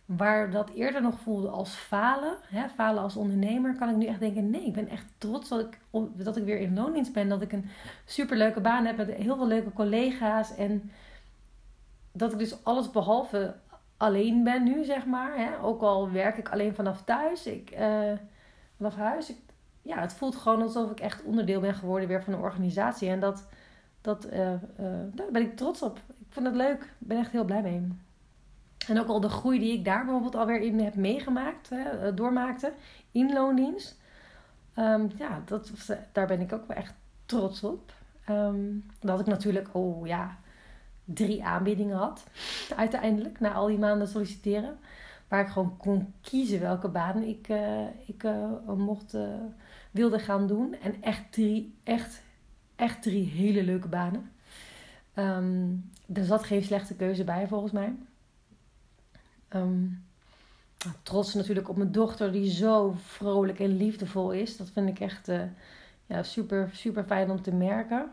Waar 0.06 0.52
dat 0.52 0.70
eerder 0.70 1.02
nog 1.02 1.20
voelde 1.20 1.50
als 1.50 1.76
falen, 1.76 2.38
hè, 2.44 2.70
falen 2.70 3.04
als 3.04 3.16
ondernemer, 3.16 3.76
kan 3.76 3.90
ik 3.90 3.96
nu 3.96 4.06
echt 4.06 4.20
denken: 4.20 4.50
nee, 4.50 4.66
ik 4.66 4.74
ben 4.74 4.88
echt 4.88 5.06
trots 5.18 5.50
dat 5.50 5.60
ik, 5.60 5.80
dat 6.16 6.38
ik 6.38 6.44
weer 6.44 6.60
in 6.60 6.74
loondienst 6.74 7.14
ben. 7.14 7.30
Dat 7.30 7.42
ik 7.42 7.52
een 7.52 7.70
superleuke 8.06 8.62
baan 8.62 8.86
heb 8.86 8.98
met 8.98 9.14
heel 9.14 9.36
veel 9.36 9.48
leuke 9.48 9.74
collega's. 9.74 10.56
En 10.56 10.92
dat 12.12 12.32
ik 12.32 12.40
dus 12.40 12.64
alles 12.64 12.92
behalve 12.92 13.56
alleen 13.98 14.44
ben 14.44 14.64
nu, 14.64 14.84
zeg 14.84 15.06
maar. 15.06 15.38
Hè. 15.38 15.62
Ook 15.62 15.82
al 15.82 16.12
werk 16.12 16.38
ik 16.38 16.50
alleen 16.50 16.76
vanaf 16.76 17.04
thuis, 17.04 17.46
ik, 17.46 17.72
uh, 17.80 18.12
vanaf 18.78 18.96
huis. 18.96 19.34
Ja, 19.88 20.00
het 20.00 20.14
voelt 20.14 20.36
gewoon 20.36 20.62
alsof 20.62 20.92
ik 20.92 21.00
echt 21.00 21.24
onderdeel 21.24 21.60
ben 21.60 21.76
geworden 21.76 22.08
weer 22.08 22.24
van 22.24 22.34
een 22.34 22.40
organisatie. 22.40 23.10
En 23.10 23.20
dat, 23.20 23.48
dat, 24.02 24.26
uh, 24.26 24.52
uh, 24.52 24.58
daar 25.14 25.32
ben 25.32 25.42
ik 25.42 25.56
trots 25.56 25.82
op. 25.82 25.98
Ik 26.18 26.26
vind 26.30 26.46
het 26.46 26.56
leuk. 26.56 26.82
Ik 26.82 27.08
ben 27.08 27.18
echt 27.18 27.32
heel 27.32 27.46
blij 27.46 27.62
mee. 27.62 27.88
En 28.88 29.00
ook 29.00 29.08
al 29.08 29.20
de 29.20 29.30
groei 29.30 29.60
die 29.60 29.74
ik 29.74 29.86
daar 29.86 30.04
bijvoorbeeld 30.04 30.36
alweer 30.36 30.62
in 30.62 30.80
heb 30.80 30.96
meegemaakt, 30.96 31.70
hè, 31.70 31.90
eh, 31.90 32.16
doormaakte, 32.16 32.74
in 33.12 33.34
loondienst. 33.34 34.00
Um, 34.76 35.10
ja, 35.18 35.42
dat, 35.46 35.72
daar 36.12 36.28
ben 36.28 36.42
ik 36.42 36.54
ook 36.54 36.68
wel 36.68 36.78
echt 36.78 36.94
trots 37.26 37.64
op. 37.64 37.94
Um, 38.30 38.86
dat 39.00 39.20
ik 39.20 39.26
natuurlijk, 39.26 39.68
oh 39.72 40.08
ja, 40.08 40.38
drie 41.04 41.46
aanbiedingen 41.46 41.98
had. 41.98 42.24
Uiteindelijk, 42.76 43.40
na 43.40 43.54
al 43.54 43.68
die 43.68 43.78
maanden 43.78 44.08
solliciteren. 44.08 44.80
Waar 45.28 45.42
ik 45.42 45.48
gewoon 45.48 45.78
kon 45.78 46.14
kiezen 46.22 46.60
welke 46.60 46.88
baan 46.88 47.24
ik, 47.24 47.48
ik 48.06 48.24
mocht, 48.66 49.18
wilde 49.98 50.20
gaan 50.20 50.48
doen. 50.48 50.76
En 50.82 51.02
echt 51.02 51.32
drie, 51.32 51.76
echt, 51.84 52.22
echt 52.76 53.02
drie 53.02 53.26
hele 53.26 53.64
leuke 53.64 53.88
banen. 53.88 54.32
Um, 55.16 55.92
er 56.14 56.26
zat 56.26 56.44
geen 56.44 56.64
slechte 56.64 56.96
keuze 56.96 57.24
bij 57.24 57.48
volgens 57.48 57.72
mij. 57.72 57.96
Um, 59.50 60.06
trots 61.04 61.34
natuurlijk 61.34 61.70
op 61.70 61.78
mijn 61.78 61.92
dochter 61.92 62.32
die 62.32 62.52
zo 62.52 62.96
vrolijk 62.98 63.60
en 63.60 63.78
liefdevol 63.78 64.32
is. 64.32 64.58
Dat 64.58 64.70
vind 64.70 64.90
ik 64.90 65.00
echt 65.00 65.30
uh, 65.30 65.42
ja, 66.06 66.24
super, 66.24 66.70
super 66.74 67.04
fijn 67.04 67.30
om 67.30 67.42
te 67.42 67.54
merken. 67.54 68.12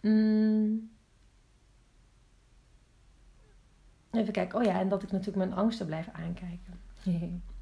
Mm. 0.00 0.90
Even 4.10 4.32
kijken. 4.32 4.58
Oh 4.58 4.64
ja, 4.64 4.80
en 4.80 4.88
dat 4.88 5.02
ik 5.02 5.10
natuurlijk 5.12 5.36
mijn 5.36 5.58
angsten 5.58 5.86
blijf 5.86 6.08
aankijken. 6.12 6.80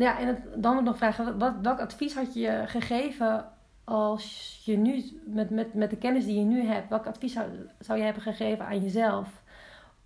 ja, 0.00 0.18
en 0.18 0.42
dan 0.56 0.84
nog 0.84 0.96
vragen. 0.96 1.38
Wat, 1.38 1.54
welk 1.62 1.78
advies 1.78 2.14
had 2.14 2.34
je 2.34 2.62
gegeven 2.66 3.48
als 3.84 4.60
je 4.64 4.76
nu, 4.76 5.20
met, 5.26 5.50
met, 5.50 5.74
met 5.74 5.90
de 5.90 5.96
kennis 5.96 6.24
die 6.24 6.38
je 6.38 6.44
nu 6.44 6.62
hebt, 6.62 6.88
welk 6.88 7.06
advies 7.06 7.32
zou, 7.32 7.50
zou 7.78 7.98
je 7.98 8.04
hebben 8.04 8.22
gegeven 8.22 8.66
aan 8.66 8.82
jezelf 8.82 9.42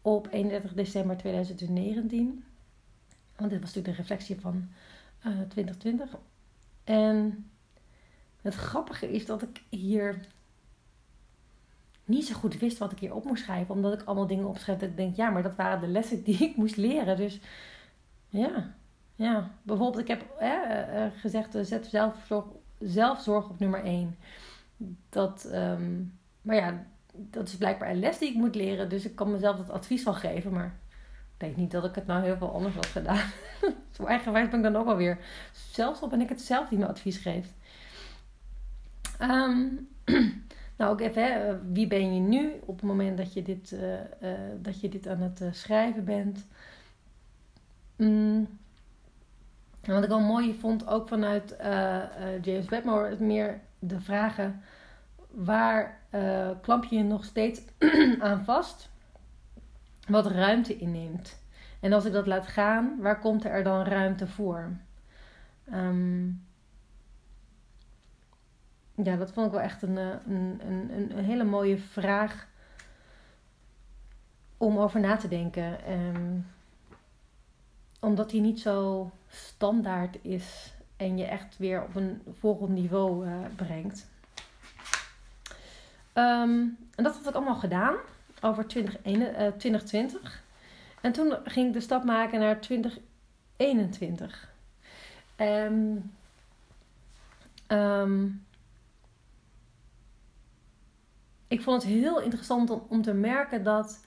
op 0.02 0.28
31 0.30 0.72
december 0.72 1.16
2019. 1.16 2.44
Want 3.36 3.50
dit 3.50 3.60
was 3.60 3.74
natuurlijk 3.74 3.96
de 3.96 4.02
reflectie 4.02 4.40
van 4.40 4.68
uh, 5.26 5.40
eh, 5.40 5.48
2020. 5.48 6.16
En 6.84 7.50
het 8.42 8.54
grappige 8.54 9.12
is 9.12 9.26
dat 9.26 9.42
ik 9.42 9.62
hier 9.68 10.20
niet 12.04 12.26
zo 12.26 12.34
goed 12.34 12.58
wist 12.58 12.78
wat 12.78 12.92
ik 12.92 12.98
hier 12.98 13.14
op 13.14 13.24
moest 13.24 13.42
schrijven. 13.42 13.74
Omdat 13.74 14.00
ik 14.00 14.06
allemaal 14.06 14.26
dingen 14.26 14.48
opschrijf 14.48 14.78
dat 14.78 14.88
ik 14.88 14.96
denk, 14.96 15.16
ja, 15.16 15.30
maar 15.30 15.42
dat 15.42 15.54
waren 15.54 15.80
de 15.80 15.86
lessen 15.86 16.22
die 16.24 16.38
ik 16.38 16.56
moest 16.56 16.76
leren. 16.76 17.16
Dus 17.16 17.40
ja, 18.28 18.74
ja. 19.14 19.50
bijvoorbeeld 19.62 20.02
ik 20.02 20.08
heb 20.08 20.30
eh, 20.38 21.06
gezegd, 21.16 21.56
zet 21.62 21.86
zelfzorg, 21.86 22.44
zelfzorg 22.78 23.48
op 23.48 23.58
nummer 23.58 23.84
1. 23.84 24.16
Dat, 25.08 25.48
um, 25.52 26.18
maar 26.42 26.56
ja, 26.56 26.86
dat 27.12 27.48
is 27.48 27.56
blijkbaar 27.56 27.90
een 27.90 27.98
les 27.98 28.18
die 28.18 28.28
ik 28.28 28.34
moet 28.34 28.54
leren. 28.54 28.88
Dus 28.88 29.04
ik 29.04 29.14
kan 29.14 29.30
mezelf 29.30 29.56
dat 29.56 29.70
advies 29.70 30.04
wel 30.04 30.14
geven. 30.14 30.52
Maar 30.52 30.74
ik 30.88 31.36
denk 31.36 31.56
niet 31.56 31.70
dat 31.70 31.84
ik 31.84 31.94
het 31.94 32.06
nou 32.06 32.22
heel 32.22 32.36
veel 32.36 32.52
anders 32.52 32.74
had 32.74 32.86
gedaan. 32.86 33.30
Zo 33.96 34.04
eigenwijs 34.04 34.48
ben 34.48 34.58
ik 34.58 34.72
dan 34.72 34.76
ook 34.76 34.86
alweer. 34.88 35.18
Zelfs 35.52 36.00
al 36.00 36.08
ben 36.08 36.20
ik 36.20 36.28
het 36.28 36.40
zelf 36.40 36.68
die 36.68 36.78
me 36.78 36.86
advies 36.86 37.16
geeft. 37.16 37.52
Um, 39.20 39.88
nou, 40.76 40.92
ook 40.92 41.00
even, 41.00 41.22
hè, 41.22 41.58
wie 41.72 41.86
ben 41.86 42.14
je 42.14 42.20
nu 42.20 42.52
op 42.60 42.76
het 42.76 42.84
moment 42.84 43.16
dat 43.16 43.32
je 43.32 43.42
dit, 43.42 43.76
dat 44.60 44.80
je 44.80 44.88
dit 44.88 45.06
aan 45.06 45.20
het 45.20 45.56
schrijven 45.56 46.04
bent? 46.04 46.46
Mm. 47.96 48.48
En 49.86 49.94
wat 49.94 50.02
ik 50.02 50.08
wel 50.08 50.20
mooi 50.20 50.54
vond, 50.54 50.86
ook 50.86 51.08
vanuit 51.08 51.56
James 52.42 52.68
Wedmore, 52.68 53.16
meer 53.18 53.60
de 53.78 54.00
vragen 54.00 54.62
waar 55.34 56.00
uh, 56.10 56.50
klamp 56.62 56.84
je 56.84 57.02
nog 57.02 57.24
steeds 57.24 57.60
aan 58.18 58.44
vast, 58.44 58.90
wat 60.08 60.26
ruimte 60.26 60.76
inneemt. 60.76 61.42
En 61.80 61.92
als 61.92 62.04
ik 62.04 62.12
dat 62.12 62.26
laat 62.26 62.46
gaan, 62.46 63.00
waar 63.00 63.18
komt 63.18 63.44
er 63.44 63.62
dan 63.62 63.82
ruimte 63.84 64.26
voor? 64.26 64.70
Um, 65.72 66.46
ja, 68.94 69.16
dat 69.16 69.32
vond 69.32 69.46
ik 69.46 69.52
wel 69.52 69.60
echt 69.60 69.82
een, 69.82 69.98
eh, 69.98 70.08
een, 70.26 70.60
een, 70.66 70.90
een, 71.18 71.24
hele 71.24 71.44
mooie 71.44 71.78
vraag 71.78 72.46
om 74.56 74.78
over 74.78 75.00
na 75.00 75.16
te 75.16 75.28
denken. 75.28 75.92
Um, 75.92 76.46
omdat 78.04 78.30
die 78.30 78.40
niet 78.40 78.60
zo 78.60 79.10
standaard 79.28 80.18
is 80.22 80.72
en 80.96 81.18
je 81.18 81.24
echt 81.24 81.58
weer 81.58 81.82
op 81.82 81.94
een 81.94 82.22
volgend 82.38 82.70
niveau 82.70 83.26
uh, 83.26 83.32
brengt. 83.56 84.06
Um, 86.14 86.76
en 86.94 87.04
dat 87.04 87.14
had 87.16 87.28
ik 87.28 87.34
allemaal 87.34 87.56
gedaan 87.56 87.96
over 88.40 88.66
2020. 88.66 90.22
Uh, 90.22 90.30
en 91.00 91.12
toen 91.12 91.36
ging 91.44 91.66
ik 91.66 91.72
de 91.72 91.80
stap 91.80 92.04
maken 92.04 92.40
naar 92.40 92.60
2021. 92.60 94.52
Um, 95.36 96.12
um, 97.68 98.44
ik 101.48 101.62
vond 101.62 101.82
het 101.82 101.92
heel 101.92 102.20
interessant 102.20 102.70
om 102.88 103.02
te 103.02 103.12
merken 103.12 103.62
dat 103.64 104.04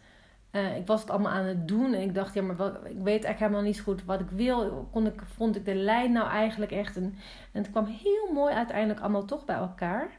uh, 0.52 0.78
ik 0.78 0.88
was 0.88 1.02
het 1.02 1.10
allemaal 1.10 1.32
aan 1.32 1.46
het 1.46 1.68
doen 1.68 1.94
en 1.94 2.02
ik 2.02 2.16
dacht, 2.16 2.34
ja, 2.34 2.42
maar 2.42 2.56
wat, 2.56 2.76
ik 2.76 2.98
weet 2.98 3.06
eigenlijk 3.06 3.40
helemaal 3.40 3.62
niet 3.62 3.76
zo 3.76 3.84
goed 3.84 4.06
wat 4.06 4.20
ik 4.20 4.30
wil. 4.30 4.88
Kon 4.92 5.06
ik, 5.06 5.22
vond 5.36 5.56
ik 5.56 5.66
de 5.66 5.76
lijn 5.76 6.12
nou 6.12 6.30
eigenlijk 6.30 6.72
echt 6.72 6.96
een. 6.96 7.18
En 7.52 7.62
het 7.62 7.72
kwam 7.72 7.86
heel 7.86 8.34
mooi 8.34 8.54
uiteindelijk 8.54 9.00
allemaal 9.00 9.26
toch 9.26 9.46
bij 9.46 9.56
elkaar. 9.56 10.10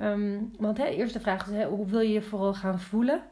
Um, 0.00 0.52
want 0.58 0.78
hè, 0.78 0.84
eerste 0.84 1.20
vraag 1.20 1.46
is, 1.46 1.56
hè, 1.56 1.64
hoe 1.66 1.86
wil 1.86 2.00
je 2.00 2.12
je 2.12 2.22
vooral 2.22 2.54
gaan 2.54 2.80
voelen? 2.80 3.22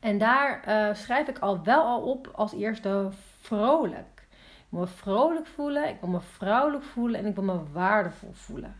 En 0.00 0.18
daar 0.18 0.64
uh, 0.68 0.94
schrijf 0.94 1.28
ik 1.28 1.38
al 1.38 1.64
wel 1.64 1.84
al 1.84 2.02
op 2.02 2.30
als 2.34 2.52
eerste 2.52 3.08
vrolijk. 3.40 4.26
Ik 4.32 4.66
wil 4.68 4.80
me 4.80 4.86
vrolijk 4.86 5.46
voelen, 5.46 5.88
ik 5.88 6.00
wil 6.00 6.08
me 6.08 6.20
vrouwelijk 6.20 6.84
voelen 6.84 7.20
en 7.20 7.26
ik 7.26 7.34
wil 7.34 7.44
me 7.44 7.60
waardevol 7.72 8.32
voelen. 8.32 8.74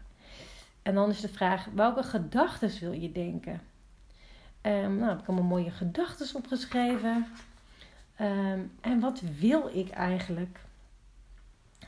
En 0.82 0.94
dan 0.94 1.10
is 1.10 1.20
de 1.20 1.28
vraag, 1.28 1.66
welke 1.74 2.02
gedachten 2.02 2.70
wil 2.80 2.92
je 2.92 3.12
denken? 3.12 3.60
Um, 4.62 4.96
nou, 4.96 5.10
heb 5.10 5.20
ik 5.20 5.26
allemaal 5.26 5.48
mooie 5.48 5.70
gedachten 5.70 6.36
opgeschreven. 6.36 7.26
Um, 8.20 8.72
en 8.80 9.00
wat 9.00 9.20
wil 9.20 9.70
ik 9.72 9.90
eigenlijk? 9.90 10.60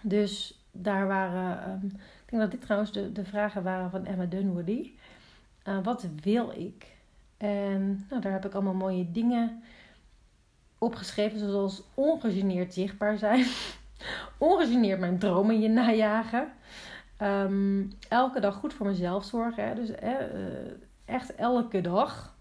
Dus 0.00 0.60
daar 0.72 1.06
waren, 1.06 1.70
um, 1.70 1.84
ik 2.24 2.30
denk 2.30 2.42
dat 2.42 2.50
dit 2.50 2.60
trouwens 2.60 2.92
de, 2.92 3.12
de 3.12 3.24
vragen 3.24 3.62
waren 3.62 3.90
van 3.90 4.06
Emma 4.06 4.24
Dunwoody. 4.24 4.90
Uh, 5.68 5.78
wat 5.82 6.06
wil 6.22 6.50
ik? 6.50 6.86
En 7.36 8.06
nou, 8.10 8.20
daar 8.22 8.32
heb 8.32 8.44
ik 8.44 8.54
allemaal 8.54 8.74
mooie 8.74 9.10
dingen 9.10 9.62
opgeschreven, 10.78 11.38
zoals 11.38 11.82
ongegeneerd 11.94 12.74
zichtbaar 12.74 13.18
zijn, 13.18 13.46
ongegeneerd 14.38 15.00
mijn 15.00 15.18
dromen 15.18 15.60
je 15.60 15.68
najagen, 15.68 16.52
elke 18.08 18.40
dag 18.40 18.54
goed 18.54 18.74
voor 18.74 18.86
mezelf 18.86 19.24
zorgen. 19.24 19.68
Hè? 19.68 19.74
Dus 19.74 19.90
uh, 19.90 20.14
echt 21.04 21.34
elke 21.34 21.80
dag 21.80 22.33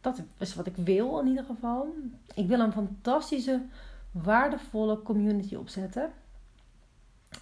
dat 0.00 0.22
is 0.38 0.54
wat 0.54 0.66
ik 0.66 0.76
wil 0.76 1.20
in 1.20 1.26
ieder 1.26 1.44
geval. 1.44 1.94
Ik 2.34 2.46
wil 2.46 2.60
een 2.60 2.72
fantastische, 2.72 3.62
waardevolle 4.10 5.02
community 5.02 5.54
opzetten. 5.54 6.12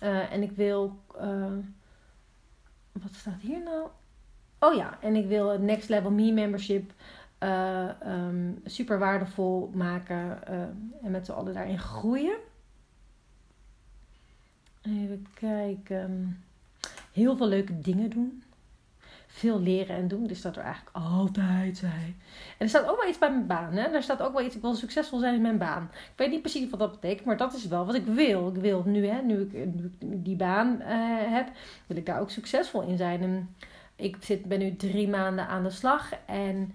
Uh, 0.03 0.33
en 0.33 0.42
ik 0.42 0.51
wil. 0.51 0.99
Uh, 1.21 1.53
wat 2.92 3.14
staat 3.14 3.40
hier 3.40 3.62
nou? 3.62 3.88
Oh 4.59 4.75
ja, 4.75 4.99
en 5.01 5.16
ik 5.16 5.27
wil 5.27 5.49
het 5.49 5.61
Next 5.61 5.88
Level 5.88 6.11
Me 6.11 6.33
membership 6.33 6.92
uh, 7.42 7.88
super 8.64 8.99
waardevol 8.99 9.71
maken. 9.75 10.47
en 11.03 11.11
met 11.11 11.27
z'n 11.27 11.33
allen 11.33 11.55
daarin 11.55 11.79
groeien. 11.79 12.37
Even 14.83 15.27
kijken. 15.35 16.42
Heel 17.12 17.37
veel 17.37 17.49
leuke 17.49 17.81
dingen 17.81 18.11
doen 18.11 18.42
veel 19.38 19.61
leren 19.61 19.96
en 19.96 20.09
doen. 20.09 20.27
Dus 20.27 20.42
dat 20.42 20.57
er 20.57 20.62
eigenlijk 20.62 20.96
altijd 20.96 21.77
zijn. 21.77 22.20
En 22.59 22.64
er 22.64 22.68
staat 22.68 22.88
ook 22.88 23.01
wel 23.01 23.09
iets 23.09 23.18
bij 23.18 23.31
mijn 23.31 23.46
baan. 23.46 23.72
Hè? 23.72 23.83
Er 23.83 24.03
staat 24.03 24.22
ook 24.22 24.33
wel 24.33 24.44
iets, 24.44 24.57
ik 24.57 24.62
wil 24.62 24.74
succesvol 24.74 25.18
zijn 25.18 25.35
in 25.35 25.42
mijn 25.42 25.59
baan. 25.59 25.88
Ik 25.92 26.12
weet 26.16 26.31
niet 26.31 26.40
precies 26.40 26.70
wat 26.70 26.79
dat 26.79 27.01
betekent, 27.01 27.27
maar 27.27 27.37
dat 27.37 27.55
is 27.55 27.66
wel 27.66 27.87
wat 27.87 27.94
ik 27.94 28.07
wil. 28.07 28.48
Ik 28.48 28.61
wil 28.61 28.83
nu, 28.87 29.07
hè, 29.07 29.22
nu, 29.22 29.40
ik, 29.40 29.68
die 29.98 30.37
baan 30.37 30.79
uh, 30.81 30.87
heb, 31.35 31.48
wil 31.87 31.96
ik 31.96 32.07
daar 32.07 32.20
ook 32.20 32.31
succesvol 32.31 32.83
in 32.83 32.96
zijn. 32.96 33.22
En 33.22 33.55
ik 33.96 34.16
zit, 34.20 34.44
ben 34.44 34.59
nu 34.59 34.77
drie 34.77 35.09
maanden 35.09 35.46
aan 35.46 35.62
de 35.62 35.70
slag 35.70 36.12
en 36.27 36.72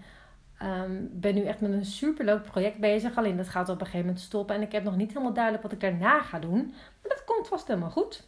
um, 0.62 1.10
ben 1.12 1.36
nu 1.36 1.44
echt 1.44 1.62
met 1.62 1.72
een 1.72 1.86
superleuk 1.86 2.44
project 2.44 2.78
bezig. 2.78 3.18
Alleen 3.18 3.38
dat 3.38 3.50
gaat 3.50 3.70
op 3.70 3.80
een 3.80 3.86
gegeven 3.86 4.06
moment 4.06 4.24
stoppen 4.24 4.56
en 4.56 4.62
ik 4.62 4.72
heb 4.72 4.84
nog 4.84 4.96
niet 4.96 5.12
helemaal 5.12 5.34
duidelijk 5.34 5.64
wat 5.64 5.72
ik 5.72 5.80
daarna 5.80 6.22
ga 6.22 6.40
doen. 6.40 6.74
Maar 7.02 7.12
dat 7.16 7.24
komt 7.26 7.48
vast 7.48 7.68
helemaal 7.68 7.90
goed. 7.90 8.24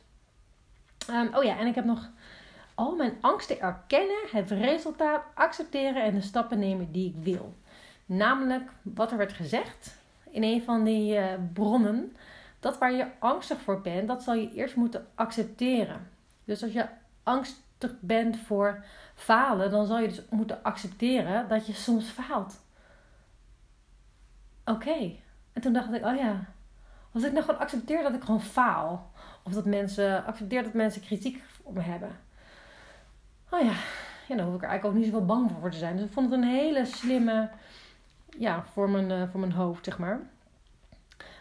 Um, 1.10 1.36
oh 1.36 1.44
ja, 1.44 1.60
en 1.60 1.68
ik 1.68 1.76
heb 1.76 1.86
nog 1.86 2.10
al 2.76 2.96
mijn 2.96 3.18
angsten 3.22 3.60
erkennen, 3.60 4.22
het 4.32 4.52
resultaat 4.52 5.24
accepteren 5.34 6.04
en 6.04 6.14
de 6.14 6.22
stappen 6.22 6.60
nemen 6.60 6.92
die 6.92 7.10
ik 7.10 7.24
wil. 7.24 7.54
Namelijk 8.06 8.72
wat 8.82 9.12
er 9.12 9.18
werd 9.18 9.34
gezegd 9.34 9.96
in 10.30 10.44
een 10.44 10.64
van 10.64 10.84
die 10.84 11.18
uh, 11.18 11.34
bronnen. 11.54 12.16
Dat 12.60 12.78
waar 12.78 12.94
je 12.94 13.08
angstig 13.20 13.62
voor 13.62 13.82
bent, 13.82 14.08
dat 14.08 14.24
zal 14.24 14.34
je 14.34 14.54
eerst 14.54 14.76
moeten 14.76 15.08
accepteren. 15.16 16.10
Dus 16.44 16.64
als 16.64 16.72
je 16.72 16.88
angstig 17.24 17.94
bent 18.00 18.38
voor 18.38 18.84
falen, 19.16 19.72
dan 19.72 19.86
zal 19.86 20.00
je 20.00 20.08
dus 20.08 20.22
moeten 20.30 20.64
accepteren 20.64 21.48
dat 21.48 21.68
je 21.68 21.74
soms 21.74 22.10
faalt. 22.10 22.60
Oké. 24.66 25.12
En 25.54 25.62
toen 25.62 25.74
dacht 25.74 25.94
ik, 25.94 26.06
oh 26.06 26.16
ja, 26.16 26.46
als 27.14 27.24
ik 27.24 27.32
nou 27.32 27.46
gewoon 27.46 27.60
accepteer 27.60 28.04
dat 28.04 28.14
ik 28.14 28.24
gewoon 28.24 28.42
faal. 28.42 29.12
Of 29.44 29.54
dat 29.54 29.66
mensen, 29.66 30.26
accepteer 30.26 30.64
dat 30.64 30.74
mensen 30.74 31.02
kritiek 31.02 31.44
op 31.64 31.74
me 31.74 31.82
hebben 31.82 32.25
oh 33.50 33.62
ja, 33.62 33.74
ja, 34.28 34.36
dan 34.36 34.46
hoef 34.46 34.56
ik 34.56 34.62
er 34.62 34.70
eigenlijk 34.70 34.86
ook 34.86 35.04
niet 35.04 35.12
zoveel 35.14 35.26
bang 35.26 35.52
voor 35.60 35.72
te 35.72 35.78
zijn. 35.78 35.96
Dus 35.96 36.06
ik 36.06 36.12
vond 36.12 36.32
het 36.32 36.40
een 36.40 36.48
hele 36.48 36.86
slimme, 36.86 37.50
ja, 38.38 38.64
voor 38.64 38.90
mijn, 38.90 39.10
uh, 39.10 39.30
voor 39.30 39.40
mijn 39.40 39.52
hoofd, 39.52 39.86
zeg 39.86 39.98
maar. 39.98 40.20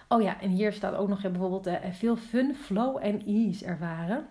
Oh 0.09 0.23
ja, 0.23 0.41
en 0.41 0.51
hier 0.51 0.73
staat 0.73 0.95
ook 0.95 1.09
nog 1.09 1.21
bijvoorbeeld 1.21 1.67
uh, 1.67 1.75
veel 1.91 2.17
fun, 2.17 2.55
flow 2.55 2.99
en 3.01 3.27
ease 3.27 3.65
ervaren. 3.65 4.27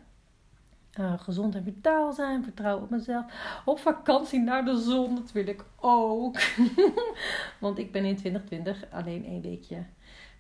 Uh, 1.00 1.14
gezond 1.20 1.56
en 1.56 1.64
vitaal 1.64 2.14
zijn, 2.14 2.44
vertrouwen 2.44 2.84
op 2.84 2.90
mezelf. 2.90 3.26
Op 3.66 3.80
vakantie 3.80 4.40
naar 4.40 4.66
de 4.66 4.78
zon, 4.78 5.16
dat 5.16 5.32
wil 5.32 5.48
ik 5.48 5.66
ook. 5.80 6.40
Want 7.60 7.78
ik 7.78 7.92
ben 7.92 8.06
in 8.06 8.16
2020 8.16 8.92
alleen 8.92 9.26
één 9.26 9.42
weekje 9.42 9.84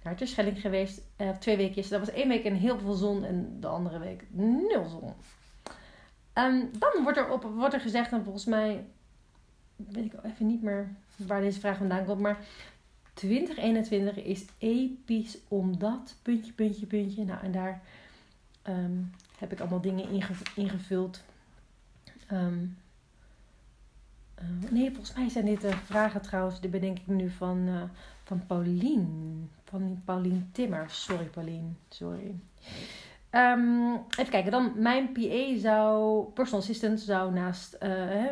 naar 0.04 0.15
Terschelling 0.15 0.62
geweest. 0.62 1.02
Twee 1.39 1.58
weekjes. 1.58 1.89
Dat 1.89 2.00
was 2.00 2.12
één 2.12 2.28
week 2.28 2.43
en 2.43 2.54
heel 2.54 2.80
veel 2.80 2.93
zon 2.93 3.24
en 3.24 3.58
de 3.60 3.67
andere 3.67 4.00
week 4.00 4.26
nul 4.32 4.86
zon. 4.86 5.13
Um, 6.34 6.69
dan 6.80 7.04
wordt 7.04 7.17
er, 7.17 7.30
op, 7.30 7.43
wordt 7.43 7.74
er 7.74 7.80
gezegd, 7.80 8.12
en 8.12 8.24
volgens 8.24 8.46
mij 8.46 8.86
weet 9.76 10.06
ik 10.06 10.13
even 10.24 10.48
niet 10.48 10.62
meer 10.62 10.96
waar 11.15 11.41
deze 11.41 11.60
vraag 11.60 11.78
vandaan 11.78 12.06
komt, 12.06 12.19
maar 12.19 12.38
2021 13.13 14.24
is 14.24 14.46
episch 14.58 15.38
omdat, 15.48 16.15
puntje, 16.22 16.52
puntje, 16.52 16.86
puntje. 16.86 17.26
Nou, 17.26 17.43
en 17.43 17.52
daar 17.52 17.82
um, 18.67 19.12
heb 19.38 19.52
ik 19.52 19.60
allemaal 19.60 19.82
dingen 19.82 20.24
ingevuld. 20.56 21.24
Um, 22.32 22.78
uh, 24.41 24.72
nee, 24.72 24.89
volgens 24.89 25.15
mij 25.15 25.30
zijn 25.30 25.46
dit 25.46 25.62
de 25.62 25.72
vragen 25.72 26.22
trouwens, 26.22 26.62
die 26.62 26.69
bedenk 26.69 27.00
ik 27.00 27.08
nu 27.08 27.30
van, 27.30 27.58
uh, 27.67 27.84
van 28.24 28.46
Paulien. 28.46 29.50
Van 29.63 30.02
Paulien 30.06 30.50
Timmer. 30.52 30.89
Sorry, 30.89 31.26
Paulien. 31.26 31.78
Sorry. 31.89 32.36
Um, 33.36 33.93
even 34.17 34.30
kijken, 34.30 34.52
dan 34.52 34.72
mijn 34.76 35.12
PA 35.12 35.58
zou, 35.58 36.24
personal 36.24 36.62
assistant 36.62 37.00
zou 37.00 37.32
naast, 37.32 37.76
hè, 37.80 38.30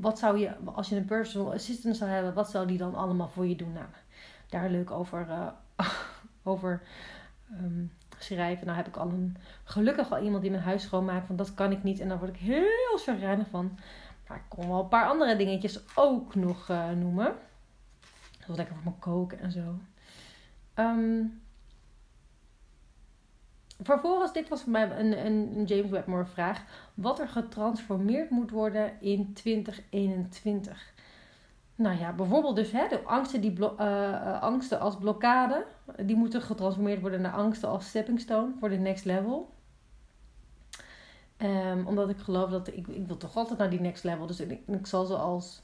wat 0.00 0.18
zou 0.18 0.38
je, 0.38 0.54
als 0.64 0.88
je 0.88 0.96
een 0.96 1.04
personal 1.04 1.52
assistant 1.52 1.96
zou 1.96 2.10
hebben, 2.10 2.34
wat 2.34 2.50
zou 2.50 2.66
die 2.66 2.78
dan 2.78 2.94
allemaal 2.94 3.28
voor 3.28 3.46
je 3.46 3.56
doen? 3.56 3.72
Nou, 3.72 3.86
daar 4.48 4.70
leuk 4.70 4.90
over, 4.90 5.26
uh, 5.28 5.48
over 6.42 6.82
um, 7.52 7.92
schrijven. 8.18 8.66
Nou 8.66 8.78
heb 8.78 8.86
ik 8.86 8.96
al 8.96 9.08
een, 9.08 9.36
gelukkig 9.64 10.12
al 10.12 10.22
iemand 10.22 10.42
die 10.42 10.50
mijn 10.50 10.62
huis 10.62 10.82
schoonmaakt, 10.82 11.26
want 11.26 11.38
dat 11.38 11.54
kan 11.54 11.72
ik 11.72 11.82
niet 11.82 12.00
en 12.00 12.08
daar 12.08 12.18
word 12.18 12.34
ik 12.34 12.40
heel 12.40 12.98
chagrijnig 12.98 13.46
van. 13.48 13.78
Maar 14.28 14.36
ik 14.36 14.44
kon 14.48 14.68
wel 14.68 14.80
een 14.80 14.88
paar 14.88 15.08
andere 15.08 15.36
dingetjes 15.36 15.80
ook 15.94 16.34
nog 16.34 16.68
uh, 16.68 16.90
noemen. 16.90 17.34
Zoals 18.44 18.56
lekker 18.58 18.76
voor 18.76 18.92
me 18.92 18.98
koken 18.98 19.40
en 19.40 19.52
zo. 19.52 19.78
Um, 20.74 21.40
Vervolgens, 23.80 24.32
dit 24.32 24.48
was 24.48 24.62
voor 24.62 24.72
mij 24.72 24.98
een, 24.98 25.26
een 25.26 25.64
James 25.64 25.90
Wedmore 25.90 26.24
vraag. 26.24 26.64
Wat 26.94 27.18
er 27.18 27.28
getransformeerd 27.28 28.30
moet 28.30 28.50
worden 28.50 29.00
in 29.00 29.32
2021. 29.32 30.94
Nou 31.74 31.98
ja, 31.98 32.12
bijvoorbeeld 32.12 32.56
dus 32.56 32.72
hè, 32.72 32.88
de 32.88 33.02
angsten, 33.02 33.40
die 33.40 33.58
uh, 33.58 34.42
angsten 34.42 34.80
als 34.80 34.96
blokkade. 34.96 35.66
Die 36.02 36.16
moeten 36.16 36.42
getransformeerd 36.42 37.00
worden 37.00 37.20
naar 37.20 37.32
angsten 37.32 37.68
als 37.68 37.88
stepping 37.88 38.20
stone 38.20 38.52
voor 38.60 38.68
de 38.68 38.76
next 38.76 39.04
level. 39.04 39.54
Um, 41.38 41.86
omdat 41.86 42.08
ik 42.08 42.18
geloof 42.18 42.50
dat 42.50 42.68
ik, 42.68 42.86
ik 42.86 43.06
wil 43.06 43.16
toch 43.16 43.36
altijd 43.36 43.58
naar 43.58 43.70
die 43.70 43.80
next 43.80 44.04
level. 44.04 44.26
Dus 44.26 44.40
ik, 44.40 44.60
ik 44.66 44.86
zal 44.86 45.04
ze 45.04 45.16
als, 45.16 45.62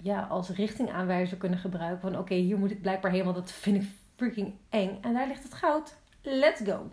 ja, 0.00 0.22
als 0.22 0.48
richtingaanwijzer 0.48 1.36
kunnen 1.36 1.58
gebruiken. 1.58 2.00
Van 2.00 2.18
oké, 2.18 2.34
hier 2.34 2.58
moet 2.58 2.70
ik 2.70 2.82
blijkbaar 2.82 3.24
want 3.24 3.36
dat 3.36 3.50
vind 3.50 3.82
ik 3.82 3.88
freaking 4.14 4.54
eng. 4.68 4.98
En 5.00 5.12
daar 5.12 5.26
ligt 5.26 5.42
het 5.42 5.54
goud. 5.54 5.96
Let's 6.22 6.60
go. 6.64 6.90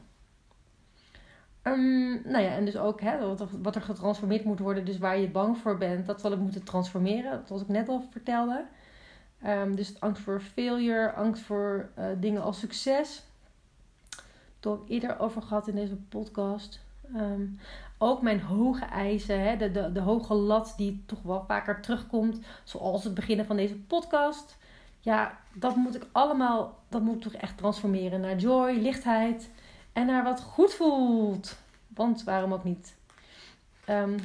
Um, 1.64 2.22
nou 2.26 2.44
ja, 2.44 2.52
en 2.52 2.66
dus 2.66 2.78
ook 2.78 3.02
hè, 3.02 3.20
wat, 3.20 3.40
er, 3.40 3.48
wat 3.62 3.76
er 3.76 3.82
getransformeerd 3.82 4.44
moet 4.44 4.60
worden, 4.60 4.86
dus 4.86 4.98
waar 4.98 5.20
je 5.20 5.30
bang 5.30 5.58
voor 5.58 5.78
bent, 5.78 6.06
dat 6.06 6.22
zal 6.22 6.32
ik 6.32 6.40
moeten 6.40 6.64
transformeren, 6.64 7.44
zoals 7.48 7.62
ik 7.62 7.68
net 7.68 7.90
al 7.90 8.08
vertelde. 8.12 8.66
Um, 9.46 9.76
dus 9.76 10.00
angst 10.00 10.22
voor 10.22 10.42
failure, 10.42 11.14
angst 11.14 11.44
voor 11.44 11.90
uh, 12.00 12.06
dingen 12.20 12.42
als 12.42 12.60
succes. 12.60 13.24
Daar 14.60 14.74
heb 14.74 14.82
ik 14.82 14.90
eerder 14.90 15.20
over 15.20 15.42
gehad 15.42 15.68
in 15.68 15.76
deze 15.76 15.96
podcast. 15.96 16.80
Um, 17.16 17.60
ook 17.98 18.22
mijn 18.22 18.42
hoge 18.42 18.86
eisen, 18.86 19.42
hè, 19.42 19.58
de, 19.58 19.72
de, 19.72 19.92
de 19.92 20.00
hoge 20.00 20.34
lat 20.34 20.74
die 20.78 21.04
toch 21.06 21.22
wel 21.22 21.44
vaker 21.48 21.82
terugkomt, 21.82 22.40
zoals 22.64 23.04
het 23.04 23.14
beginnen 23.14 23.46
van 23.46 23.56
deze 23.56 23.76
podcast. 23.76 24.58
Ja, 25.00 25.38
dat 25.54 25.76
moet 25.76 25.96
ik 25.96 26.08
allemaal, 26.12 26.80
dat 26.90 27.02
moet 27.02 27.16
ik 27.16 27.22
toch 27.22 27.34
echt 27.34 27.58
transformeren 27.58 28.22
naar 28.22 28.36
joy, 28.36 28.72
lichtheid 28.72 29.50
en 30.00 30.06
naar 30.06 30.24
wat 30.24 30.42
goed 30.42 30.74
voelt. 30.74 31.58
Want 31.88 32.24
waarom 32.24 32.54
ook 32.54 32.64
niet? 32.64 32.96
Um, 33.90 34.18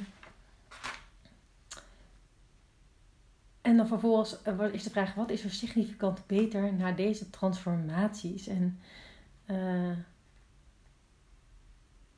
En 3.61 3.77
dan 3.77 3.87
vervolgens 3.87 4.37
is 4.73 4.83
de 4.83 4.91
vraag: 4.91 5.15
wat 5.15 5.31
is 5.31 5.45
er 5.45 5.51
significant 5.51 6.27
beter 6.27 6.75
na 6.75 6.93
deze 6.93 7.31
transformaties? 7.31 8.47
En 8.47 8.79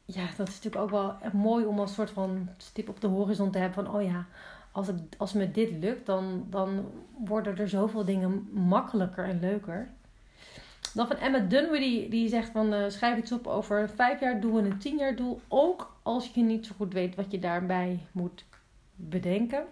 ja, 0.05 0.27
dat 0.37 0.49
is 0.49 0.55
natuurlijk 0.55 0.83
ook 0.83 0.91
wel 0.91 1.17
mooi 1.33 1.65
om 1.65 1.79
als 1.79 1.95
soort 1.95 2.11
van 2.11 2.49
stip 2.57 2.89
op 2.89 3.01
de 3.01 3.07
horizon 3.07 3.51
te 3.51 3.59
hebben 3.59 3.85
van, 3.85 3.95
oh 3.95 4.03
ja, 4.03 4.27
als, 4.73 4.87
het, 4.87 5.01
als 5.19 5.33
me 5.33 5.51
dit 5.51 5.71
lukt, 5.71 6.07
dan, 6.07 6.47
dan 6.51 6.91
worden 7.25 7.59
er 7.59 7.69
zoveel 7.69 8.05
dingen 8.05 8.49
makkelijker 8.53 9.25
en 9.25 9.41
leuker. 9.41 9.91
Dan 10.97 11.07
van 11.07 11.17
Emma 11.17 11.39
Dunwoody, 11.39 12.09
die 12.09 12.29
zegt 12.29 12.51
van 12.51 12.75
uh, 12.75 12.85
schrijf 12.89 13.19
iets 13.19 13.33
op 13.33 13.47
over 13.47 13.89
vijf 13.89 14.21
jaar 14.21 14.41
doel 14.41 14.59
en 14.59 14.65
een 14.65 14.79
tien 14.79 14.97
jaar 14.97 15.17
doel. 15.17 15.41
Ook 15.49 15.97
als 16.03 16.31
je 16.35 16.43
niet 16.43 16.67
zo 16.67 16.75
goed 16.77 16.93
weet 16.93 17.15
wat 17.15 17.31
je 17.31 17.39
daarbij 17.39 18.07
moet 18.13 18.45
bedenken. 18.95 19.65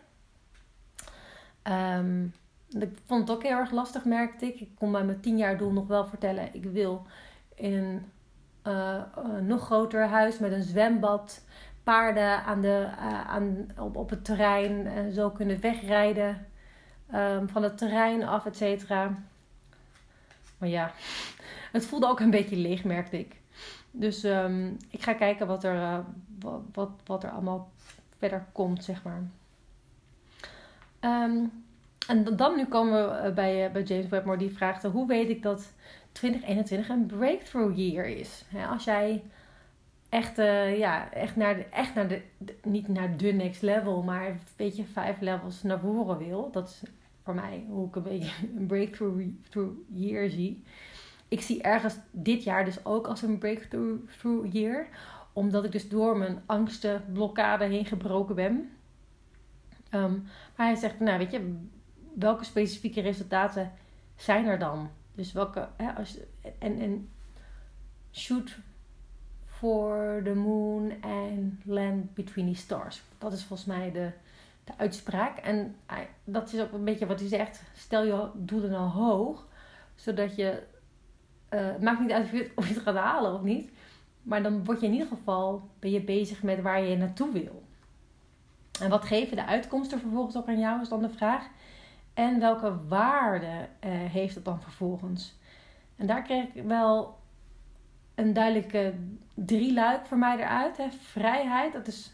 Um, 1.98 2.32
ik 2.68 2.98
vond 3.06 3.28
het 3.28 3.36
ook 3.36 3.42
heel 3.42 3.56
erg 3.56 3.70
lastig, 3.70 4.04
merkte 4.04 4.46
ik. 4.46 4.60
Ik 4.60 4.70
kon 4.74 4.92
bij 4.92 5.04
mijn 5.04 5.20
tien 5.20 5.38
jaar 5.38 5.58
doel 5.58 5.72
nog 5.72 5.86
wel 5.86 6.06
vertellen, 6.06 6.54
ik 6.54 6.64
wil 6.64 7.06
in 7.54 7.72
een 7.72 8.02
uh, 8.72 9.02
nog 9.42 9.64
groter 9.64 10.06
huis 10.06 10.38
met 10.38 10.52
een 10.52 10.62
zwembad. 10.62 11.44
Paarden 11.82 12.44
aan 12.44 12.60
de, 12.60 12.88
uh, 12.98 13.28
aan, 13.30 13.66
op, 13.78 13.96
op 13.96 14.10
het 14.10 14.24
terrein 14.24 14.86
en 14.86 15.12
zo 15.12 15.30
kunnen 15.30 15.60
wegrijden 15.60 16.46
um, 17.14 17.48
van 17.48 17.62
het 17.62 17.78
terrein 17.78 18.24
af, 18.24 18.46
et 18.46 18.56
cetera. 18.56 19.18
Maar 20.64 20.72
ja, 20.72 20.92
het 21.72 21.86
voelde 21.86 22.06
ook 22.06 22.20
een 22.20 22.30
beetje 22.30 22.56
leeg, 22.56 22.84
merkte 22.84 23.18
ik. 23.18 23.36
Dus 23.90 24.24
um, 24.24 24.76
ik 24.90 25.02
ga 25.02 25.12
kijken 25.12 25.46
wat 25.46 25.64
er, 25.64 25.74
uh, 25.74 25.98
wat, 26.40 26.60
wat, 26.72 26.90
wat 27.06 27.24
er 27.24 27.30
allemaal 27.30 27.70
verder 28.18 28.44
komt, 28.52 28.84
zeg 28.84 29.02
maar. 29.02 29.22
Um, 31.00 31.64
en 32.08 32.36
dan 32.36 32.56
nu 32.56 32.66
komen 32.66 33.22
we 33.22 33.32
bij, 33.32 33.72
bij 33.72 33.82
James 33.82 34.08
Webmore 34.08 34.38
die 34.38 34.56
vraagt: 34.56 34.82
hoe 34.82 35.06
weet 35.06 35.28
ik 35.28 35.42
dat 35.42 35.72
2021 36.12 36.88
een 36.88 37.06
breakthrough 37.06 37.76
year 37.76 38.06
is. 38.06 38.44
als 38.70 38.84
jij 38.84 39.22
echt, 40.08 40.36
ja, 40.76 41.12
echt 41.12 41.36
naar, 41.36 41.64
echt 41.70 41.94
naar 41.94 42.08
de, 42.08 42.22
niet 42.62 42.88
naar 42.88 43.16
de 43.16 43.32
next 43.32 43.62
level, 43.62 44.02
maar 44.02 44.28
een 44.28 44.40
beetje 44.56 44.84
vijf 44.84 45.20
levels 45.20 45.62
naar 45.62 45.80
voren 45.80 46.18
wil. 46.18 46.50
Dat 46.50 46.68
is 46.68 46.82
voor 47.24 47.34
mij 47.34 47.64
hoe 47.68 47.88
ik 47.88 47.96
een 47.96 48.02
beetje 48.02 48.32
een 48.56 48.66
breakthrough 48.66 49.24
year 49.86 50.30
zie. 50.30 50.62
Ik 51.28 51.40
zie 51.40 51.62
ergens 51.62 51.96
dit 52.10 52.44
jaar 52.44 52.64
dus 52.64 52.84
ook 52.84 53.06
als 53.06 53.22
een 53.22 53.38
breakthrough 53.38 54.52
year. 54.52 54.88
Omdat 55.32 55.64
ik 55.64 55.72
dus 55.72 55.88
door 55.88 56.16
mijn 56.16 56.42
angsten, 56.46 57.04
blokkade 57.12 57.64
heen 57.64 57.84
gebroken 57.86 58.34
ben. 58.34 58.70
Um, 59.90 60.22
maar 60.56 60.66
hij 60.66 60.74
zegt, 60.74 61.00
nou 61.00 61.18
weet 61.18 61.30
je, 61.30 61.56
welke 62.14 62.44
specifieke 62.44 63.00
resultaten 63.00 63.72
zijn 64.16 64.46
er 64.46 64.58
dan? 64.58 64.90
Dus 65.14 65.32
welke, 65.32 65.68
hè, 65.76 65.92
als, 65.92 66.18
en, 66.58 66.78
en 66.80 67.08
shoot 68.12 68.58
for 69.44 70.20
the 70.24 70.34
moon 70.34 70.92
and 71.00 71.64
land 71.64 72.14
between 72.14 72.52
the 72.52 72.58
stars. 72.58 73.02
Dat 73.18 73.32
is 73.32 73.44
volgens 73.44 73.68
mij 73.68 73.92
de, 73.92 74.10
de 74.64 74.72
uitspraak. 74.76 75.38
En 75.38 75.76
dat 76.24 76.52
is 76.52 76.60
ook 76.60 76.72
een 76.72 76.84
beetje 76.84 77.06
wat 77.06 77.20
hij 77.20 77.28
zegt. 77.28 77.62
Stel 77.74 78.04
je 78.04 78.28
doelen 78.34 78.70
nou 78.70 78.90
hoog, 78.90 79.46
zodat 79.94 80.36
je. 80.36 80.62
Uh, 81.50 81.66
het 81.66 81.82
maakt 81.82 82.00
niet 82.00 82.12
uit 82.12 82.24
of 82.54 82.68
je 82.68 82.74
het 82.74 82.82
gaat 82.82 82.96
halen 82.96 83.34
of 83.34 83.42
niet. 83.42 83.70
Maar 84.22 84.42
dan 84.42 84.64
word 84.64 84.80
je 84.80 84.86
in 84.86 84.92
ieder 84.92 85.08
geval 85.08 85.68
ben 85.78 85.90
je 85.90 86.00
bezig 86.00 86.42
met 86.42 86.62
waar 86.62 86.82
je 86.82 86.96
naartoe 86.96 87.32
wil. 87.32 87.62
En 88.80 88.90
wat 88.90 89.04
geven 89.04 89.36
de 89.36 89.46
uitkomsten 89.46 90.00
vervolgens 90.00 90.36
ook 90.36 90.48
aan 90.48 90.58
jou, 90.58 90.80
is 90.80 90.88
dan 90.88 91.02
de 91.02 91.10
vraag. 91.10 91.46
En 92.14 92.40
welke 92.40 92.86
waarde 92.88 93.46
uh, 93.46 93.90
heeft 93.90 94.34
het 94.34 94.44
dan 94.44 94.60
vervolgens? 94.60 95.34
En 95.96 96.06
daar 96.06 96.22
kreeg 96.22 96.44
ik 96.54 96.62
wel 96.62 97.18
een 98.14 98.32
duidelijke 98.32 98.94
drieluik 99.34 100.06
voor 100.06 100.18
mij 100.18 100.36
eruit. 100.36 100.76
Hè. 100.76 100.90
Vrijheid, 100.90 101.72
dat 101.72 101.86
is 101.86 102.12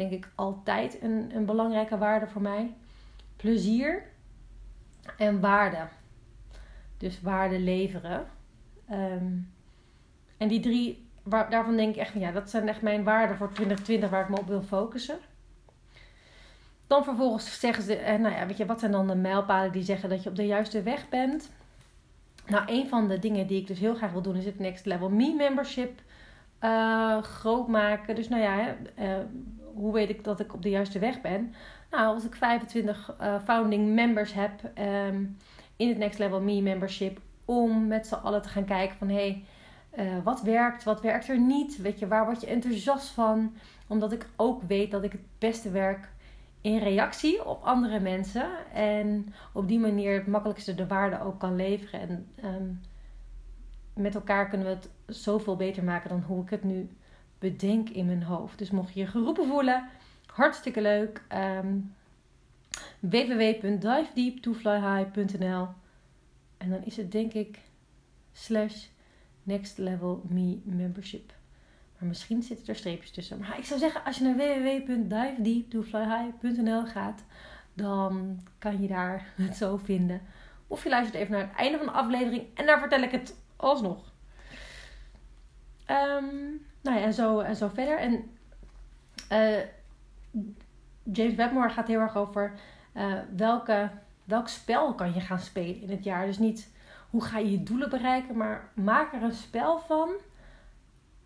denk 0.00 0.24
ik 0.24 0.28
altijd 0.34 1.02
een, 1.02 1.30
een 1.34 1.44
belangrijke 1.44 1.98
waarde 1.98 2.26
voor 2.26 2.42
mij. 2.42 2.74
Plezier 3.36 4.02
en 5.16 5.40
waarde. 5.40 5.88
Dus 6.96 7.20
waarde 7.20 7.58
leveren. 7.58 8.26
Um, 8.90 9.52
en 10.36 10.48
die 10.48 10.60
drie, 10.60 11.08
waar, 11.22 11.50
daarvan 11.50 11.76
denk 11.76 11.94
ik 11.94 12.00
echt 12.00 12.12
van 12.12 12.20
ja, 12.20 12.32
dat 12.32 12.50
zijn 12.50 12.68
echt 12.68 12.82
mijn 12.82 13.04
waarden 13.04 13.36
voor 13.36 13.52
2020 13.52 14.10
waar 14.10 14.22
ik 14.22 14.28
me 14.28 14.38
op 14.38 14.46
wil 14.46 14.62
focussen. 14.62 15.18
Dan 16.86 17.04
vervolgens 17.04 17.60
zeggen 17.60 17.84
ze, 17.84 17.96
eh, 17.96 18.18
nou 18.18 18.34
ja, 18.34 18.46
weet 18.46 18.56
je, 18.56 18.66
wat 18.66 18.80
zijn 18.80 18.92
dan 18.92 19.06
de 19.06 19.14
mijlpalen 19.14 19.72
die 19.72 19.82
zeggen 19.82 20.08
dat 20.08 20.22
je 20.22 20.28
op 20.28 20.36
de 20.36 20.46
juiste 20.46 20.82
weg 20.82 21.08
bent? 21.08 21.50
Nou, 22.46 22.64
een 22.66 22.88
van 22.88 23.08
de 23.08 23.18
dingen 23.18 23.46
die 23.46 23.60
ik 23.60 23.66
dus 23.66 23.78
heel 23.78 23.94
graag 23.94 24.12
wil 24.12 24.22
doen 24.22 24.36
is 24.36 24.44
het 24.44 24.58
Next 24.58 24.86
Level 24.86 25.08
Me 25.08 25.34
membership 25.36 26.00
uh, 26.60 27.22
groot 27.22 27.68
maken. 27.68 28.14
Dus 28.14 28.28
nou 28.28 28.42
ja, 28.42 28.76
uh, 28.98 29.16
hoe 29.74 29.92
weet 29.92 30.08
ik 30.08 30.24
dat 30.24 30.40
ik 30.40 30.54
op 30.54 30.62
de 30.62 30.70
juiste 30.70 30.98
weg 30.98 31.20
ben? 31.20 31.54
Nou, 31.90 32.14
als 32.14 32.24
ik 32.24 32.34
25 32.34 33.16
uh, 33.20 33.40
founding 33.44 33.94
members 33.94 34.32
heb 34.32 34.70
um, 35.08 35.36
in 35.76 35.88
het 35.88 35.98
Next 35.98 36.18
Level 36.18 36.40
Me 36.40 36.62
membership, 36.62 37.20
om 37.44 37.86
met 37.86 38.06
z'n 38.06 38.14
allen 38.14 38.42
te 38.42 38.48
gaan 38.48 38.64
kijken 38.64 38.96
van 38.96 39.08
hé, 39.08 39.42
hey, 39.94 40.22
wat 40.24 40.42
werkt, 40.42 40.84
wat 40.84 41.00
werkt 41.00 41.28
er 41.28 41.40
niet? 41.40 41.76
Weet 41.76 41.98
je, 41.98 42.08
waar 42.08 42.24
word 42.24 42.40
je 42.40 42.46
enthousiast 42.46 43.08
van? 43.08 43.54
Omdat 43.86 44.12
ik 44.12 44.28
ook 44.36 44.62
weet 44.62 44.90
dat 44.90 45.02
ik 45.04 45.12
het 45.12 45.38
beste 45.38 45.70
werk 45.70 46.08
in 46.60 46.78
reactie 46.78 47.44
op 47.44 47.62
andere 47.62 48.00
mensen. 48.00 48.48
En 48.74 49.34
op 49.52 49.68
die 49.68 49.78
manier 49.78 50.14
het 50.14 50.26
makkelijkste 50.26 50.74
de 50.74 50.86
waarde 50.86 51.22
ook 51.22 51.38
kan 51.38 51.56
leveren. 51.56 52.00
En 52.00 52.26
um, 52.44 52.80
met 53.94 54.14
elkaar 54.14 54.48
kunnen 54.48 54.66
we 54.66 54.72
het 54.72 54.90
zoveel 55.06 55.56
beter 55.56 55.84
maken 55.84 56.08
dan 56.08 56.22
hoe 56.26 56.42
ik 56.42 56.50
het 56.50 56.64
nu 56.64 56.88
bedenk 57.40 57.88
in 57.88 58.06
mijn 58.06 58.22
hoofd. 58.22 58.58
Dus 58.58 58.70
mocht 58.70 58.94
je 58.94 59.00
je 59.00 59.06
geroepen 59.06 59.46
voelen, 59.46 59.88
hartstikke 60.26 60.80
leuk. 60.80 61.22
Um, 61.32 61.94
www.divedeeptoflyhigh.nl 63.00 65.68
En 66.56 66.70
dan 66.70 66.84
is 66.84 66.96
het 66.96 67.12
denk 67.12 67.32
ik 67.32 67.58
slash 68.32 68.86
next 69.42 69.78
level 69.78 70.22
me 70.28 70.60
membership. 70.64 71.32
Maar 71.98 72.08
misschien 72.08 72.42
zitten 72.42 72.66
er 72.66 72.76
streepjes 72.76 73.10
tussen. 73.10 73.38
Maar 73.38 73.58
ik 73.58 73.64
zou 73.64 73.80
zeggen, 73.80 74.04
als 74.04 74.18
je 74.18 74.24
naar 74.24 74.36
www.divedeeptoflyhigh.nl 74.36 76.86
gaat, 76.86 77.24
dan 77.74 78.40
kan 78.58 78.82
je 78.82 78.88
daar 78.88 79.32
het 79.42 79.56
zo 79.56 79.76
vinden. 79.76 80.22
Of 80.66 80.82
je 80.82 80.88
luistert 80.88 81.16
even 81.16 81.32
naar 81.32 81.48
het 81.48 81.56
einde 81.56 81.76
van 81.76 81.86
de 81.86 81.92
aflevering 81.92 82.44
en 82.54 82.66
daar 82.66 82.78
vertel 82.78 83.02
ik 83.02 83.10
het 83.10 83.36
alsnog. 83.56 84.12
Um, 85.86 86.68
nou 86.80 86.98
ja, 86.98 87.04
en 87.04 87.14
zo, 87.14 87.40
en 87.40 87.56
zo 87.56 87.68
verder. 87.68 87.98
En 87.98 88.30
uh, 89.32 89.64
James 91.02 91.34
Webmore 91.34 91.68
gaat 91.68 91.86
heel 91.86 92.00
erg 92.00 92.16
over 92.16 92.52
uh, 92.96 93.14
welke, 93.36 93.90
welk 94.24 94.48
spel 94.48 94.94
kan 94.94 95.14
je 95.14 95.20
gaan 95.20 95.40
spelen 95.40 95.80
in 95.80 95.90
het 95.90 96.04
jaar. 96.04 96.26
Dus 96.26 96.38
niet 96.38 96.70
hoe 97.10 97.24
ga 97.24 97.38
je 97.38 97.50
je 97.50 97.62
doelen 97.62 97.90
bereiken, 97.90 98.36
maar 98.36 98.68
maak 98.74 99.12
er 99.12 99.22
een 99.22 99.32
spel 99.32 99.78
van 99.78 100.10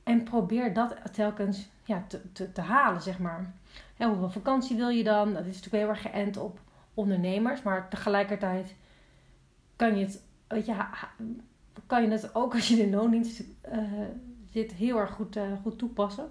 en 0.03 0.23
probeer 0.23 0.75
dat 0.75 0.95
telkens 1.13 1.69
ja, 1.85 2.05
te, 2.09 2.33
te, 2.33 2.53
te 2.53 2.61
halen, 2.61 3.03
zeg 3.03 3.19
maar. 3.19 3.53
hoeveel 3.97 4.31
vakantie 4.31 4.77
wil 4.77 4.89
je 4.89 5.05
dan? 5.05 5.33
Dat 5.33 5.47
is 5.47 5.61
natuurlijk 5.61 5.83
heel 5.83 5.89
erg 5.89 6.03
geënt 6.03 6.37
op 6.37 6.61
ondernemers. 6.95 7.63
Maar 7.63 7.89
tegelijkertijd 7.89 8.75
kan 9.77 9.97
je 9.97 10.05
het, 10.05 10.23
weet 10.49 10.67
kan 11.87 12.03
je 12.03 12.09
het 12.09 12.35
ook 12.35 12.55
als 12.55 12.69
je 12.69 12.77
de 12.77 12.91
loondienst 12.91 13.43
uh, 13.73 13.79
zit 14.55 14.73
heel 14.73 14.99
erg 14.99 15.11
goed, 15.11 15.37
uh, 15.37 15.53
goed 15.63 15.79
toepassen. 15.79 16.31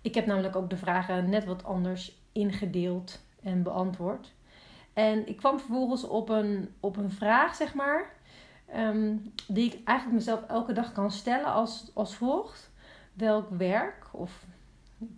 Ik 0.00 0.14
heb 0.14 0.26
namelijk 0.26 0.56
ook 0.56 0.70
de 0.70 0.76
vragen 0.76 1.30
net 1.30 1.44
wat 1.44 1.64
anders 1.64 2.22
ingedeeld 2.32 3.24
en 3.42 3.62
beantwoord. 3.62 4.34
En 4.92 5.28
ik 5.28 5.36
kwam 5.36 5.58
vervolgens 5.58 6.04
op 6.04 6.28
een, 6.28 6.74
op 6.80 6.96
een 6.96 7.10
vraag, 7.10 7.54
zeg 7.54 7.74
maar. 7.74 8.14
Um, 8.76 9.32
die 9.48 9.72
ik 9.72 9.80
eigenlijk 9.84 10.18
mezelf 10.18 10.42
elke 10.48 10.72
dag 10.72 10.92
kan 10.92 11.10
stellen 11.10 11.52
als, 11.52 11.90
als 11.94 12.14
volgt. 12.14 12.70
Welk 13.12 13.50
werk, 13.50 14.08
of 14.12 14.44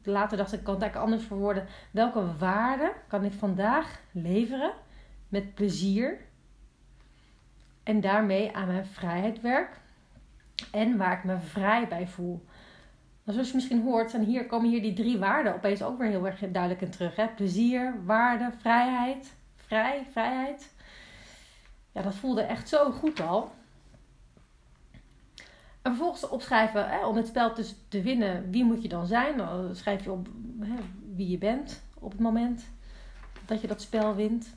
later 0.03 0.37
dacht 0.37 0.53
ik, 0.53 0.65
kan 0.65 0.75
het 0.75 0.83
eigenlijk 0.83 1.11
anders 1.11 1.29
verwoorden. 1.29 1.67
Welke 1.91 2.37
waarde 2.37 2.93
kan 3.09 3.25
ik 3.25 3.33
vandaag 3.33 4.01
leveren 4.13 4.73
met 5.29 5.55
plezier 5.55 6.21
en 7.83 8.01
daarmee 8.01 8.57
aan 8.57 8.67
mijn 8.67 8.87
vrijheid 8.87 9.41
werk 9.41 9.81
en 10.71 10.97
waar 10.97 11.19
ik 11.19 11.25
me 11.25 11.39
vrij 11.39 11.89
bij 11.89 12.07
voel. 12.07 12.45
Zoals 13.25 13.49
je 13.49 13.55
misschien 13.55 13.83
hoort, 13.83 14.11
zijn 14.11 14.25
hier, 14.25 14.47
komen 14.47 14.71
hier 14.71 14.83
die 14.83 14.93
drie 14.93 15.19
waarden 15.19 15.55
opeens 15.55 15.83
ook 15.83 15.99
weer 15.99 16.09
heel 16.09 16.27
erg 16.27 16.39
duidelijk 16.39 16.81
in 16.81 16.91
terug. 16.91 17.17
Hè? 17.17 17.29
Plezier, 17.29 18.05
waarde, 18.05 18.51
vrijheid. 18.59 19.35
Vrij, 19.57 20.07
vrijheid. 20.11 20.73
Ja, 21.93 22.03
dat 22.03 22.15
voelde 22.15 22.43
echt 22.43 22.69
zo 22.69 22.91
goed 22.91 23.21
al. 23.21 23.53
En 25.83 25.95
vervolgens 25.95 26.29
opschrijven, 26.29 26.89
hè, 26.89 27.07
om 27.07 27.17
het 27.17 27.27
spel 27.27 27.55
dus 27.55 27.75
te 27.89 28.03
winnen, 28.03 28.51
wie 28.51 28.65
moet 28.65 28.83
je 28.83 28.89
dan 28.89 29.07
zijn? 29.07 29.37
Dan 29.37 29.77
schrijf 29.77 30.05
je 30.05 30.11
op 30.11 30.29
hè, 30.61 30.75
wie 31.15 31.29
je 31.29 31.39
bent 31.39 31.83
op 31.95 32.11
het 32.11 32.21
moment. 32.21 32.65
dat 33.47 33.61
je 33.61 33.67
dat 33.67 33.83
spel 33.83 34.15
wint. 34.15 34.55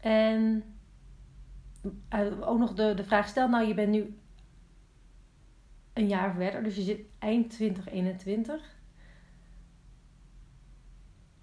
En 0.00 0.64
ook 2.40 2.58
nog 2.58 2.74
de, 2.74 2.94
de 2.94 3.04
vraag 3.04 3.28
stel, 3.28 3.48
nou 3.48 3.66
je 3.66 3.74
bent 3.74 3.90
nu 3.90 4.18
een 5.92 6.08
jaar 6.08 6.34
verder, 6.34 6.62
dus 6.62 6.76
je 6.76 6.82
zit 6.82 7.00
eind 7.18 7.50
2021. 7.50 8.74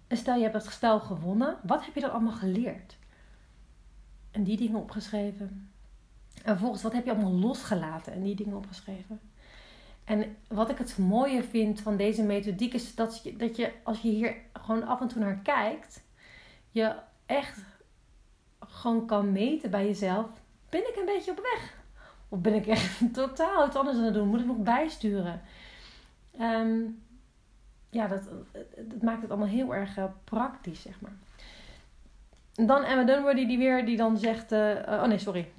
En 0.07 0.17
stel 0.17 0.35
je 0.35 0.41
hebt 0.41 0.53
het 0.53 0.73
spel 0.73 0.99
gewonnen, 0.99 1.57
wat 1.63 1.85
heb 1.85 1.93
je 1.93 2.01
dan 2.01 2.11
allemaal 2.11 2.33
geleerd? 2.33 2.97
En 4.31 4.43
die 4.43 4.57
dingen 4.57 4.79
opgeschreven. 4.79 5.71
En 6.33 6.51
vervolgens, 6.51 6.83
wat 6.83 6.93
heb 6.93 7.05
je 7.05 7.11
allemaal 7.11 7.31
losgelaten 7.31 8.13
en 8.13 8.23
die 8.23 8.35
dingen 8.35 8.57
opgeschreven? 8.57 9.19
En 10.03 10.35
wat 10.47 10.69
ik 10.69 10.77
het 10.77 10.97
mooie 10.97 11.43
vind 11.43 11.81
van 11.81 11.97
deze 11.97 12.23
methodiek 12.23 12.73
is 12.73 12.95
dat 12.95 13.23
je, 13.23 13.35
dat 13.35 13.55
je 13.55 13.73
als 13.83 14.01
je 14.01 14.09
hier 14.09 14.35
gewoon 14.53 14.87
af 14.87 15.01
en 15.01 15.07
toe 15.07 15.21
naar 15.21 15.39
kijkt, 15.39 16.03
je 16.69 16.95
echt 17.25 17.59
gewoon 18.73 19.05
kan 19.05 19.31
meten 19.31 19.69
bij 19.69 19.85
jezelf. 19.85 20.25
Ben 20.69 20.89
ik 20.89 20.95
een 20.99 21.05
beetje 21.05 21.31
op 21.31 21.37
weg? 21.37 21.73
Of 22.29 22.39
ben 22.39 22.53
ik 22.53 22.67
echt 22.67 22.99
totaal 23.13 23.67
iets 23.67 23.75
anders 23.75 23.97
aan 23.97 24.03
het 24.03 24.13
doen? 24.13 24.27
Moet 24.27 24.39
ik 24.39 24.45
nog 24.45 24.57
bijsturen? 24.57 25.41
Um, 26.41 27.01
ja, 27.89 28.07
dat, 28.07 28.21
dat 28.77 29.01
maakt 29.01 29.21
het 29.21 29.29
allemaal 29.29 29.47
heel 29.47 29.75
erg 29.75 29.97
uh, 29.97 30.03
praktisch, 30.23 30.81
zeg 30.81 31.01
maar. 31.01 31.11
Dan 32.53 32.83
Emma 32.83 33.03
Dunwoody 33.03 33.47
die 33.47 33.57
weer, 33.57 33.85
die 33.85 33.97
dan 33.97 34.17
zegt... 34.17 34.51
Uh, 34.51 34.59
oh 34.87 35.03
nee, 35.03 35.17
sorry. 35.17 35.51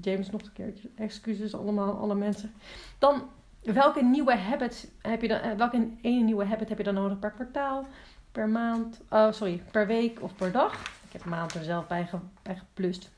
James 0.00 0.30
nog 0.30 0.42
een 0.42 0.52
keertje. 0.52 0.88
Excuses 0.96 1.54
allemaal, 1.54 1.98
alle 1.98 2.14
mensen. 2.14 2.52
Dan, 2.98 3.22
welke 3.62 4.04
nieuwe 4.04 4.36
habits 4.36 4.86
heb 5.02 5.22
je 5.22 5.28
dan... 5.28 5.56
welke 5.56 5.90
ene 6.00 6.22
nieuwe 6.22 6.44
habit 6.44 6.68
heb 6.68 6.78
je 6.78 6.84
dan 6.84 6.94
nodig 6.94 7.18
per 7.18 7.30
kwartaal, 7.30 7.86
per 8.32 8.48
maand... 8.48 9.00
Oh, 9.10 9.32
sorry, 9.32 9.62
per 9.70 9.86
week 9.86 10.22
of 10.22 10.34
per 10.34 10.52
dag? 10.52 10.95
Maand 11.24 11.54
er 11.54 11.64
zelf 11.64 11.86
bij, 11.86 12.06
ge, 12.06 12.18
geplust. 12.42 13.10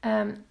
Um, 0.00 0.44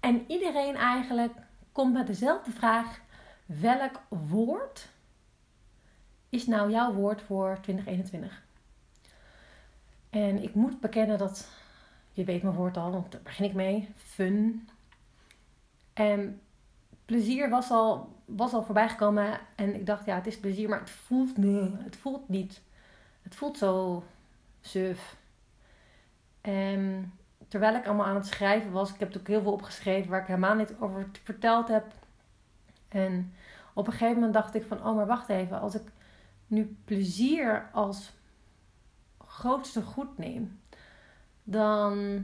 en 0.00 0.24
iedereen 0.26 0.76
eigenlijk 0.76 1.32
komt 1.72 1.92
met 1.92 2.06
dezelfde 2.06 2.50
vraag. 2.50 3.00
Welk 3.46 4.00
woord 4.08 4.88
is 6.28 6.46
nou 6.46 6.70
jouw 6.70 6.92
woord 6.92 7.22
voor 7.22 7.58
2021? 7.60 8.42
En 10.10 10.42
ik 10.42 10.54
moet 10.54 10.80
bekennen 10.80 11.18
dat, 11.18 11.48
je 12.12 12.24
weet 12.24 12.42
mijn 12.42 12.54
woord 12.54 12.76
al, 12.76 12.90
want 12.90 13.12
daar 13.12 13.22
begin 13.22 13.44
ik 13.44 13.54
mee, 13.54 13.88
fun. 13.96 14.68
En 15.92 16.40
plezier 17.04 17.48
was 17.48 17.70
al, 17.70 18.16
was 18.24 18.52
al 18.52 18.62
voorbij 18.62 18.88
gekomen 18.88 19.40
en 19.54 19.74
ik 19.74 19.86
dacht, 19.86 20.06
ja, 20.06 20.14
het 20.14 20.26
is 20.26 20.38
plezier, 20.38 20.68
maar 20.68 20.80
het 20.80 20.90
voelt, 20.90 21.36
nee, 21.36 21.74
het 21.78 21.96
voelt 21.96 22.28
niet. 22.28 22.60
Het 23.22 23.34
voelt 23.34 23.58
zo 23.58 24.04
suf. 24.60 25.16
En 26.40 27.12
terwijl 27.48 27.74
ik 27.74 27.86
allemaal 27.86 28.06
aan 28.06 28.14
het 28.14 28.26
schrijven 28.26 28.70
was, 28.70 28.88
ik 28.88 28.98
heb 28.98 29.08
natuurlijk 29.08 29.28
heel 29.28 29.42
veel 29.42 29.52
opgeschreven 29.52 30.10
waar 30.10 30.20
ik 30.20 30.26
helemaal 30.26 30.54
niet 30.54 30.74
over 30.80 31.10
verteld 31.22 31.68
heb. 31.68 31.92
En 32.88 33.32
op 33.74 33.86
een 33.86 33.92
gegeven 33.92 34.14
moment 34.14 34.34
dacht 34.34 34.54
ik 34.54 34.64
van, 34.64 34.86
oh 34.86 34.96
maar 34.96 35.06
wacht 35.06 35.28
even, 35.28 35.60
als 35.60 35.74
ik 35.74 35.90
nu 36.46 36.76
plezier 36.84 37.68
als 37.72 38.12
grootste 39.18 39.82
goed 39.82 40.18
neem, 40.18 40.60
dan 41.42 42.22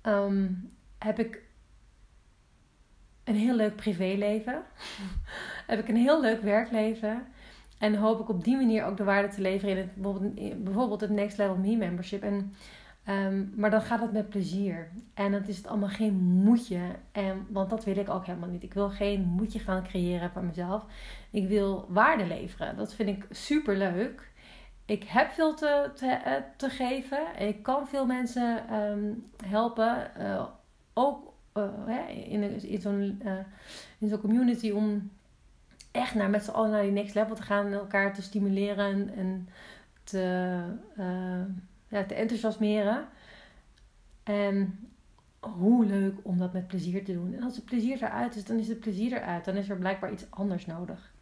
ehm, 0.00 0.52
heb 0.98 1.18
ik 1.18 1.42
een 3.24 3.34
heel 3.34 3.54
leuk 3.54 3.76
privéleven. 3.76 4.62
heb 5.66 5.78
ik 5.78 5.88
een 5.88 5.96
heel 5.96 6.20
leuk 6.20 6.42
werkleven. 6.42 7.26
En 7.78 7.94
hoop 7.94 8.20
ik 8.20 8.28
op 8.28 8.44
die 8.44 8.56
manier 8.56 8.84
ook 8.84 8.96
de 8.96 9.04
waarde 9.04 9.28
te 9.28 9.40
leveren 9.40 9.76
in 9.76 9.76
het, 9.76 10.64
bijvoorbeeld, 10.64 11.00
het 11.00 11.10
Next 11.10 11.38
Level 11.38 11.56
Me 11.56 11.76
membership. 11.76 12.22
En, 12.22 12.52
ehm, 13.04 13.44
maar 13.54 13.70
dan 13.70 13.82
gaat 13.82 14.00
het 14.00 14.12
met 14.12 14.28
plezier. 14.28 14.88
En 15.14 15.32
dan 15.32 15.46
is 15.46 15.56
het 15.56 15.66
allemaal 15.66 15.88
geen 15.88 16.14
moedje. 16.14 16.80
En, 17.12 17.46
want 17.48 17.70
dat 17.70 17.84
wil 17.84 17.96
ik 17.96 18.08
ook 18.08 18.26
helemaal 18.26 18.48
niet. 18.48 18.62
Ik 18.62 18.74
wil 18.74 18.90
geen 18.90 19.22
moedje 19.22 19.58
gaan 19.58 19.82
creëren 19.82 20.30
voor 20.30 20.44
mezelf. 20.44 20.84
Ik 21.30 21.48
wil 21.48 21.86
waarde 21.88 22.26
leveren. 22.26 22.76
Dat 22.76 22.94
vind 22.94 23.08
ik 23.08 23.26
super 23.30 23.76
leuk. 23.76 24.30
Ik 24.84 25.04
heb 25.04 25.30
veel 25.30 25.54
te, 25.54 25.90
te, 25.94 26.06
eh, 26.06 26.32
te 26.56 26.68
geven. 26.68 27.20
Ik 27.38 27.62
kan 27.62 27.88
veel 27.88 28.06
mensen 28.06 28.74
um, 28.74 29.24
helpen. 29.46 30.10
Uh, 30.18 30.44
ook 30.94 31.32
uh, 31.56 32.32
in, 32.32 32.62
in 32.62 32.80
zo'n 32.80 33.22
in 33.98 34.08
zo'n 34.08 34.20
community 34.20 34.70
om 34.70 35.10
echt 35.98 36.14
naar, 36.14 36.30
met 36.30 36.44
z'n 36.44 36.50
allen 36.50 36.70
naar 36.70 36.82
die 36.82 36.90
next 36.90 37.14
level 37.14 37.34
te 37.34 37.42
gaan. 37.42 37.66
En 37.66 37.72
elkaar 37.72 38.14
te 38.14 38.22
stimuleren 38.22 39.14
en 39.14 39.48
te, 40.04 40.60
ja, 41.88 42.04
te 42.04 42.14
enthousiasmeren. 42.14 43.06
En 44.22 44.78
hoe 45.40 45.84
leuk 45.84 46.18
om 46.22 46.38
dat 46.38 46.52
met 46.52 46.66
plezier 46.66 47.04
te 47.04 47.12
doen. 47.12 47.34
En 47.34 47.42
als 47.42 47.56
het 47.56 47.64
plezier 47.64 48.02
eruit 48.02 48.36
is, 48.36 48.44
dan 48.44 48.58
is 48.58 48.68
het 48.68 48.80
plezier 48.80 49.12
eruit. 49.12 49.44
Dan 49.44 49.56
is 49.56 49.68
er 49.68 49.76
blijkbaar 49.76 50.12
iets 50.12 50.30
anders 50.30 50.66
nodig. 50.66 51.12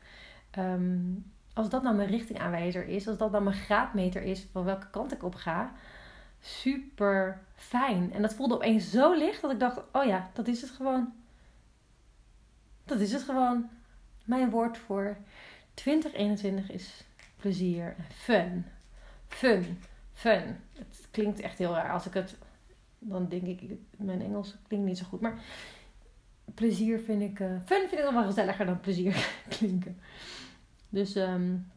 Um, 0.58 1.24
als 1.56 1.68
dat 1.68 1.82
nou 1.82 1.96
mijn 1.96 2.08
richtingaanwijzer 2.08 2.88
is, 2.88 3.08
als 3.08 3.16
dat 3.16 3.32
dan 3.32 3.42
mijn 3.42 3.56
graadmeter 3.56 4.22
is 4.22 4.46
van 4.52 4.64
welke 4.64 4.90
kant 4.90 5.12
ik 5.12 5.22
op 5.22 5.34
ga, 5.34 5.72
super 6.40 7.40
fijn. 7.54 8.12
En 8.12 8.22
dat 8.22 8.34
voelde 8.34 8.54
opeens 8.54 8.90
zo 8.90 9.12
licht 9.12 9.42
dat 9.42 9.50
ik 9.50 9.60
dacht: 9.60 9.80
oh 9.92 10.04
ja, 10.04 10.30
dat 10.32 10.48
is 10.48 10.60
het 10.60 10.70
gewoon. 10.70 11.12
Dat 12.84 13.00
is 13.00 13.12
het 13.12 13.22
gewoon. 13.22 13.68
Mijn 14.26 14.50
woord 14.50 14.78
voor 14.78 15.16
2021 15.74 16.70
is 16.70 17.04
plezier 17.36 17.94
en 17.98 18.04
fun. 18.14 18.66
Fun. 19.28 19.78
Fun. 20.12 20.56
Het 20.72 21.08
klinkt 21.10 21.40
echt 21.40 21.58
heel 21.58 21.72
raar. 21.72 21.92
Als 21.92 22.06
ik 22.06 22.14
het. 22.14 22.36
Dan 22.98 23.28
denk 23.28 23.46
ik, 23.46 23.70
mijn 23.96 24.22
Engels 24.22 24.56
klinkt 24.68 24.86
niet 24.86 24.98
zo 24.98 25.04
goed. 25.04 25.20
Maar 25.20 25.38
plezier 26.54 27.00
vind 27.00 27.22
ik. 27.22 27.40
Uh, 27.40 27.48
fun 27.48 27.88
vind 27.88 27.92
ik 27.92 28.04
nog 28.04 28.14
wel 28.14 28.24
gezelliger 28.24 28.66
dan 28.66 28.80
plezier 28.80 29.28
klinken. 29.58 30.00
Dus 30.88 31.16
um, 31.16 31.70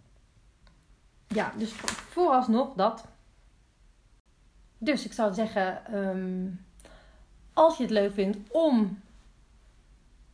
ja, 1.28 1.54
dus 1.58 1.72
vooralsnog 1.72 2.74
dat. 2.74 3.08
Dus 4.78 5.06
ik 5.06 5.14
zou 5.14 5.34
zeggen, 5.34 5.96
um, 5.96 6.66
als 7.54 7.78
je 7.78 7.84
het 7.84 7.92
leuk 7.92 8.14
vindt 8.14 8.38
om 8.52 9.00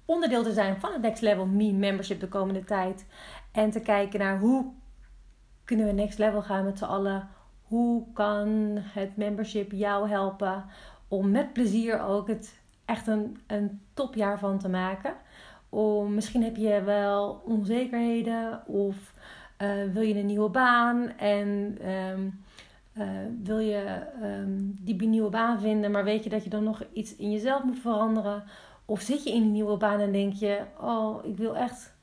onderdeel 0.06 0.44
te 0.44 0.54
zijn 0.54 0.80
van 0.80 0.94
het 0.94 1.02
Next 1.02 1.22
Level 1.22 1.46
Me 1.46 1.74
membership 1.74 2.20
de 2.20 2.28
komende 2.28 2.63
tijd. 2.63 3.06
En 3.52 3.72
te 3.72 3.80
kijken 3.80 4.20
naar 4.20 4.39
hoe 4.39 4.65
kunnen 5.63 5.86
we 5.86 5.91
next 5.91 6.18
level 6.18 6.41
gaan 6.41 6.65
met 6.65 6.78
z'n 6.78 6.84
allen. 6.84 7.28
Hoe 7.62 8.04
kan 8.13 8.48
het 8.80 9.18
membership 9.18 9.72
jou 9.72 10.10
helpen 10.10 10.65
om 11.08 11.32
met 11.32 11.54
plezier 11.54 12.02
ook 12.02 12.28
het 12.28 12.63
echt 12.86 13.08
een, 13.08 13.38
een 13.48 13.82
topjaar 13.94 14.39
van 14.39 14.60
te 14.60 14.70
maken. 14.70 15.13
Om, 15.70 16.13
misschien 16.13 16.44
heb 16.44 16.56
je 16.56 16.82
wel 16.82 17.41
onzekerheden 17.46 18.68
of 18.68 19.13
uh, 19.62 19.94
wil 19.94 20.02
je 20.02 20.15
een 20.15 20.26
nieuwe 20.26 20.50
baan 20.50 21.18
en 21.18 21.78
um, 21.91 22.44
uh, 22.98 23.08
wil 23.44 23.60
je 23.60 24.02
um, 24.24 24.78
die 24.82 25.08
nieuwe 25.08 25.30
baan 25.30 25.60
vinden, 25.60 25.91
maar 25.91 26.04
weet 26.04 26.24
je 26.24 26.30
dat 26.30 26.44
je 26.44 26.50
dan 26.50 26.63
nog 26.63 26.84
iets 26.94 27.15
in 27.15 27.32
jezelf 27.32 27.63
moet 27.63 27.80
veranderen? 27.80 28.44
Of 28.86 29.02
zit 29.02 29.24
je 29.24 29.32
in 29.32 29.41
een 29.41 29.52
nieuwe 29.52 29.78
baan 29.78 30.00
en 30.00 30.12
denk 30.12 30.34
je, 30.34 30.63
oh, 30.80 31.26
ik 31.26 31.38
wil 31.38 31.56
echt 31.56 31.95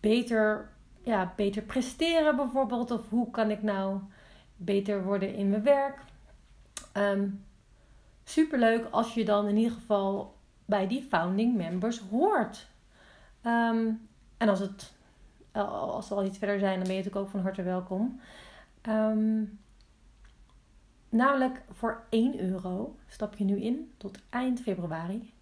beter, 0.00 0.72
ja, 1.02 1.32
beter 1.36 1.62
presteren 1.62 2.36
bijvoorbeeld. 2.36 2.90
Of 2.90 3.08
hoe 3.08 3.30
kan 3.30 3.50
ik 3.50 3.62
nou 3.62 4.00
beter 4.56 5.04
worden 5.04 5.34
in 5.34 5.50
mijn 5.50 5.62
werk? 5.62 5.98
Um, 6.96 7.44
superleuk 8.24 8.86
als 8.90 9.14
je 9.14 9.24
dan 9.24 9.48
in 9.48 9.56
ieder 9.56 9.72
geval 9.72 10.34
bij 10.64 10.86
die 10.86 11.02
founding 11.02 11.56
members 11.56 11.98
hoort. 11.98 12.68
Um, 13.42 14.08
en 14.36 14.48
als, 14.48 14.60
het, 14.60 14.92
als 15.52 16.08
we 16.08 16.14
al 16.14 16.24
iets 16.24 16.38
verder 16.38 16.58
zijn, 16.58 16.74
dan 16.74 16.86
ben 16.86 16.96
je 16.96 16.98
natuurlijk 16.98 17.26
ook 17.26 17.30
van 17.30 17.40
harte 17.40 17.62
welkom. 17.62 18.20
Um, 18.88 19.58
namelijk 21.08 21.62
voor 21.70 22.04
1 22.10 22.40
euro 22.40 22.96
stap 23.06 23.36
je 23.36 23.44
nu 23.44 23.60
in 23.60 23.92
tot 23.96 24.18
eind 24.30 24.60
februari. 24.60 25.32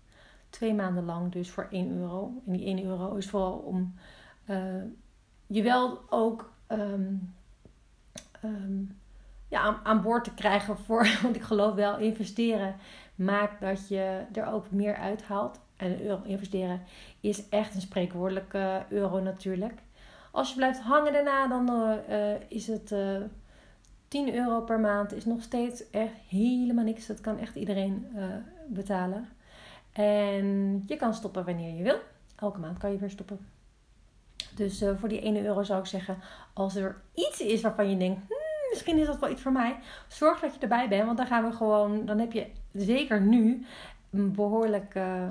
Twee 0.53 0.74
maanden 0.74 1.05
lang 1.05 1.32
dus 1.32 1.50
voor 1.50 1.66
1 1.70 1.90
euro. 1.90 2.42
En 2.46 2.53
die 2.53 2.66
1 2.66 2.84
euro 2.84 3.14
is 3.14 3.28
vooral 3.28 3.53
om 3.53 3.94
uh, 4.46 4.82
je 5.46 5.62
wel 5.62 6.00
ook 6.11 6.53
um, 6.68 7.34
ja, 9.48 9.61
aan, 9.61 9.80
aan, 9.82 10.03
boord 10.03 10.24
te 10.24 10.34
krijgen 10.34 10.78
voor, 10.78 11.07
want 11.22 11.36
ik 11.36 11.42
geloof 11.42 11.74
wel, 11.74 11.98
investeren 11.98 12.76
maakt 13.14 13.61
dat 13.61 13.88
je 13.88 14.24
er 14.32 14.46
ook 14.46 14.70
meer 14.70 14.96
uithaalt. 14.96 15.61
En 15.76 15.90
een 15.90 16.03
euro 16.03 16.22
investeren 16.22 16.82
is 17.20 17.48
echt 17.48 17.74
een 17.74 17.80
spreekwoordelijke 17.80 18.84
euro 18.88 19.20
natuurlijk. 19.20 19.80
Als 20.30 20.48
je 20.48 20.57
blijft 20.57 20.80
hangen 20.80 21.12
daarna, 21.12 21.48
dan 21.48 21.70
uh, 22.11 22.34
is 22.48 22.66
het 22.66 22.90
uh, 22.90 23.16
eh, 23.16 23.22
10 24.09 24.34
euro 24.34 24.61
per 24.61 24.80
maand. 24.80 25.12
Is 25.12 25.24
nog 25.24 25.42
steeds 25.42 25.90
echt 25.90 26.14
helemaal 26.28 26.84
niks. 26.84 27.07
Dat 27.07 27.20
kan 27.20 27.38
echt 27.38 27.55
iedereen 27.55 28.07
betalen. 28.68 29.28
En 29.93 30.82
je 30.86 30.97
kan 30.97 31.14
stoppen 31.14 31.45
wanneer 31.45 31.76
je 31.76 31.82
wil. 31.82 31.99
Elke 32.36 32.59
maand 32.59 32.78
kan 32.78 32.93
je 32.93 32.99
weer 32.99 33.11
stoppen. 33.11 33.47
Dus 34.55 34.80
eh, 34.80 34.90
voor 34.99 35.09
die 35.09 35.20
1 35.20 35.45
euro 35.45 35.62
zou 35.62 35.80
ik 35.80 35.86
zeggen, 35.86 36.18
als 36.53 36.74
er 36.74 37.01
iets 37.14 37.40
is 37.40 37.61
waarvan 37.61 37.90
je 37.90 37.97
denkt, 37.97 38.20
hmm, 38.28 38.70
misschien 38.70 38.99
is 38.99 39.07
dat 39.07 39.18
wel 39.18 39.30
iets 39.30 39.43
voor 39.43 39.53
mij, 39.53 39.78
zorg 40.09 40.40
dat 40.40 40.55
je 40.55 40.61
erbij 40.61 40.88
bent. 40.88 41.05
Want 41.05 41.16
dan 41.16 41.26
gaan 41.26 41.45
we 41.45 41.53
gewoon, 41.53 42.05
dan 42.07 42.18
heb 42.18 42.32
je 42.32 42.47
zeker 42.72 43.20
nu 43.20 43.66
een 44.11 44.32
behoorlijk, 44.32 44.95
uh, 44.95 45.28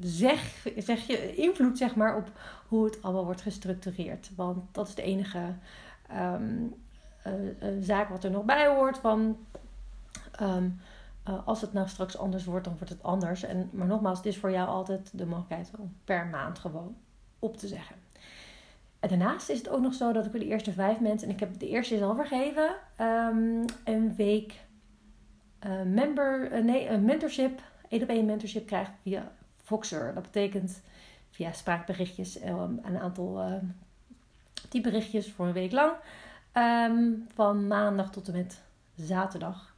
zeg, 0.00 0.66
zeg 0.76 1.06
je, 1.06 1.34
invloed 1.34 1.78
zeg 1.78 1.94
maar 1.94 2.16
op 2.16 2.30
hoe 2.68 2.84
het 2.84 3.02
allemaal 3.02 3.24
wordt 3.24 3.42
gestructureerd. 3.42 4.30
Want 4.36 4.74
dat 4.74 4.88
is 4.88 4.94
de 4.94 5.02
enige 5.02 5.54
um, 6.16 6.74
zaak 7.80 8.08
wat 8.08 8.24
er 8.24 8.30
nog 8.30 8.44
bij 8.44 8.66
hoort 8.66 8.98
van... 8.98 9.36
Ehm, 11.22 11.38
als 11.44 11.60
het 11.60 11.72
nou 11.72 11.88
straks 11.88 12.18
anders 12.18 12.44
wordt, 12.44 12.64
dan 12.64 12.74
wordt 12.76 12.92
het 12.92 13.02
anders. 13.02 13.42
En, 13.42 13.68
maar 13.72 13.86
nogmaals, 13.86 14.18
het 14.18 14.26
is 14.26 14.38
voor 14.38 14.50
jou 14.50 14.68
altijd 14.68 15.10
de 15.12 15.26
mogelijkheid 15.26 15.70
om 15.78 15.96
per 16.04 16.26
maand 16.26 16.58
gewoon 16.58 16.96
op 17.38 17.56
te 17.56 17.66
zeggen. 17.66 17.96
En 19.00 19.08
daarnaast 19.08 19.48
is 19.48 19.58
het 19.58 19.68
ook 19.68 19.80
nog 19.80 19.94
zo 19.94 20.12
dat 20.12 20.26
ik 20.26 20.32
de 20.32 20.46
eerste 20.46 20.72
vijf 20.72 21.00
mensen, 21.00 21.28
en 21.28 21.34
ik 21.34 21.40
heb 21.40 21.58
de 21.58 21.68
eerste 21.68 21.94
is 21.94 22.02
al 22.02 22.14
vergeven, 22.14 22.74
um, 23.00 23.64
een 23.84 24.14
week 24.16 24.60
uh, 25.66 25.82
member, 25.82 26.52
uh, 26.52 26.64
nee, 26.64 26.88
een 26.88 27.04
mentorship, 27.04 27.60
één 27.88 28.02
op 28.02 28.08
één 28.08 28.24
mentorship 28.24 28.66
krijgt 28.66 28.90
via 29.02 29.32
Voxer. 29.62 30.14
Dat 30.14 30.22
betekent 30.22 30.82
via 31.30 31.52
spraakberichtjes 31.52 32.44
um, 32.44 32.80
een 32.82 32.98
aantal 32.98 33.48
uh, 33.48 33.54
die 34.68 34.80
berichtjes 34.80 35.32
voor 35.32 35.46
een 35.46 35.52
week 35.52 35.72
lang. 35.72 35.92
Van 37.34 37.66
maandag 37.66 38.10
tot 38.10 38.28
en 38.28 38.34
met 38.34 38.62
zaterdag. 38.96 39.69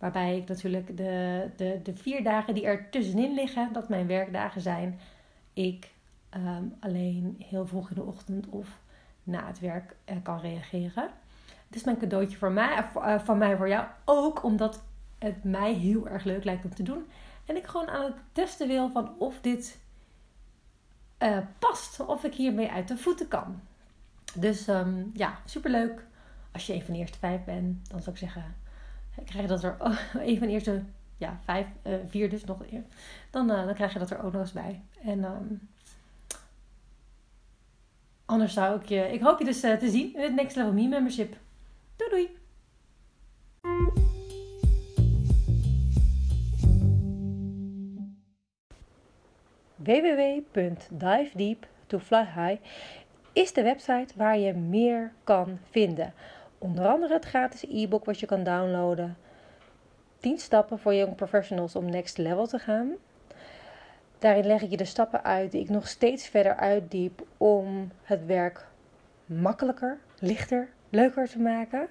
Waarbij 0.00 0.36
ik 0.36 0.48
natuurlijk 0.48 0.96
de, 0.96 1.46
de, 1.56 1.80
de 1.82 1.94
vier 1.94 2.24
dagen 2.24 2.54
die 2.54 2.66
er 2.66 2.90
tussenin 2.90 3.34
liggen, 3.34 3.72
dat 3.72 3.88
mijn 3.88 4.06
werkdagen 4.06 4.60
zijn, 4.60 4.98
ik 5.52 5.90
um, 6.36 6.76
alleen 6.80 7.36
heel 7.48 7.66
vroeg 7.66 7.88
in 7.88 7.94
de 7.94 8.02
ochtend 8.02 8.48
of 8.48 8.78
na 9.22 9.46
het 9.46 9.60
werk 9.60 9.96
uh, 10.10 10.16
kan 10.22 10.40
reageren. 10.40 11.10
Het 11.66 11.76
is 11.76 11.84
mijn 11.84 11.98
cadeautje 11.98 12.36
voor 12.36 12.52
mij, 12.52 12.84
uh, 12.96 13.18
van 13.18 13.38
mij 13.38 13.56
voor 13.56 13.68
jou 13.68 13.86
ook, 14.04 14.42
omdat 14.42 14.82
het 15.18 15.44
mij 15.44 15.72
heel 15.72 16.08
erg 16.08 16.24
leuk 16.24 16.44
lijkt 16.44 16.64
om 16.64 16.74
te 16.74 16.82
doen. 16.82 17.06
En 17.46 17.56
ik 17.56 17.66
gewoon 17.66 17.88
aan 17.88 18.04
het 18.04 18.16
testen 18.32 18.68
wil 18.68 18.90
van 18.90 19.18
of 19.18 19.40
dit 19.40 19.78
past, 21.58 22.00
of 22.06 22.24
ik 22.24 22.34
hiermee 22.34 22.70
uit 22.70 22.88
de 22.88 22.96
voeten 22.96 23.28
kan. 23.28 23.60
Dus 24.34 24.68
um, 24.68 25.10
ja, 25.14 25.38
superleuk. 25.44 26.06
Als 26.52 26.66
je 26.66 26.74
een 26.74 26.82
van 26.82 26.94
de 26.94 27.00
eerste 27.00 27.18
vijf 27.18 27.44
bent, 27.44 27.90
dan 27.90 28.00
zou 28.00 28.10
ik 28.10 28.20
zeggen, 28.20 28.54
krijg 29.24 29.42
je 29.42 29.46
dat 29.46 29.64
er 29.64 29.76
een 30.28 30.38
van 30.38 30.46
de 30.46 30.52
eerste 30.52 30.82
ja, 31.16 31.40
vijf, 31.44 31.66
uh, 31.86 31.94
vier 32.06 32.30
dus 32.30 32.44
nog 32.44 32.62
eer. 32.70 32.84
Dan, 33.30 33.50
uh, 33.50 33.64
dan 33.64 33.74
krijg 33.74 33.92
je 33.92 33.98
dat 33.98 34.10
er 34.10 34.22
ook 34.22 34.32
nog 34.32 34.40
eens 34.40 34.52
bij. 34.52 34.80
En 35.02 35.24
um, 35.24 35.68
anders 38.24 38.52
zou 38.52 38.80
ik 38.80 38.86
je, 38.86 39.12
ik 39.12 39.20
hoop 39.20 39.38
je 39.38 39.44
dus 39.44 39.64
uh, 39.64 39.76
te 39.76 39.90
zien 39.90 40.14
in 40.14 40.20
het 40.20 40.34
Next 40.34 40.56
Level 40.56 40.72
Me 40.72 40.88
membership. 40.88 41.36
Doei 41.96 42.10
doei! 42.10 42.38
www.divedeep2flyhigh 49.82 52.60
is 53.32 53.52
de 53.52 53.62
website 53.62 54.14
waar 54.16 54.38
je 54.38 54.54
meer 54.54 55.12
kan 55.24 55.58
vinden. 55.70 56.12
Onder 56.62 56.86
andere 56.86 57.12
het 57.12 57.24
gratis 57.24 57.64
e-book 57.68 58.04
wat 58.04 58.20
je 58.20 58.26
kan 58.26 58.42
downloaden. 58.42 59.16
10 60.18 60.38
stappen 60.38 60.78
voor 60.78 60.94
young 60.94 61.14
professionals 61.14 61.76
om 61.76 61.90
next 61.90 62.18
level 62.18 62.46
te 62.46 62.58
gaan. 62.58 62.92
Daarin 64.18 64.46
leg 64.46 64.62
ik 64.62 64.70
je 64.70 64.76
de 64.76 64.84
stappen 64.84 65.24
uit 65.24 65.50
die 65.50 65.60
ik 65.60 65.68
nog 65.68 65.88
steeds 65.88 66.28
verder 66.28 66.56
uitdiep 66.56 67.22
om 67.36 67.90
het 68.02 68.26
werk 68.26 68.66
makkelijker, 69.24 69.98
lichter, 70.18 70.68
leuker 70.88 71.28
te 71.28 71.38
maken. 71.38 71.88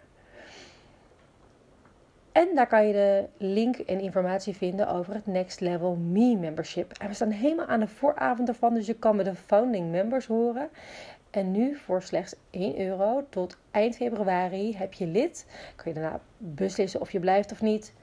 En 2.32 2.56
daar 2.56 2.68
kan 2.68 2.88
je 2.88 2.94
de 2.94 3.26
link 3.38 3.78
en 3.78 4.00
informatie 4.00 4.56
vinden 4.56 4.88
over 4.88 5.14
het 5.14 5.26
Next 5.26 5.60
Level 5.60 5.96
Me 5.96 6.36
membership. 6.36 6.92
En 6.98 7.08
we 7.08 7.14
staan 7.14 7.32
helemaal 7.32 7.66
aan 7.66 7.80
de 7.80 7.88
vooravond 7.88 8.48
ervan, 8.48 8.74
dus 8.74 8.86
je 8.86 8.94
kan 8.94 9.16
met 9.16 9.26
de 9.26 9.36
founding 9.36 9.92
members 9.92 10.26
horen. 10.26 10.70
En 11.30 11.52
nu 11.52 11.76
voor 11.76 12.02
slechts 12.02 12.36
1 12.50 12.80
euro 12.80 13.26
tot 13.30 13.58
eind 13.72 13.96
februari 13.96 14.78
heb 14.78 14.94
je 14.94 15.08
lid. 15.08 15.46
Kun 15.76 15.94
je 15.94 16.00
daarna 16.00 16.20
beslissen 16.38 17.02
of 17.02 17.12
je 17.12 17.20
blijft 17.20 17.52
of 17.52 17.62
niet. 17.62 17.94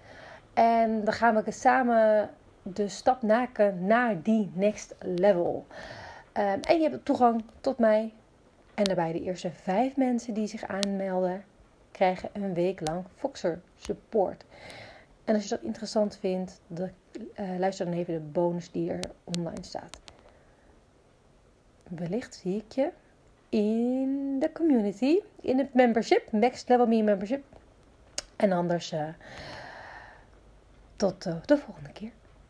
En 0.54 1.04
dan 1.04 1.14
gaan 1.14 1.42
we 1.44 1.50
samen 1.50 2.30
de 2.62 2.88
stap 2.88 3.22
maken 3.22 3.86
naar 3.86 4.22
die 4.22 4.50
next 4.54 4.94
level. 4.98 5.66
Um, 6.32 6.60
en 6.60 6.80
je 6.80 6.88
hebt 6.88 7.04
toegang 7.04 7.44
tot 7.60 7.78
mij. 7.78 8.12
En 8.74 8.84
daarbij 8.84 9.12
de 9.12 9.22
eerste 9.22 9.50
vijf 9.50 9.96
mensen 9.96 10.34
die 10.34 10.46
zich 10.46 10.64
aanmelden, 10.64 11.44
krijgen 11.90 12.28
een 12.32 12.54
week 12.54 12.88
lang 12.88 13.04
Foxer 13.14 13.60
support. 13.76 14.44
En 15.24 15.34
als 15.34 15.42
je 15.42 15.48
dat 15.48 15.62
interessant 15.62 16.16
vindt, 16.16 16.60
de, 16.66 16.90
uh, 17.40 17.58
luister 17.58 17.86
dan 17.86 17.94
even 17.94 18.14
de 18.14 18.20
bonus 18.20 18.70
die 18.70 18.90
er 18.90 19.00
online 19.24 19.64
staat. 19.64 20.00
Wellicht 21.82 22.34
zie 22.34 22.56
ik 22.56 22.72
je 22.72 22.90
in 23.56 24.38
de 24.38 24.52
community, 24.52 25.18
in 25.40 25.58
het 25.58 25.74
membership, 25.74 26.32
Next 26.32 26.68
Level 26.68 26.86
Me 26.86 27.02
membership. 27.02 27.44
En 28.36 28.52
anders 28.52 28.92
uh, 28.92 29.08
tot 30.96 31.26
uh, 31.26 31.34
de 31.44 31.58
volgende 31.58 31.92
keer. 31.92 32.10